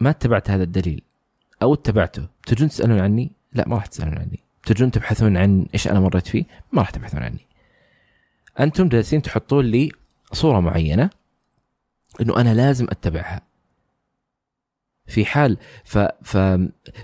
ما 0.00 0.10
اتبعت 0.10 0.50
هذا 0.50 0.62
الدليل 0.62 1.02
أو 1.62 1.74
اتبعته 1.74 2.26
تجون 2.46 2.68
تسألون 2.68 3.00
عني؟ 3.00 3.30
لا 3.52 3.68
ما 3.68 3.76
راح 3.76 3.86
تسألون 3.86 4.18
عني. 4.18 4.38
تجون 4.66 4.90
تبحثون 4.90 5.36
عن 5.36 5.66
إيش 5.74 5.88
أنا 5.88 6.00
مريت 6.00 6.26
فيه؟ 6.26 6.44
ما 6.72 6.80
راح 6.82 6.90
تبحثون 6.90 7.22
عني. 7.22 7.46
أنتم 8.60 8.88
جالسين 8.88 9.22
تحطون 9.22 9.64
لي 9.64 9.92
صورة 10.32 10.60
معينة 10.60 11.10
إنه 12.20 12.40
أنا 12.40 12.54
لازم 12.54 12.86
أتبعها. 12.90 13.40
في 15.06 15.24
حال 15.24 15.58
ف 15.84 15.98
ف 16.22 16.38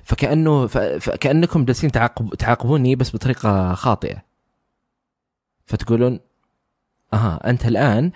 فكأنه 0.04 0.66
ف... 0.66 0.78
فكانكم 0.78 1.64
جالسين 1.64 1.92
تعاقب 1.92 2.34
تعاقبوني 2.34 2.96
بس 2.96 3.16
بطريقة 3.16 3.74
خاطئة. 3.74 4.22
فتقولون 5.66 6.20
أها 7.14 7.50
أنت 7.50 7.66
الآن 7.66 8.12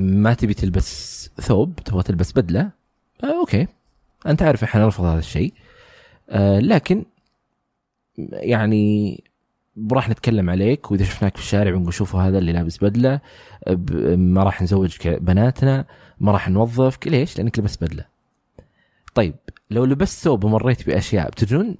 ما 0.00 0.34
تبي 0.34 0.54
تلبس 0.54 1.30
ثوب 1.40 1.76
تبغى 1.84 2.02
تلبس 2.02 2.32
بدلة؟ 2.32 2.70
آه 3.24 3.40
أوكي. 3.40 3.66
أنت 4.26 4.42
عارف 4.42 4.64
إحنا 4.64 4.80
نرفض 4.84 5.04
هذا 5.04 5.18
الشيء. 5.18 5.54
آه 6.30 6.58
لكن 6.58 7.04
يعني 8.32 9.24
راح 9.92 10.08
نتكلم 10.08 10.50
عليك 10.50 10.90
وإذا 10.90 11.04
شفناك 11.04 11.36
في 11.36 11.42
الشارع 11.42 11.70
بنقول 11.70 11.94
شوفوا 11.94 12.22
هذا 12.22 12.38
اللي 12.38 12.52
لابس 12.52 12.78
بدلة 12.84 13.20
ما 14.16 14.42
راح 14.42 14.62
نزوج 14.62 15.08
بناتنا 15.08 15.84
ما 16.20 16.32
راح 16.32 16.48
نوظفك 16.48 17.08
ليش؟ 17.08 17.38
لأنك 17.38 17.58
لبست 17.58 17.84
بدلة. 17.84 18.04
طيب 19.14 19.34
لو 19.70 19.84
لبست 19.84 20.24
ثوب 20.24 20.44
ومريت 20.44 20.86
بأشياء 20.86 21.30
بتجون 21.30 21.76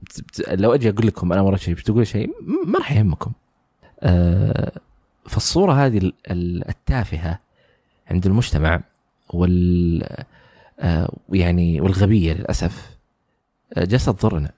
لو 0.48 0.74
أجي 0.74 0.88
أقول 0.88 1.06
لكم 1.06 1.32
أنا 1.32 1.42
مريت 1.42 1.60
شيء 1.60 1.74
بتقول 1.74 2.06
شيء 2.06 2.30
ما 2.66 2.78
راح 2.78 2.92
يهمكم. 2.92 3.32
آه 4.00 4.72
فالصورة 5.26 5.72
هذه 5.72 6.12
التافهة 6.30 7.38
عند 8.10 8.26
المجتمع 8.26 8.80
وال 9.30 10.02
آه 10.80 11.12
يعني 11.32 11.80
والغبية 11.80 12.32
للأسف 12.32 12.96
آه 13.76 13.84
جالسه 13.84 14.12
تضرنا. 14.12 14.50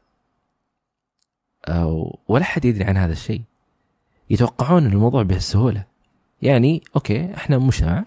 ولا 2.28 2.44
حد 2.44 2.64
يدري 2.64 2.84
عن 2.84 2.96
هذا 2.96 3.12
الشيء. 3.12 3.42
يتوقعون 4.30 4.86
الموضوع 4.86 5.22
بهالسهوله 5.22 5.84
يعني 6.42 6.82
أوكي 6.96 7.34
إحنا 7.34 7.58
مجتمع 7.58 8.04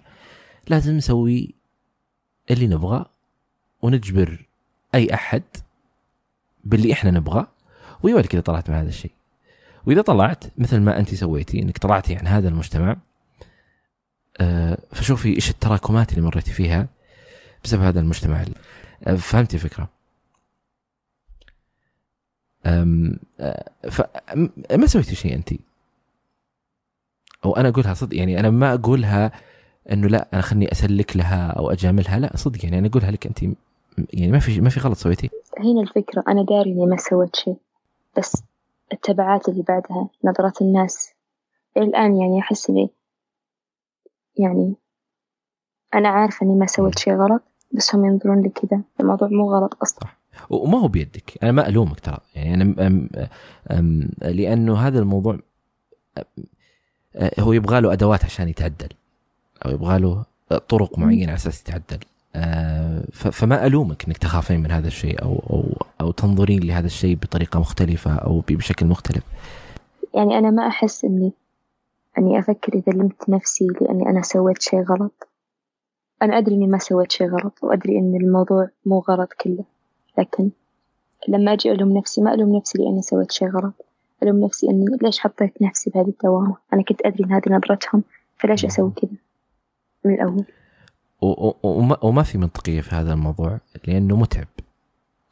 لازم 0.67 0.97
نسوي 0.97 1.53
اللي 2.51 2.67
نبغى 2.67 3.05
ونجبر 3.81 4.45
أي 4.95 5.13
أحد 5.13 5.43
باللي 6.63 6.93
إحنا 6.93 7.11
نبغاه. 7.11 7.47
ويا 8.03 8.21
كذا 8.21 8.41
طلعت 8.41 8.69
مع 8.69 8.81
هذا 8.81 8.89
الشيء. 8.89 9.11
وإذا 9.85 10.01
طلعت 10.01 10.43
مثل 10.57 10.79
ما 10.79 10.99
أنت 10.99 11.15
سويتي 11.15 11.61
إنك 11.61 11.77
طلعتي 11.77 12.15
عن 12.15 12.27
هذا 12.27 12.49
المجتمع 12.49 12.97
آه، 14.41 14.77
فشوفي 14.93 15.35
إيش 15.35 15.49
التراكمات 15.49 16.11
اللي 16.11 16.21
مريتي 16.21 16.51
فيها 16.51 16.87
بسبب 17.63 17.81
هذا 17.81 17.99
المجتمع. 17.99 18.45
آه، 19.07 19.15
فهمتي 19.15 19.55
الفكرة؟ 19.55 19.98
فما 23.91 24.85
سويتي 24.85 25.15
شيء 25.15 25.35
انت؟ 25.35 25.49
أو 27.45 27.55
أنا 27.55 27.69
أقولها 27.69 27.93
صدق 27.93 28.17
يعني 28.17 28.39
أنا 28.39 28.49
ما 28.49 28.73
أقولها 28.73 29.31
إنه 29.91 30.07
لا 30.07 30.27
أنا 30.33 30.41
خلني 30.41 30.71
أسلك 30.71 31.17
لها 31.17 31.51
أو 31.51 31.71
أجاملها 31.71 32.19
لا 32.19 32.37
صدق 32.37 32.65
يعني 32.65 32.79
أنا 32.79 32.87
أقولها 32.87 33.11
لك 33.11 33.27
انت 33.27 33.43
يعني 34.13 34.31
ما 34.31 34.39
في 34.39 34.61
ما 34.61 34.69
في 34.69 34.79
غلط 34.79 34.97
سويتيه 34.97 35.29
هنا 35.59 35.81
الفكرة 35.81 36.23
أنا 36.27 36.43
داري 36.43 36.71
إني 36.71 36.85
ما 36.85 36.97
سويت 36.97 37.35
شيء 37.35 37.57
بس 38.17 38.43
التبعات 38.93 39.49
اللي 39.49 39.63
بعدها 39.63 40.09
نظرات 40.23 40.61
الناس 40.61 41.13
الآن 41.77 42.17
يعني 42.17 42.39
أحس 42.39 42.69
إني 42.69 42.89
يعني 44.37 44.73
أنا 45.93 46.09
عارفة 46.09 46.45
إني 46.45 46.55
ما 46.55 46.65
سويت 46.65 46.99
شيء 46.99 47.13
غلط 47.13 47.41
بس 47.71 47.95
هم 47.95 48.05
ينظرون 48.05 48.41
لي 48.41 48.49
كذا 48.49 48.81
الموضوع 48.99 49.27
مو 49.27 49.53
غلط 49.53 49.77
أصلا. 49.81 50.18
وما 50.49 50.79
هو 50.79 50.87
بيدك. 50.87 51.37
أنا 51.43 51.51
ما 51.51 51.67
ألومك 51.67 51.99
ترى. 51.99 52.17
يعني 52.35 52.53
أنا 52.53 52.87
أم 52.87 53.09
أم 53.71 54.09
لأنه 54.21 54.77
هذا 54.77 54.99
الموضوع 54.99 55.39
هو 57.39 57.53
يبغى 57.53 57.81
له 57.81 57.93
أدوات 57.93 58.25
عشان 58.25 58.49
يتعدل. 58.49 58.89
أو 59.65 59.71
يبغى 59.71 59.99
له 59.99 60.23
طرق 60.67 60.99
معينة 60.99 61.27
على 61.27 61.35
أساس 61.35 61.61
يتعدل. 61.61 61.99
آه، 62.35 63.03
فما 63.11 63.65
ألومك 63.65 64.05
إنك 64.05 64.17
تخافين 64.17 64.59
من 64.59 64.71
هذا 64.71 64.87
الشيء 64.87 65.21
أو 65.21 65.43
أو 65.49 65.85
أو 66.01 66.11
تنظرين 66.11 66.63
لهذا 66.63 66.85
الشيء 66.85 67.15
بطريقة 67.15 67.59
مختلفة 67.59 68.15
أو 68.15 68.43
بشكل 68.49 68.85
مختلف. 68.85 69.23
يعني 70.15 70.37
أنا 70.37 70.51
ما 70.51 70.67
أحس 70.67 71.05
إني 71.05 71.33
إني 72.17 72.39
أفكر 72.39 72.73
إذا 72.73 72.93
لمت 72.93 73.29
نفسي 73.29 73.67
لأني 73.81 74.09
أنا 74.09 74.21
سويت 74.21 74.61
شيء 74.61 74.81
غلط. 74.83 75.27
أنا 76.21 76.37
أدري 76.37 76.55
إني 76.55 76.67
ما 76.67 76.77
سويت 76.77 77.11
شيء 77.11 77.27
غلط 77.27 77.63
وأدري 77.63 77.99
إن 77.99 78.15
الموضوع 78.15 78.69
مو 78.85 78.99
غلط 78.99 79.33
كله. 79.33 79.63
لكن 80.19 80.49
لما 81.27 81.53
أجي 81.53 81.71
ألوم 81.71 81.97
نفسي 81.97 82.21
ما 82.21 82.33
ألوم 82.33 82.55
نفسي 82.55 82.77
لأني 82.77 83.01
سويت 83.01 83.31
شيء 83.31 83.49
غلط. 83.49 83.85
ألوم 84.23 84.45
نفسي 84.45 84.69
إني 84.69 84.85
ليش 85.01 85.19
حطيت 85.19 85.61
نفسي 85.61 85.89
بهذه 85.89 86.07
الدوامة؟ 86.07 86.57
أنا 86.73 86.83
كنت 86.83 87.05
أدري 87.05 87.23
إن 87.23 87.31
هذه 87.31 87.49
نظرتهم 87.49 88.03
فليش 88.37 88.65
أسوي 88.65 88.91
كذا 88.91 89.11
من 90.05 90.13
الأول؟ 90.13 90.45
وما, 91.63 92.05
وما 92.05 92.23
في 92.23 92.37
منطقية 92.37 92.81
في 92.81 92.95
هذا 92.95 93.13
الموضوع 93.13 93.59
لأنه 93.87 94.17
متعب 94.17 94.47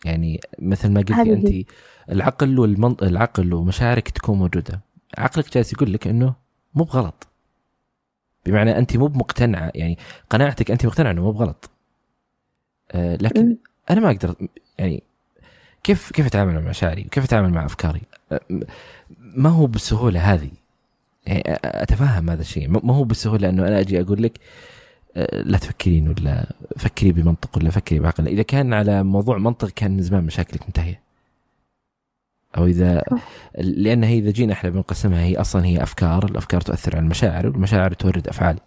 يعني 0.05 0.39
مثل 0.59 0.91
ما 0.91 1.01
قلتي 1.01 1.33
انت 1.33 1.67
العقل 2.11 2.59
والمنط... 2.59 3.03
العقل 3.03 3.53
ومشاعرك 3.53 4.09
تكون 4.09 4.37
موجودة 4.37 4.81
عقلك 5.17 5.53
جالس 5.53 5.73
يقول 5.73 5.93
لك 5.93 6.07
إنه 6.07 6.33
مو 6.75 6.83
بغلط 6.83 7.27
بمعنى 8.45 8.77
انت 8.77 8.97
مو 8.97 9.07
بمقتنعة 9.07 9.71
يعني 9.75 9.97
قناعتك 10.29 10.71
انت 10.71 10.85
مقتنعة 10.85 11.11
إنه 11.11 11.21
مو 11.21 11.31
بغلط 11.31 11.69
آه 12.91 13.15
لكن 13.15 13.49
م. 13.49 13.57
أنا 13.89 13.99
ما 13.99 14.11
أقدر 14.11 14.35
يعني 14.77 15.03
كيف 15.83 16.11
كيف 16.11 16.25
أتعامل 16.25 16.53
مع 16.53 16.69
مشاعري؟ 16.69 17.01
وكيف 17.05 17.23
أتعامل 17.23 17.49
مع 17.49 17.65
أفكاري؟ 17.65 18.01
آه 18.31 18.41
ما 19.19 19.49
هو 19.49 19.65
بالسهولة 19.67 20.33
هذه. 20.33 20.51
يعني 21.25 21.43
أتفهم 21.63 22.29
هذا 22.29 22.41
الشيء. 22.41 22.69
ما 22.69 22.93
هو 22.93 23.03
بالسهولة 23.03 23.49
أنه 23.49 23.67
أنا 23.67 23.79
أجي 23.79 24.01
أقول 24.01 24.23
لك 24.23 24.39
لا 25.33 25.57
تفكرين 25.57 26.07
ولا 26.07 26.53
فكري 26.77 27.11
بمنطق 27.11 27.57
ولا 27.57 27.69
فكري 27.69 27.99
بعقل 27.99 28.27
إذا 28.27 28.41
كان 28.41 28.73
على 28.73 29.03
موضوع 29.03 29.37
منطق 29.37 29.69
كان 29.69 29.91
من 29.91 30.01
زمان 30.01 30.23
مشاكلك 30.23 30.61
منتهية. 30.65 31.01
أو 32.57 32.65
إذا 32.65 33.03
لأن 33.57 34.03
هي 34.03 34.17
إذا 34.17 34.31
جينا 34.31 34.53
إحنا 34.53 34.69
بنقسمها 34.69 35.23
هي 35.23 35.37
أصلا 35.37 35.65
هي 35.65 35.83
أفكار 35.83 36.25
الأفكار 36.25 36.61
تؤثر 36.61 36.95
على 36.95 37.03
المشاعر 37.03 37.47
والمشاعر 37.47 37.93
تورد 37.93 38.27
افعال 38.27 38.59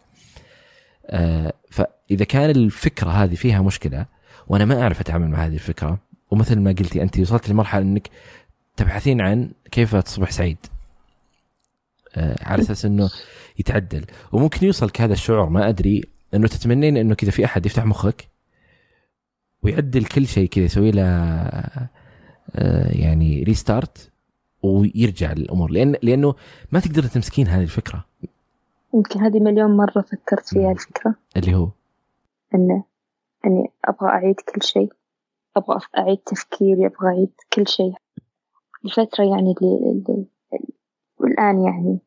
آه، 1.07 1.53
فإذا 1.71 2.25
كان 2.25 2.51
الفكرة 2.51 3.11
هذه 3.11 3.35
فيها 3.35 3.63
مشكلة 3.63 4.07
وأنا 4.51 4.65
ما 4.65 4.83
أعرف 4.83 5.01
أتعامل 5.01 5.29
مع 5.29 5.47
هذه 5.47 5.55
الفكرة. 5.55 5.99
ومثل 6.31 6.61
ما 6.61 6.71
قلتي 6.71 7.03
أنت 7.03 7.19
وصلت 7.19 7.49
لمرحلة 7.49 7.83
إنك 7.83 8.11
تبحثين 8.77 9.21
عن 9.21 9.51
كيف 9.71 9.97
تصبح 9.97 10.31
سعيد. 10.31 10.57
آه، 12.17 12.37
على 12.43 12.63
أساس 12.63 12.85
إنه 12.85 13.11
يتعدل. 13.59 14.05
وممكن 14.33 14.67
يوصلك 14.67 15.01
هذا 15.01 15.13
الشعور 15.13 15.49
ما 15.49 15.69
أدري 15.69 16.05
إنه 16.35 16.49
تتمنين 16.49 16.97
إنه 16.97 17.15
كذا 17.15 17.31
في 17.31 17.45
أحد 17.45 17.67
يفتح 17.67 17.85
مخك 17.85 18.29
ويعدل 19.63 20.05
كل 20.05 20.27
شيء 20.27 20.49
كذا 20.49 20.65
يسوي 20.65 20.91
له 20.91 21.03
آه، 21.03 22.89
يعني 22.89 23.43
ريستارت 23.43 24.11
ويرجع 24.63 25.33
للامور 25.33 25.71
لأن 25.71 25.97
لأنه 26.03 26.35
ما 26.73 26.81
تقدر 26.81 27.03
تمسكين 27.03 27.49
هذه 27.49 27.63
الفكرة. 27.63 28.05
يمكن 28.95 29.21
هذه 29.21 29.41
مليون 29.41 29.77
مرة 29.77 30.01
فكرت 30.01 30.49
فيها 30.49 30.73
الفكرة. 30.73 31.15
اللي 31.37 31.55
هو؟ 31.55 31.69
إنه 32.55 32.90
أني 33.47 33.73
أبغى 33.85 34.09
أعيد 34.09 34.41
كل 34.41 34.63
شيء. 34.63 34.93
أبغى 35.57 35.81
أعيد 35.99 36.19
تفكيري 36.19 36.87
أبغى 36.87 37.09
أعيد 37.09 37.33
كل 37.53 37.69
شيء. 37.69 37.95
الفترة 38.85 39.25
يعني 39.25 39.55
اللي, 39.63 40.27
والآن 41.19 41.65
يعني 41.65 42.01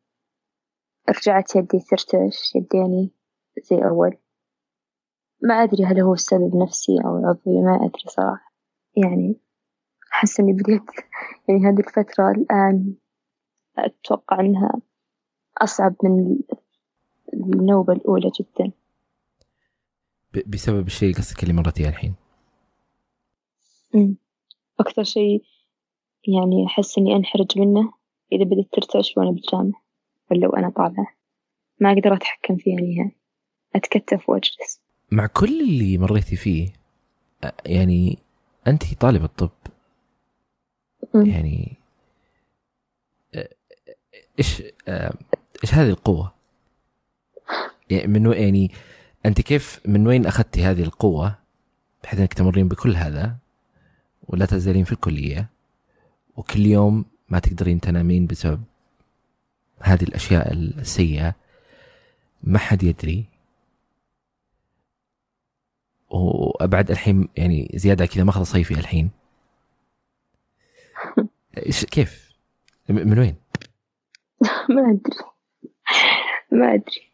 رجعت 1.10 1.56
يدي 1.56 1.80
ترتعش 1.80 2.56
يديني 2.56 3.12
زي 3.64 3.76
أول. 3.86 4.18
ما 5.42 5.64
أدري 5.64 5.86
هل 5.86 6.00
هو 6.00 6.14
السبب 6.14 6.56
نفسي 6.56 6.98
أو 7.06 7.16
عضوي 7.16 7.62
ما 7.62 7.76
أدري 7.76 8.04
صراحة. 8.08 8.54
يعني 8.98 9.36
أحس 10.14 10.40
إني 10.40 10.54
بديت 10.54 10.84
يعني 11.50 11.66
هذه 11.66 11.80
الفترة 11.80 12.32
الآن 12.32 12.96
أتوقع 13.78 14.40
إنها 14.40 14.82
أصعب 15.62 15.96
من 16.04 16.38
النوبة 17.34 17.94
الأولى 17.94 18.32
جدا. 18.40 18.72
بسبب 20.48 20.88
الشيء 20.88 21.16
قصدك 21.16 21.44
اللي 21.44 21.54
مرتيه 21.54 21.90
الحين. 21.90 22.16
أكثر 24.80 25.04
شيء 25.04 25.44
يعني 26.28 26.66
أحس 26.66 26.98
إني 26.98 27.16
أنحرج 27.16 27.60
منه 27.60 27.94
إذا 28.32 28.44
بدأت 28.44 28.68
ترتعش 28.72 29.18
وأنا 29.18 29.32
بالجامعة 29.32 29.82
ولا 30.32 30.48
وأنا 30.48 30.70
طالعة. 30.70 31.08
ما 31.80 31.92
أقدر 31.92 32.14
أتحكم 32.14 32.58
فيها 32.58 32.76
نهائي 32.76 33.12
أتكتف 33.76 34.30
وأجلس. 34.30 34.82
مع 35.12 35.28
كل 35.28 35.62
اللي 35.62 35.98
مريتي 35.98 36.36
فيه 36.36 36.74
يعني 37.66 38.18
أنت 38.68 38.94
طالبة 38.94 39.28
طب 39.28 39.50
يعني 41.16 41.78
إيش 44.40 44.62
إيش 45.64 45.74
هذه 45.74 45.90
القوة؟ 45.90 46.34
يعني 47.90 48.08
من 48.08 48.34
يعني 48.34 48.72
أنت 49.26 49.42
كيف 49.42 49.80
من 49.86 50.08
وين 50.08 50.26
أخذتي 50.26 50.64
هذه 50.64 50.84
القوة 50.84 51.36
بحيث 52.04 52.20
إنك 52.20 52.34
تمرين 52.34 52.68
بكل 52.68 52.96
هذا 52.96 53.36
ولا 54.28 54.46
تزالين 54.46 54.84
في 54.84 54.92
الكلية 54.92 55.50
وكل 56.36 56.66
يوم 56.66 57.06
ما 57.30 57.40
تقدرين 57.40 57.80
تنامين 57.80 58.28
بسبب 58.28 58.64
هذه 59.80 60.04
الأشياء 60.04 60.54
السيئة؟ 60.54 61.36
ما 62.44 62.60
حد 62.60 62.84
يدري. 62.84 63.26
وأبعد 66.10 66.92
الحين 66.92 67.28
يعني 67.38 67.72
زيادة 67.76 68.06
كذا 68.06 68.24
ماخذ 68.24 68.44
صيفي 68.44 68.74
الحين. 68.74 69.10
إيش 71.66 71.86
كيف؟ 71.86 72.34
من 72.90 73.20
وين؟ 73.20 73.36
ما 74.76 74.92
أدري. 74.92 75.18
ما 76.52 76.74
أدري. 76.74 77.12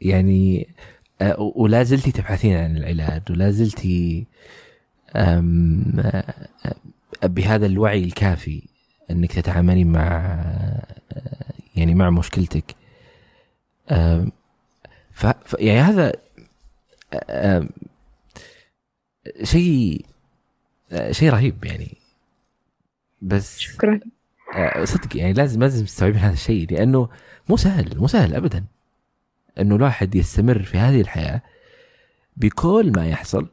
يعني 0.00 0.68
ولا 1.38 1.82
زلتي 1.82 2.12
تبحثين 2.12 2.56
عن 2.56 2.76
العلاج 2.76 3.22
ولا 3.30 3.50
زلتي 3.50 4.26
آه، 5.16 6.24
بهذا 7.22 7.66
الوعي 7.66 8.04
الكافي 8.04 8.62
إنك 9.10 9.32
تتعاملين 9.32 9.92
مع 9.92 10.06
آه، 11.12 11.54
يعني 11.76 11.94
مع 11.94 12.10
مشكلتك. 12.10 12.74
ف 15.12 15.26
يعني 15.58 15.80
هذا 15.80 16.12
شيء 19.42 20.04
شيء 21.10 21.30
رهيب 21.30 21.64
يعني. 21.64 21.96
بس 23.22 23.58
شكرا. 23.58 24.00
صدق 24.84 25.16
يعني 25.16 25.32
لازم 25.32 25.60
لازم 25.60 25.84
تستوعبين 25.84 26.18
هذا 26.18 26.32
الشيء 26.32 26.72
لأنه 26.72 27.08
مو 27.48 27.56
سهل 27.56 27.98
مو 27.98 28.06
سهل 28.06 28.34
ابدا. 28.34 28.64
إنه 29.58 29.76
الواحد 29.76 30.14
يستمر 30.14 30.62
في 30.62 30.78
هذه 30.78 31.00
الحياة 31.00 31.42
بكل 32.36 32.92
ما 32.96 33.08
يحصل. 33.08 33.48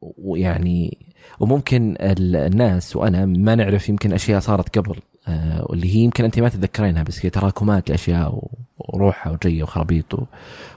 ويعني 0.00 0.98
وممكن 1.40 1.96
الناس 2.00 2.96
وأنا 2.96 3.26
ما 3.26 3.54
نعرف 3.54 3.88
يمكن 3.88 4.12
أشياء 4.12 4.40
صارت 4.40 4.78
قبل 4.78 4.96
آه، 5.28 5.66
واللي 5.68 5.94
هي 5.94 5.98
يمكن 5.98 6.24
أنت 6.24 6.38
ما 6.38 6.48
تتذكرينها 6.48 7.02
بس 7.02 7.26
هي 7.26 7.30
تراكمات 7.30 7.90
لأشياء 7.90 8.48
وروحها 8.78 9.32
وجيه 9.32 9.62
وخرابيط 9.62 10.28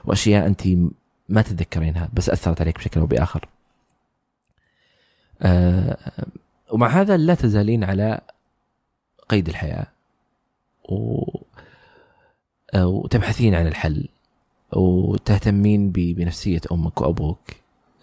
وأشياء 0.04 0.46
أنت 0.46 0.62
ما 1.28 1.42
تتذكرينها 1.42 2.08
بس 2.12 2.30
أثرت 2.30 2.60
عليك 2.60 2.78
بشكل 2.78 3.00
أو 3.00 3.06
بآخر. 3.06 3.48
آه 5.42 5.96
ومع 6.72 6.88
هذا 6.88 7.16
لا 7.16 7.34
تزالين 7.34 7.84
على 7.84 8.20
قيد 9.28 9.48
الحياة. 9.48 9.86
وتبحثين 12.76 13.54
عن 13.54 13.66
الحل 13.66 14.08
وتهتمين 14.72 15.90
بنفسية 15.90 16.60
أمك 16.72 17.00
وأبوك 17.00 17.50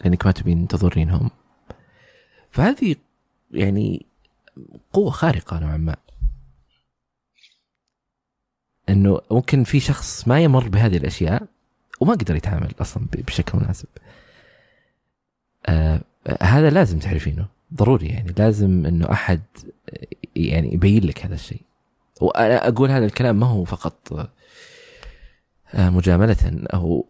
لأنك 0.02 0.26
ما 0.26 0.32
تبين 0.32 0.68
تضرينهم 0.68 1.30
فهذه 2.52 2.96
يعني 3.52 4.06
قوة 4.94 5.10
خارقة 5.10 5.60
نوعا 5.60 5.78
ما 5.78 5.96
إنه 8.90 9.22
ممكن 9.32 9.64
في 9.64 9.80
شخص 9.80 10.28
ما 10.28 10.40
يمر 10.40 10.68
بهذه 10.68 10.98
الأشياء 10.98 11.48
وما 12.00 12.14
قدر 12.14 12.36
يتعامل 12.36 12.72
أصلا 12.82 13.08
بشكل 13.14 13.58
مناسب. 13.58 13.88
آه 15.66 16.02
هذا 16.42 16.70
لازم 16.70 17.00
تعرفينه 17.00 17.48
ضروري 17.74 18.08
يعني 18.08 18.34
لازم 18.38 18.86
إنه 18.86 19.12
أحد 19.12 19.42
يعني 20.36 20.74
يبين 20.74 21.04
لك 21.04 21.26
هذا 21.26 21.36
الشيء. 21.36 21.62
وأنا 22.22 22.68
أقول 22.68 22.92
هذا 22.92 23.06
الكلام 23.06 23.40
ما 23.40 23.48
هو 23.48 23.64
فقط 23.64 24.14
آه 24.14 24.30
مجاملة 25.74 26.66
أو 26.74 27.06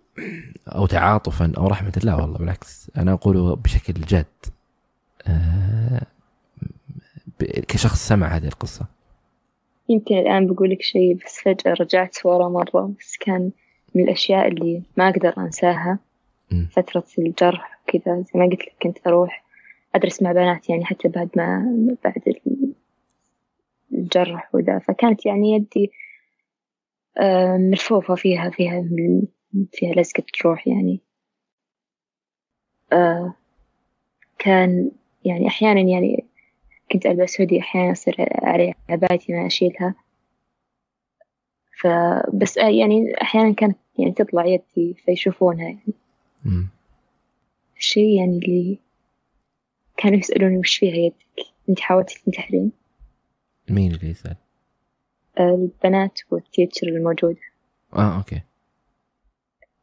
أو 0.67 0.85
تعاطفا 0.85 1.53
أو 1.57 1.67
رحمة. 1.67 2.01
لا 2.03 2.15
والله 2.15 2.37
بالعكس. 2.37 2.91
أنا 2.97 3.13
اقوله 3.13 3.55
بشكل 3.55 3.93
جاد. 3.93 4.25
آه 5.27 6.01
كشخص 7.67 8.07
سمع 8.07 8.27
هذه 8.27 8.47
القصة. 8.47 8.85
يمكن 9.89 10.17
الآن 10.17 10.47
بقولك 10.47 10.81
شيء 10.81 11.17
بس 11.25 11.39
فجأة 11.39 11.73
رجعت 11.73 12.17
ورا 12.25 12.49
مرة 12.49 12.93
بس 12.99 13.17
كان 13.17 13.51
من 13.95 14.03
الأشياء 14.03 14.47
اللي 14.47 14.81
ما 14.97 15.09
أقدر 15.09 15.33
أنساها. 15.37 15.99
فترة 16.71 17.03
الجرح 17.19 17.79
وكذا 17.83 18.15
زي 18.15 18.39
ما 18.39 18.45
قلت 18.45 18.61
لك 18.61 18.73
كنت 18.83 18.97
أروح 19.07 19.43
أدرس 19.95 20.21
مع 20.21 20.31
بنات 20.31 20.69
يعني 20.69 20.85
حتى 20.85 21.07
بعد 21.07 21.29
ما 21.35 21.75
بعد 22.03 22.21
الجرح 23.93 24.55
وذا. 24.55 24.79
فكانت 24.79 25.25
يعني 25.25 25.51
يدي 25.51 25.85
آه، 25.85 26.10
ملفوفة 27.57 28.15
فيها 28.15 28.49
فيها 28.49 28.85
فيها 29.71 29.93
لزقة 29.93 30.23
روح 30.45 30.67
يعني. 30.67 30.99
آه، 32.93 33.33
كان 34.39 34.91
يعني 35.25 35.47
أحيانا 35.47 35.81
يعني 35.81 36.25
كنت 36.91 37.05
ألبس 37.05 37.41
هودي 37.41 37.59
أحيانا 37.59 37.91
يصير 37.91 38.15
علي 38.19 38.73
عبايتي 38.89 39.33
ما 39.33 39.47
أشيلها. 39.47 39.95
فبس 41.81 42.57
يعني 42.57 43.21
أحيانا 43.21 43.53
كانت 43.53 43.77
يعني 43.99 44.11
تطلع 44.11 44.45
يدي 44.45 44.93
فيشوفونها 45.05 45.65
يعني. 45.65 45.93
الشيء 47.77 48.17
يعني 48.17 48.37
اللي 48.37 48.79
كانوا 49.97 50.17
يسألوني 50.19 50.57
وش 50.57 50.77
فيها 50.77 50.95
يدك؟ 50.95 51.47
أنت 51.69 51.79
حاولتي 51.79 52.21
تنتحرين؟ 52.25 52.71
مين 53.69 53.91
اللي 53.91 54.09
يسأل؟ 54.09 54.35
البنات 55.49 56.19
والتيتشر 56.31 56.87
الموجودة. 56.87 57.39
آه 57.93 58.17
أوكي. 58.17 58.41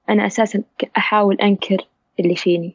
أنا 0.08 0.26
أساسا 0.26 0.62
أحاول 0.96 1.40
أنكر 1.40 1.88
اللي 2.20 2.36
فيني 2.36 2.74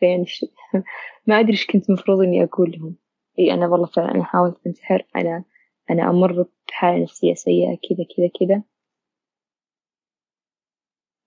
فين 0.00 0.26
ما 1.26 1.40
أدري 1.40 1.52
إيش 1.52 1.66
كنت 1.66 1.90
مفروض 1.90 2.20
إني 2.20 2.44
أقول 2.44 2.70
لهم. 2.70 2.96
إي 3.38 3.54
أنا 3.54 3.66
والله 3.68 3.86
فعلا 3.86 4.14
أنا 4.14 4.24
حاولت 4.24 4.66
أنتحر 4.66 5.06
أنا 5.16 5.44
أنا 5.90 6.10
أمر 6.10 6.46
بحالة 6.68 7.02
نفسية 7.02 7.34
سيئة 7.34 7.78
كذا 7.88 8.06
كذا 8.16 8.28
كذا. 8.40 8.62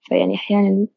فيعني 0.01 0.35
أحيانا 0.35 0.87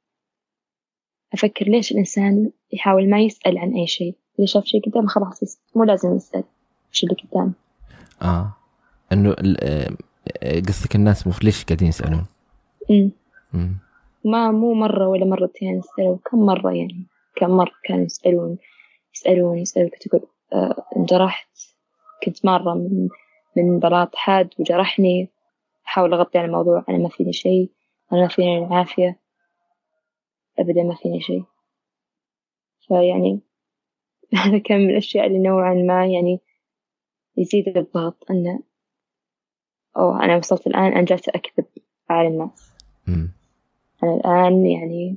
أفكر 1.33 1.65
ليش 1.69 1.93
الإنسان 1.93 2.51
يحاول 2.73 3.11
ما 3.11 3.21
يسأل 3.21 3.59
عن 3.59 3.75
أي 3.75 3.87
شيء. 3.87 4.15
إذا 4.39 4.47
شاف 4.47 4.65
شيء 4.65 4.81
قدامه 4.91 5.09
خلاص 5.09 5.43
يسأل 5.43 5.61
مو 5.75 5.85
لازم 5.85 6.17
يسأل. 6.17 6.45
وش 6.93 7.05
اللي 7.05 7.15
قدامه. 7.15 7.53
آه. 8.23 8.62
إنه 9.13 9.37
آه، 9.63 10.61
قصدك 10.69 10.97
الناس 10.97 11.45
ليش 11.45 11.65
قاعدين 11.65 11.89
يسألون؟ 11.89 12.27
امم 12.91 13.79
ما 14.25 14.51
مو 14.51 14.75
مرة 14.75 15.09
ولا 15.09 15.25
مرتين 15.25 15.81
سألوا 15.97 16.17
كم 16.31 16.39
مرة 16.39 16.73
يعني 16.73 17.07
كم 17.37 17.51
مرة 17.51 17.73
كانوا 17.85 18.05
يسألون 18.05 18.59
يسألون 19.15 19.59
يسألون 19.59 19.89
كنت 19.89 20.07
أقول 20.07 20.29
آه، 20.53 20.85
انجرحت 20.97 21.49
كنت 22.25 22.47
مرة 22.47 22.75
من 22.75 23.09
من 23.57 23.79
بلاط 23.79 24.17
حاد 24.17 24.51
وجرحني 24.59 25.29
أحاول 25.87 26.15
أغطي 26.15 26.39
على 26.39 26.47
الموضوع 26.47 26.85
أنا 26.89 26.99
ما 26.99 27.09
فيني 27.09 27.33
شيء 27.33 27.71
أنا 28.13 28.21
ما 28.21 28.29
فيني 28.29 28.59
العافية 28.59 29.19
أبدا 30.59 30.83
ما 30.83 30.95
فيني 30.95 31.21
شيء. 31.21 31.45
فيعني 32.89 33.41
هذا 34.45 34.59
كان 34.59 34.81
من 34.81 34.91
الأشياء 34.91 35.27
اللي 35.27 35.39
نوعا 35.39 35.75
ما 35.75 36.07
يعني 36.07 36.41
يزيد 37.37 37.79
الضغط 37.79 38.31
أنه 38.31 38.61
أوه 39.97 40.25
أنا 40.25 40.37
وصلت 40.37 40.67
الآن 40.67 40.93
أنا 40.93 41.05
جالسة 41.05 41.33
أكذب 41.35 41.67
على 42.11 42.29
الناس. 42.29 42.73
أنا 43.09 44.15
الآن 44.15 44.67
يعني 44.67 45.17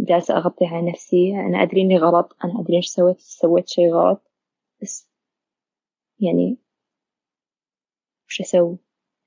جالسة 0.00 0.36
أغطي 0.36 0.66
على 0.66 0.90
نفسي. 0.90 1.40
أنا 1.40 1.62
أدري 1.62 1.80
إني 1.82 1.98
غلط 1.98 2.36
أنا 2.44 2.60
أدري 2.60 2.76
إيش 2.76 2.86
سويت 2.86 3.20
سويت 3.20 3.68
شيء 3.68 3.94
غلط 3.94 4.30
بس 4.82 5.08
يعني 6.20 6.56
وش 8.28 8.40
أسوي؟ 8.40 8.76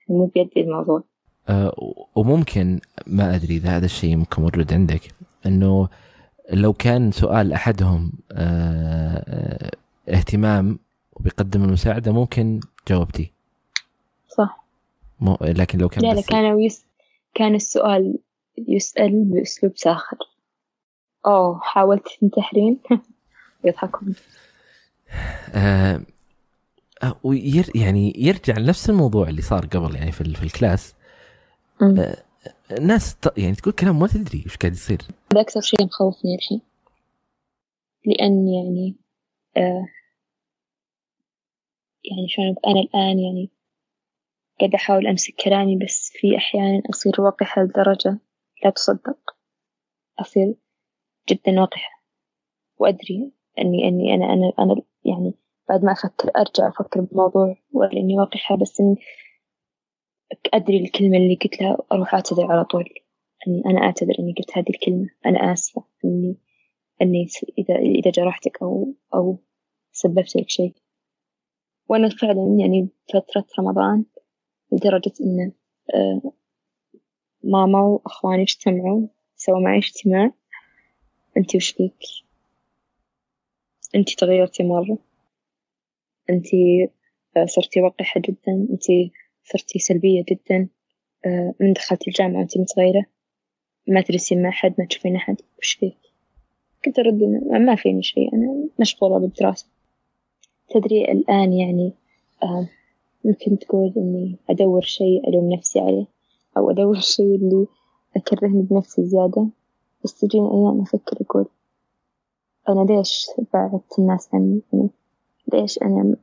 مو 0.10 0.26
بيدي 0.26 0.62
الموضوع. 0.62 1.04
أه 1.50 1.76
وممكن 2.16 2.80
ما 3.08 3.36
أدري 3.36 3.56
إذا 3.56 3.78
هذا 3.78 3.86
الشيء 3.86 4.16
ممكن 4.16 4.42
موجود 4.42 4.74
عندك 4.74 5.02
إنه 5.46 5.90
لو 6.54 6.74
كان 6.74 7.12
سؤال 7.12 7.54
أحدهم 7.54 8.12
أه 8.32 9.72
اهتمام 10.10 10.80
وبيقدم 11.14 11.64
المساعدة 11.64 12.12
ممكن 12.12 12.60
جاوبتي. 12.88 13.32
صح. 14.28 14.63
مو 15.20 15.38
لكن 15.42 15.80
لو 15.80 15.90
كان 15.90 16.04
لا 16.04 16.14
لا 16.14 16.22
كان 16.22 16.60
يس... 16.60 16.86
كان 17.34 17.56
السؤال 17.56 18.20
يسأل 18.58 19.24
بأسلوب 19.24 19.78
ساخر. 19.78 20.18
أوه 21.26 21.60
حاولت 21.60 22.04
تنتحرين 22.22 22.80
يضحكون. 23.66 24.16
آه 25.54 26.02
وير 27.24 27.70
يعني 27.76 28.14
يرجع 28.18 28.58
لنفس 28.58 28.90
الموضوع 28.90 29.30
اللي 29.30 29.42
صار 29.42 29.66
قبل 29.66 29.96
يعني 29.96 30.12
في, 30.12 30.34
في 30.34 30.44
الكلاس. 30.44 30.96
آه 31.82 32.18
الناس 32.72 33.18
يعني 33.38 33.56
تقول 33.56 33.74
كلام 33.74 34.00
ما 34.00 34.08
تدري 34.08 34.44
وش 34.46 34.58
قاعد 34.58 34.74
يصير. 34.74 35.02
هذا 35.34 35.42
أكثر 35.42 35.62
شيء 35.62 35.86
مخوفني 35.86 36.36
الحين. 36.36 36.62
لأن 38.06 38.48
يعني 38.48 38.96
آه 39.58 39.88
يعني 42.04 42.28
شلون 42.30 42.56
أنا 42.68 42.80
الآن 42.80 43.20
يعني 43.20 43.50
قاعدة 44.60 44.76
أحاول 44.76 45.08
أمسك 45.08 45.34
كلامي 45.44 45.78
بس 45.86 46.12
في 46.14 46.38
أحيانا 46.38 46.82
أصير 46.90 47.22
وقحة 47.22 47.64
لدرجة 47.64 48.20
لا 48.64 48.70
تصدق. 48.70 49.36
أصير 50.20 50.56
جدا 51.30 51.62
وقحة 51.62 52.04
وأدري 52.78 53.32
أني 53.60 53.88
أني 53.88 54.14
أنا 54.16 54.34
أنا 54.34 54.54
أنا 54.60 54.82
يعني 55.06 55.34
بعد 55.70 55.84
ما 55.86 55.92
أفكر 55.92 56.32
أرجع 56.38 56.68
أفكر 56.68 57.02
بالموضوع 57.02 57.56
ولا 57.72 57.92
إني 57.94 58.20
وقحة 58.20 58.56
بس 58.56 58.82
إني 58.82 58.96
أدري 60.54 60.78
الكلمة 60.78 61.18
اللي 61.18 61.36
قلتها 61.36 61.78
أروح 61.92 62.14
أعتذر 62.14 62.52
على 62.52 62.66
طول. 62.66 62.90
إني 63.48 63.64
أنا 63.66 63.82
أعتذر 63.86 64.14
إني 64.20 64.34
قلت 64.38 64.58
هذه 64.58 64.70
الكلمة. 64.70 65.10
أنا 65.26 65.54
آسفة 65.54 65.84
إني 66.06 66.38
إني 67.02 67.28
إذا 67.58 67.76
إذا 67.76 68.12
جرحتك 68.12 68.62
أو 68.62 68.94
أو 69.14 69.40
سببت 69.92 70.36
لك 70.36 70.50
شيء. 70.50 70.76
وأنا 71.90 72.10
فعلا 72.10 72.58
يعني 72.60 72.90
فترة 73.14 73.46
رمضان 73.60 74.06
لدرجة 74.74 75.14
إن 75.22 75.52
آه، 75.96 76.32
ماما 77.44 77.82
وأخواني 77.82 78.44
اجتمعوا 78.44 79.08
سووا 79.36 79.60
معي 79.60 79.78
اجتماع. 79.78 80.32
أنتي 81.38 81.58
وش 81.58 81.72
فيك؟ 81.72 81.98
أنتي 83.96 84.16
تغيرتي 84.16 84.64
مرة. 84.64 84.98
أنتي 86.30 86.90
آه، 87.38 87.46
صرتي 87.46 87.82
وقحة 87.82 88.22
جدا. 88.22 88.68
أنتي 88.72 89.12
صرتي 89.44 89.80
سلبية 89.80 90.26
جدا. 90.30 90.68
آه، 91.26 91.54
من 91.60 91.74
دخلتي 91.74 92.10
الجامعة 92.10 92.42
أنتي 92.42 92.60
متغيرة. 92.60 93.06
ما 93.88 94.02
تجلسين 94.02 94.44
مع 94.44 94.50
أحد 94.50 94.74
ما 94.80 94.86
تشوفين 94.86 95.16
أحد. 95.16 95.42
وش 95.60 95.74
فيك؟ 95.74 95.98
كنت 96.86 97.00
أرد 97.00 97.20
ما 97.52 97.76
فيني 97.76 98.04
شيء. 98.04 98.34
أنا 98.34 98.70
مشغولة 98.80 99.18
بالدراسة. 99.20 99.68
تدري 100.70 101.12
الآن 101.12 101.54
يعني 101.54 101.94
ممكن 103.24 103.60
تقول 103.60 103.94
إني 103.98 104.36
أدور 104.50 104.82
شيء 104.82 105.30
ألوم 105.30 105.54
نفسي 105.54 105.80
عليه 105.80 106.06
أو 106.58 106.72
أدور 106.72 106.98
الشيء 106.98 107.36
اللي 107.36 107.68
أكرهني 108.16 108.62
بنفسي 108.62 109.06
زيادة. 109.06 109.48
بس 110.04 110.20
تجيني 110.20 110.48
أيام 110.52 110.82
أفكر 110.82 111.18
أقول 111.22 111.46
أنا 112.70 112.82
ليش 112.82 113.28
بعدت 113.54 114.00
الناس 114.00 114.30
عني؟ 114.34 114.62
يعني 114.74 114.90
ليش 115.54 115.82
أنا 115.82 116.16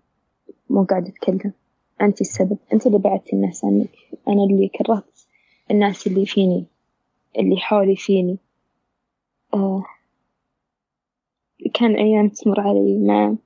مو 0.70 0.84
قاعدة 0.84 1.09
أتكلم؟ 1.09 1.53
أنت 2.01 2.20
السبب 2.20 2.59
أنت 2.72 2.86
اللي 2.86 2.98
بعدتي 2.98 3.36
الناس 3.36 3.64
عنك 3.64 3.90
أنا 4.28 4.44
اللي 4.44 4.68
كرهت 4.68 5.20
الناس 5.70 6.07
اللي 6.07 6.26
فيني 6.26 6.64
اللي 7.38 7.57
حولي 7.57 7.96
فيني. 7.96 8.38
آه. 9.55 9.84
كان 11.74 11.94
أيام 11.96 12.28
تمر 12.28 12.61
علي 12.61 12.98
ما 12.98 13.36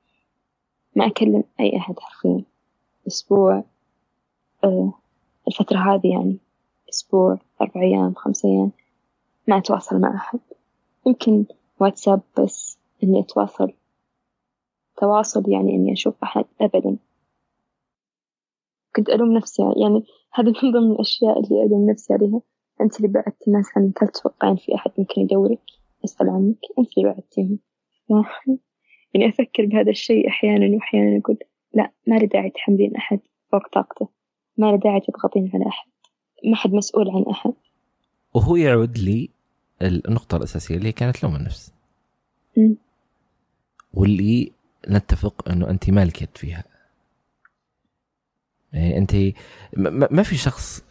ما 0.96 1.06
أكلم 1.06 1.44
أي 1.60 1.76
أحد 1.76 1.98
حرفيا. 1.98 2.44
أسبوع 3.06 3.64
آه 4.64 4.92
الفترة 5.48 5.78
هذه 5.78 6.06
يعني 6.12 6.38
أسبوع 6.90 7.38
أربع 7.60 7.82
أيام 7.82 8.14
خمس 8.14 8.44
أيام 8.44 8.70
ما 9.48 9.58
أتواصل 9.58 10.00
مع 10.00 10.14
أحد. 10.14 10.38
يمكن 11.06 11.44
واتساب 11.80 12.20
بس 12.38 12.78
إني 13.02 13.20
أتواصل 13.20 13.72
تواصل 14.96 15.50
يعني 15.50 15.74
إني 15.74 15.92
أشوف 15.92 16.14
أحد 16.22 16.44
أبدا. 16.60 16.96
كنت 18.96 19.08
ألوم 19.08 19.32
نفسي 19.32 19.62
يعني 19.62 20.04
هذا 20.32 20.52
من 20.62 20.72
ضمن 20.72 20.92
الأشياء 20.92 21.40
اللي 21.40 21.62
ألوم 21.64 21.90
نفسي 21.90 22.12
عليها. 22.14 22.40
أنت 22.80 22.96
اللي 22.96 23.08
بعدت 23.08 23.48
الناس 23.48 23.66
عنك 23.76 24.02
هل 24.02 24.08
تتوقعين 24.08 24.56
في 24.56 24.74
أحد 24.74 24.90
ممكن 24.98 25.20
يدورك؟ 25.20 25.60
يسأل 26.04 26.28
عنك. 26.28 26.58
أنت 26.78 26.98
اللي 26.98 27.08
بعدتيهم. 27.08 27.58
يعني 29.14 29.28
أفكر 29.28 29.66
بهذا 29.66 29.90
الشيء 29.90 30.28
أحيانا 30.28 30.76
وأحيانا 30.76 31.20
أقول 31.24 31.38
لا 31.74 31.90
ما 32.06 32.16
لي 32.16 32.26
داعي 32.26 32.50
تحملين 32.50 32.96
أحد 32.96 33.20
فوق 33.52 33.68
طاقته. 33.68 34.08
ما 34.58 34.66
لي 34.66 34.78
داعي 34.78 35.00
تضغطين 35.00 35.50
على 35.54 35.68
أحد. 35.68 35.90
ما 36.44 36.56
حد 36.56 36.72
مسؤول 36.72 37.10
عن 37.10 37.24
أحد. 37.30 37.52
وهو 38.34 38.56
يعود 38.56 38.98
لي 38.98 39.30
النقطة 39.82 40.36
الأساسية 40.36 40.76
اللي 40.76 40.92
كانت 40.92 41.22
لوم 41.22 41.36
النفس. 41.36 41.72
م. 42.56 42.74
واللي 43.94 44.52
نتفق 44.88 45.48
أنه 45.48 45.70
أنت 45.70 45.88
يد 45.88 46.28
فيها. 46.34 46.64
يعني 48.72 48.98
أنت 48.98 49.16
ما 50.12 50.22
في 50.22 50.36
شخص 50.36 50.84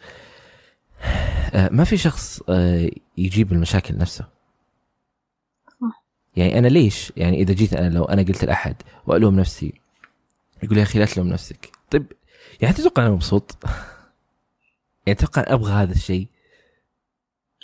آه، 1.54 1.68
ما 1.72 1.84
في 1.84 1.96
شخص 1.96 2.42
آه، 2.48 2.90
يجيب 3.18 3.52
المشاكل 3.52 3.98
نفسه. 3.98 4.28
يعني 6.36 6.58
أنا 6.58 6.68
ليش؟ 6.68 7.12
يعني 7.16 7.36
إذا 7.36 7.54
جيت 7.54 7.74
أنا 7.74 7.94
لو 7.94 8.04
أنا 8.04 8.22
قلت 8.22 8.44
لأحد 8.44 8.76
وألوم 9.06 9.40
نفسي 9.40 9.72
يقول 10.62 10.78
يا 10.78 10.82
أخي 10.82 10.98
لا 10.98 11.04
تلوم 11.04 11.28
نفسك. 11.28 11.70
طيب 11.90 12.12
يعني 12.60 12.74
تتوقع 12.74 13.02
أنا 13.02 13.14
مبسوط؟ 13.14 13.56
يعني 15.06 15.18
تتوقع 15.18 15.44
أبغى 15.46 15.72
هذا 15.72 15.92
الشيء؟ 15.92 16.26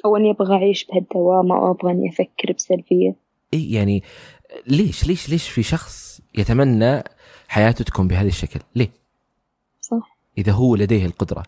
أو 0.04 0.16
أني 0.16 0.30
أبغى 0.30 0.54
أعيش 0.54 0.84
بهالدوامة 0.84 1.56
أو 1.56 1.70
أبغى 1.70 1.92
أني 1.92 2.08
أفكر 2.08 2.52
بسلبية؟ 2.56 3.14
إي 3.54 3.70
يعني 3.72 4.02
ليش 4.66 5.06
ليش 5.06 5.28
ليش 5.28 5.48
في 5.48 5.62
شخص 5.62 6.20
يتمنى 6.34 7.02
حياته 7.48 7.84
تكون 7.84 8.08
بهذا 8.08 8.28
الشكل؟ 8.28 8.60
ليه؟ 8.74 8.90
صح. 9.80 10.16
إذا 10.38 10.52
هو 10.52 10.76
لديه 10.76 11.06
القدرة. 11.06 11.42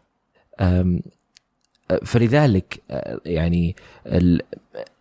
فلذلك 2.04 2.82
يعني 3.26 3.76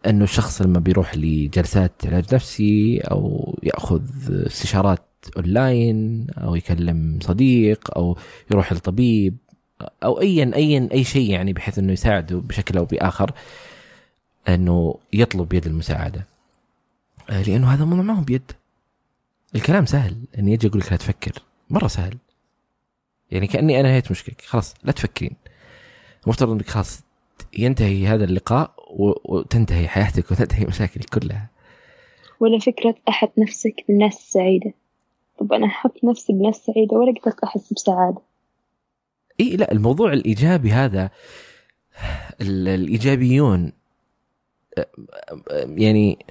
أنه 0.08 0.24
الشخص 0.24 0.62
لما 0.62 0.80
بيروح 0.80 1.18
لجلسات 1.18 1.92
علاج 2.06 2.36
نفسي 2.36 3.00
أو 3.00 3.56
يأخذ 3.64 4.02
استشارات 4.46 5.00
اونلاين 5.38 6.28
أو 6.38 6.56
يكلم 6.56 7.20
صديق 7.22 7.98
أو 7.98 8.18
يروح 8.52 8.74
لطبيب 8.74 9.38
أو 10.04 10.22
ايا 10.22 10.52
ايا 10.56 10.90
أي 10.92 11.04
شيء 11.04 11.32
يعني 11.32 11.54
بحيث 11.54 11.80
إنه 11.80 11.94
يساعده 11.94 12.38
بشكل 12.38 12.78
أو 12.78 12.86
بآخر 12.86 13.32
إنه 14.50 15.00
يطلب 15.14 15.54
يد 15.54 15.66
المساعدة. 15.66 16.28
لأنه 17.30 17.74
هذا 17.74 17.84
الموضوع 17.84 18.04
ما 18.04 18.20
هو 18.20 18.24
بيد. 18.24 18.52
الكلام 19.56 19.86
سهل. 19.86 20.18
إني 20.40 20.54
أجي 20.54 20.68
أقول 20.68 20.80
لك 20.80 20.92
لا 20.92 20.98
تفكر. 20.98 21.32
مرة 21.70 21.88
سهل. 21.88 22.18
يعني 23.32 23.48
كأني 23.48 23.80
أنا 23.80 23.90
نهيت 23.90 24.12
مشكلتك 24.12 24.42
خلاص 24.42 24.74
لا 24.84 24.92
تفكرين. 24.92 25.36
المفترض 26.24 26.52
إنك 26.52 26.70
خلاص 26.70 27.04
ينتهي 27.58 28.08
هذا 28.08 28.24
اللقاء 28.24 28.74
وتنتهي 29.26 29.88
حياتك 29.88 30.32
وتنتهي 30.32 30.66
مشاكلك 30.66 31.10
كلها. 31.10 31.50
ولا 32.40 32.60
فكرة 32.60 32.96
أحط 33.10 33.32
نفسك 33.38 33.76
بالناس 33.88 34.18
السعيدة. 34.18 34.74
طب 35.42 35.54
أنا 35.54 35.66
أحط 35.66 36.04
نفسي 36.04 36.34
بالناس 36.34 36.60
السعيدة 36.60 36.98
ولا 36.98 37.14
قدرت 37.22 37.44
أحس 37.44 37.74
بسعادة؟ 37.74 38.22
إي 39.40 39.56
لا 39.56 39.72
الموضوع 39.72 40.14
الإيجابي 40.14 40.72
هذا 40.72 41.10
الإيجابيون 42.42 43.72
يعني 45.66 46.26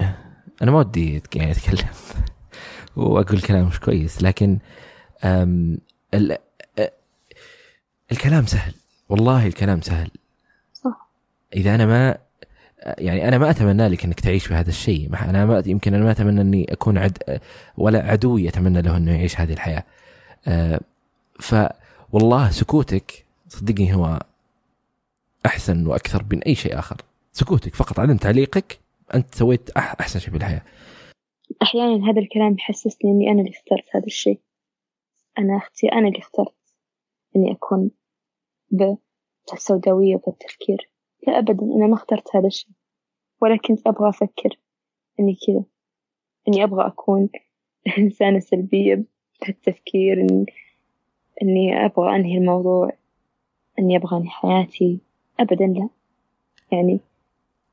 أنا 0.63 0.71
ما 0.71 0.79
ودي 0.79 1.23
يعني 1.35 1.51
أتكلم 1.51 1.89
وأقول 2.97 3.41
كلام 3.41 3.67
مش 3.67 3.81
كويس 3.81 4.23
لكن 4.23 4.59
الكلام 8.13 8.47
سهل 8.47 8.75
والله 9.09 9.47
الكلام 9.47 9.81
سهل. 9.81 10.11
صح. 10.75 11.09
إذا 11.57 11.75
أنا 11.75 11.87
ما 11.87 12.19
يعني 12.83 13.28
أنا 13.28 13.39
ما 13.39 13.51
أتمنى 13.51 13.89
لك 13.89 14.05
إنك 14.05 14.20
تعيش 14.20 14.49
بهذا 14.49 14.68
الشيء. 14.68 15.11
أنا 15.14 15.47
ما 15.47 15.62
يمكن 15.66 15.95
أنا 15.95 16.05
ما 16.05 16.11
أتمنى 16.11 16.41
إني 16.41 16.72
أكون 16.72 16.99
عد 16.99 17.41
ولا 17.76 18.11
عدو 18.11 18.39
يتمنى 18.39 18.83
له 18.83 18.97
إنه 18.97 19.12
يعيش 19.12 19.41
هذه 19.41 19.53
الحياة. 19.53 19.85
أه 20.49 20.81
فوالله 21.41 22.51
سكوتك 22.51 23.26
صدقني 23.49 23.95
هو 23.95 24.20
أحسن 25.47 25.87
وأكثر 25.87 26.24
من 26.33 26.43
أي 26.43 26.55
شيء 26.55 26.78
آخر. 26.78 26.97
سكوتك 27.33 27.74
فقط 27.74 28.01
عدم 28.01 28.16
تعليقك 28.16 28.78
أنت 29.14 29.35
سويت 29.35 29.70
أحسن 29.70 30.20
شيء 30.20 30.31
في 30.31 30.37
الحياة 30.37 30.62
أحيانا 31.62 32.11
هذا 32.11 32.20
الكلام 32.20 32.57
يحسسني 32.59 33.11
إني 33.11 33.31
أنا 33.31 33.41
اللي 33.41 33.51
اخترت 33.51 33.97
هذا 33.97 34.07
الشيء. 34.07 34.41
أنا 35.39 35.57
أختي 35.57 35.93
أنا 35.93 36.09
اللي 36.09 36.18
اخترت 36.18 36.55
إني 37.37 37.53
أكون 37.53 37.91
بالسوداوية 38.70 40.16
بالتفكير. 40.26 40.89
لا 41.27 41.39
أبدا 41.39 41.62
أنا 41.62 41.87
ما 41.87 41.95
اخترت 41.95 42.37
هذا 42.37 42.47
الشيء. 42.47 42.71
ولا 43.41 43.57
كنت 43.57 43.87
أبغى 43.87 44.09
أفكر 44.09 44.59
إني 45.21 45.37
كذا 45.47 45.64
إني 46.49 46.64
أبغى 46.64 46.87
أكون 46.87 47.29
إنسانة 47.99 48.39
سلبية 48.39 49.05
بالتفكير 49.47 50.21
إني, 50.21 50.47
إني 51.43 51.85
أبغى 51.85 52.16
أنهي 52.16 52.39
الموضوع 52.39 52.93
إني 53.79 53.97
أبغى 53.97 54.16
أنهي 54.16 54.31
حياتي. 54.31 54.99
أبدا 55.41 55.66
لا. 55.66 55.89
يعني 56.73 57.01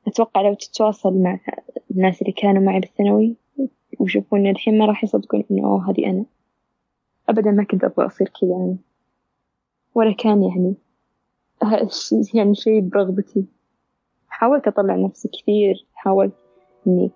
أتوقع 0.07 0.41
لو 0.41 0.53
تتواصل 0.53 1.13
مع 1.13 1.39
الناس 1.91 2.21
اللي 2.21 2.33
كانوا 2.33 2.61
معي 2.61 2.79
بالثانوي 2.79 3.35
ويشوفوني 3.99 4.51
الحين 4.51 4.77
ما 4.77 4.85
راح 4.85 5.03
يصدقون 5.03 5.43
إنه 5.51 5.67
أوه 5.67 5.89
هذه 5.89 6.05
أنا. 6.05 6.25
أبدا 7.29 7.51
ما 7.51 7.63
كنت 7.63 7.83
أبغى 7.83 8.05
أصير 8.05 8.27
كذا 8.41 8.49
يعني. 8.49 8.77
ولا 9.95 10.13
كان 10.13 10.43
يعني 10.43 10.75
يعني 12.33 12.55
شيء 12.55 12.81
برغبتي. 12.81 13.45
حاولت 14.29 14.67
أطلع 14.67 14.95
نفسي 14.95 15.27
كثير 15.27 15.85
حاولت 15.93 16.33
إني 16.87 17.11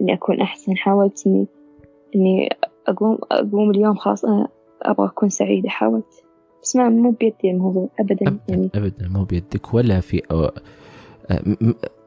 إني 0.00 0.14
أكون 0.14 0.40
أحسن 0.40 0.76
حاولت 0.76 1.26
إني 1.26 1.46
إني 2.16 2.48
أقوم 2.86 3.18
أقوم 3.30 3.70
اليوم 3.70 3.96
خلاص 3.96 4.24
أنا 4.24 4.48
أبغى 4.82 5.06
أكون 5.06 5.28
سعيدة 5.28 5.68
حاولت. 5.68 6.24
بس 6.62 6.76
ما 6.76 6.88
مو 6.88 7.10
بيدي 7.10 7.50
الموضوع 7.50 7.88
أبدا 8.00 8.38
يعني. 8.48 8.70
أبدا 8.74 9.08
مو 9.08 9.24
بيدك 9.24 9.74
ولا 9.74 10.00
في 10.00 10.22
أو 10.30 10.50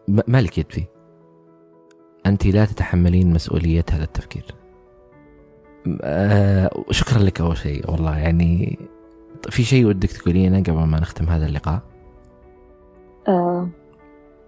ما 0.07 0.41
لك 0.41 0.57
يد 0.57 0.71
فيه. 0.71 0.97
أنت 2.25 2.45
لا 2.45 2.65
تتحملين 2.65 3.33
مسؤولية 3.33 3.85
هذا 3.91 4.03
التفكير 4.03 4.43
أه 6.01 6.69
شكرا 6.91 7.19
لك 7.19 7.41
أول 7.41 7.57
شيء 7.57 7.91
والله 7.91 8.17
يعني 8.17 8.79
في 9.49 9.63
شيء 9.63 9.85
ودك 9.85 10.11
تقولينه 10.11 10.59
قبل 10.59 10.73
ما 10.73 10.99
نختم 10.99 11.25
هذا 11.25 11.45
اللقاء؟ 11.45 11.81
آه 13.27 13.69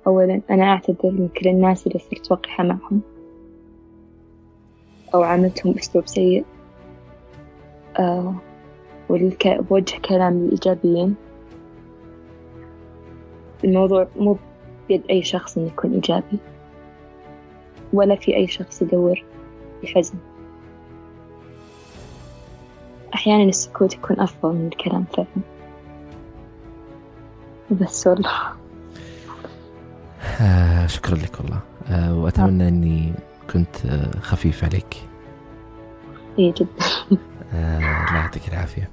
أولا 0.07 0.41
أنا 0.49 0.63
أعتذر 0.63 1.11
من 1.11 1.27
كل 1.27 1.49
الناس 1.49 1.87
اللي 1.87 1.99
صرت 1.99 2.31
وقحة 2.31 2.63
معهم 2.63 3.01
أو 5.13 5.23
عاملتهم 5.23 5.73
بأسلوب 5.73 6.07
سيء 6.07 6.45
آه. 7.99 8.35
بوجه 9.09 9.97
كلامي 10.05 10.51
إيجابيا 10.51 11.13
الموضوع 13.63 14.07
مو 14.15 14.37
بيد 14.87 15.03
أي 15.09 15.23
شخص 15.23 15.57
إنه 15.57 15.67
يكون 15.67 15.93
إيجابي 15.93 16.39
ولا 17.93 18.15
في 18.15 18.35
أي 18.35 18.47
شخص 18.47 18.81
يدور 18.81 19.23
بحزن 19.83 20.17
أحيانا 23.14 23.43
السكوت 23.43 23.93
يكون 23.93 24.20
أفضل 24.20 24.55
من 24.55 24.68
الكلام 24.68 25.05
فعلا. 25.18 25.28
بس 27.72 28.07
والله. 28.07 28.32
آه 30.41 30.86
شكرا 30.88 31.16
لك 31.16 31.39
والله. 31.39 31.60
آه 31.88 32.16
وأتمنى 32.16 32.64
آه. 32.64 32.68
أني 32.68 33.14
كنت 33.53 33.86
آه 33.86 34.20
خفيف 34.20 34.64
عليك. 34.64 34.97
إيه 36.39 36.53
جدا. 36.53 36.86
الله 37.53 38.16
يعطيك 38.16 38.47
العافية. 38.47 38.89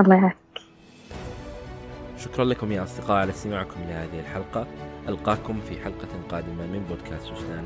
الله 0.00 0.14
يعافيك. 0.14 0.36
شكرا 2.18 2.44
لكم 2.44 2.72
يا 2.72 2.82
أصدقاء 2.82 3.16
على 3.16 3.30
استماعكم 3.30 3.80
لهذه 3.88 4.20
الحلقة. 4.20 4.66
ألقاكم 5.08 5.60
في 5.60 5.80
حلقة 5.80 6.08
قادمة 6.30 6.66
من 6.66 6.84
بودكاست 6.88 7.30
وجدان 7.30 7.64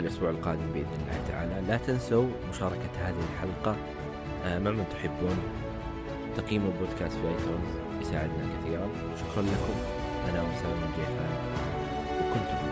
الأسبوع 0.00 0.30
القادم 0.30 0.72
بإذن 0.74 0.98
الله 1.00 1.28
تعالى. 1.28 1.68
لا 1.68 1.76
تنسوا 1.76 2.26
مشاركة 2.50 2.90
هذه 2.98 3.24
الحلقة 3.32 3.76
مع 4.44 4.70
من 4.70 4.84
تحبون 4.92 5.38
تقييم 6.36 6.62
البودكاست 6.66 7.16
في 7.18 7.28
ايتونز 7.28 7.70
يساعدنا 8.00 8.48
كثيرا. 8.60 8.88
شكرا 9.16 9.42
لكم. 9.42 9.74
أنا 10.28 10.42
اسامه 10.54 10.86
الجيفان 10.86 11.34
وكنتم 12.20 12.63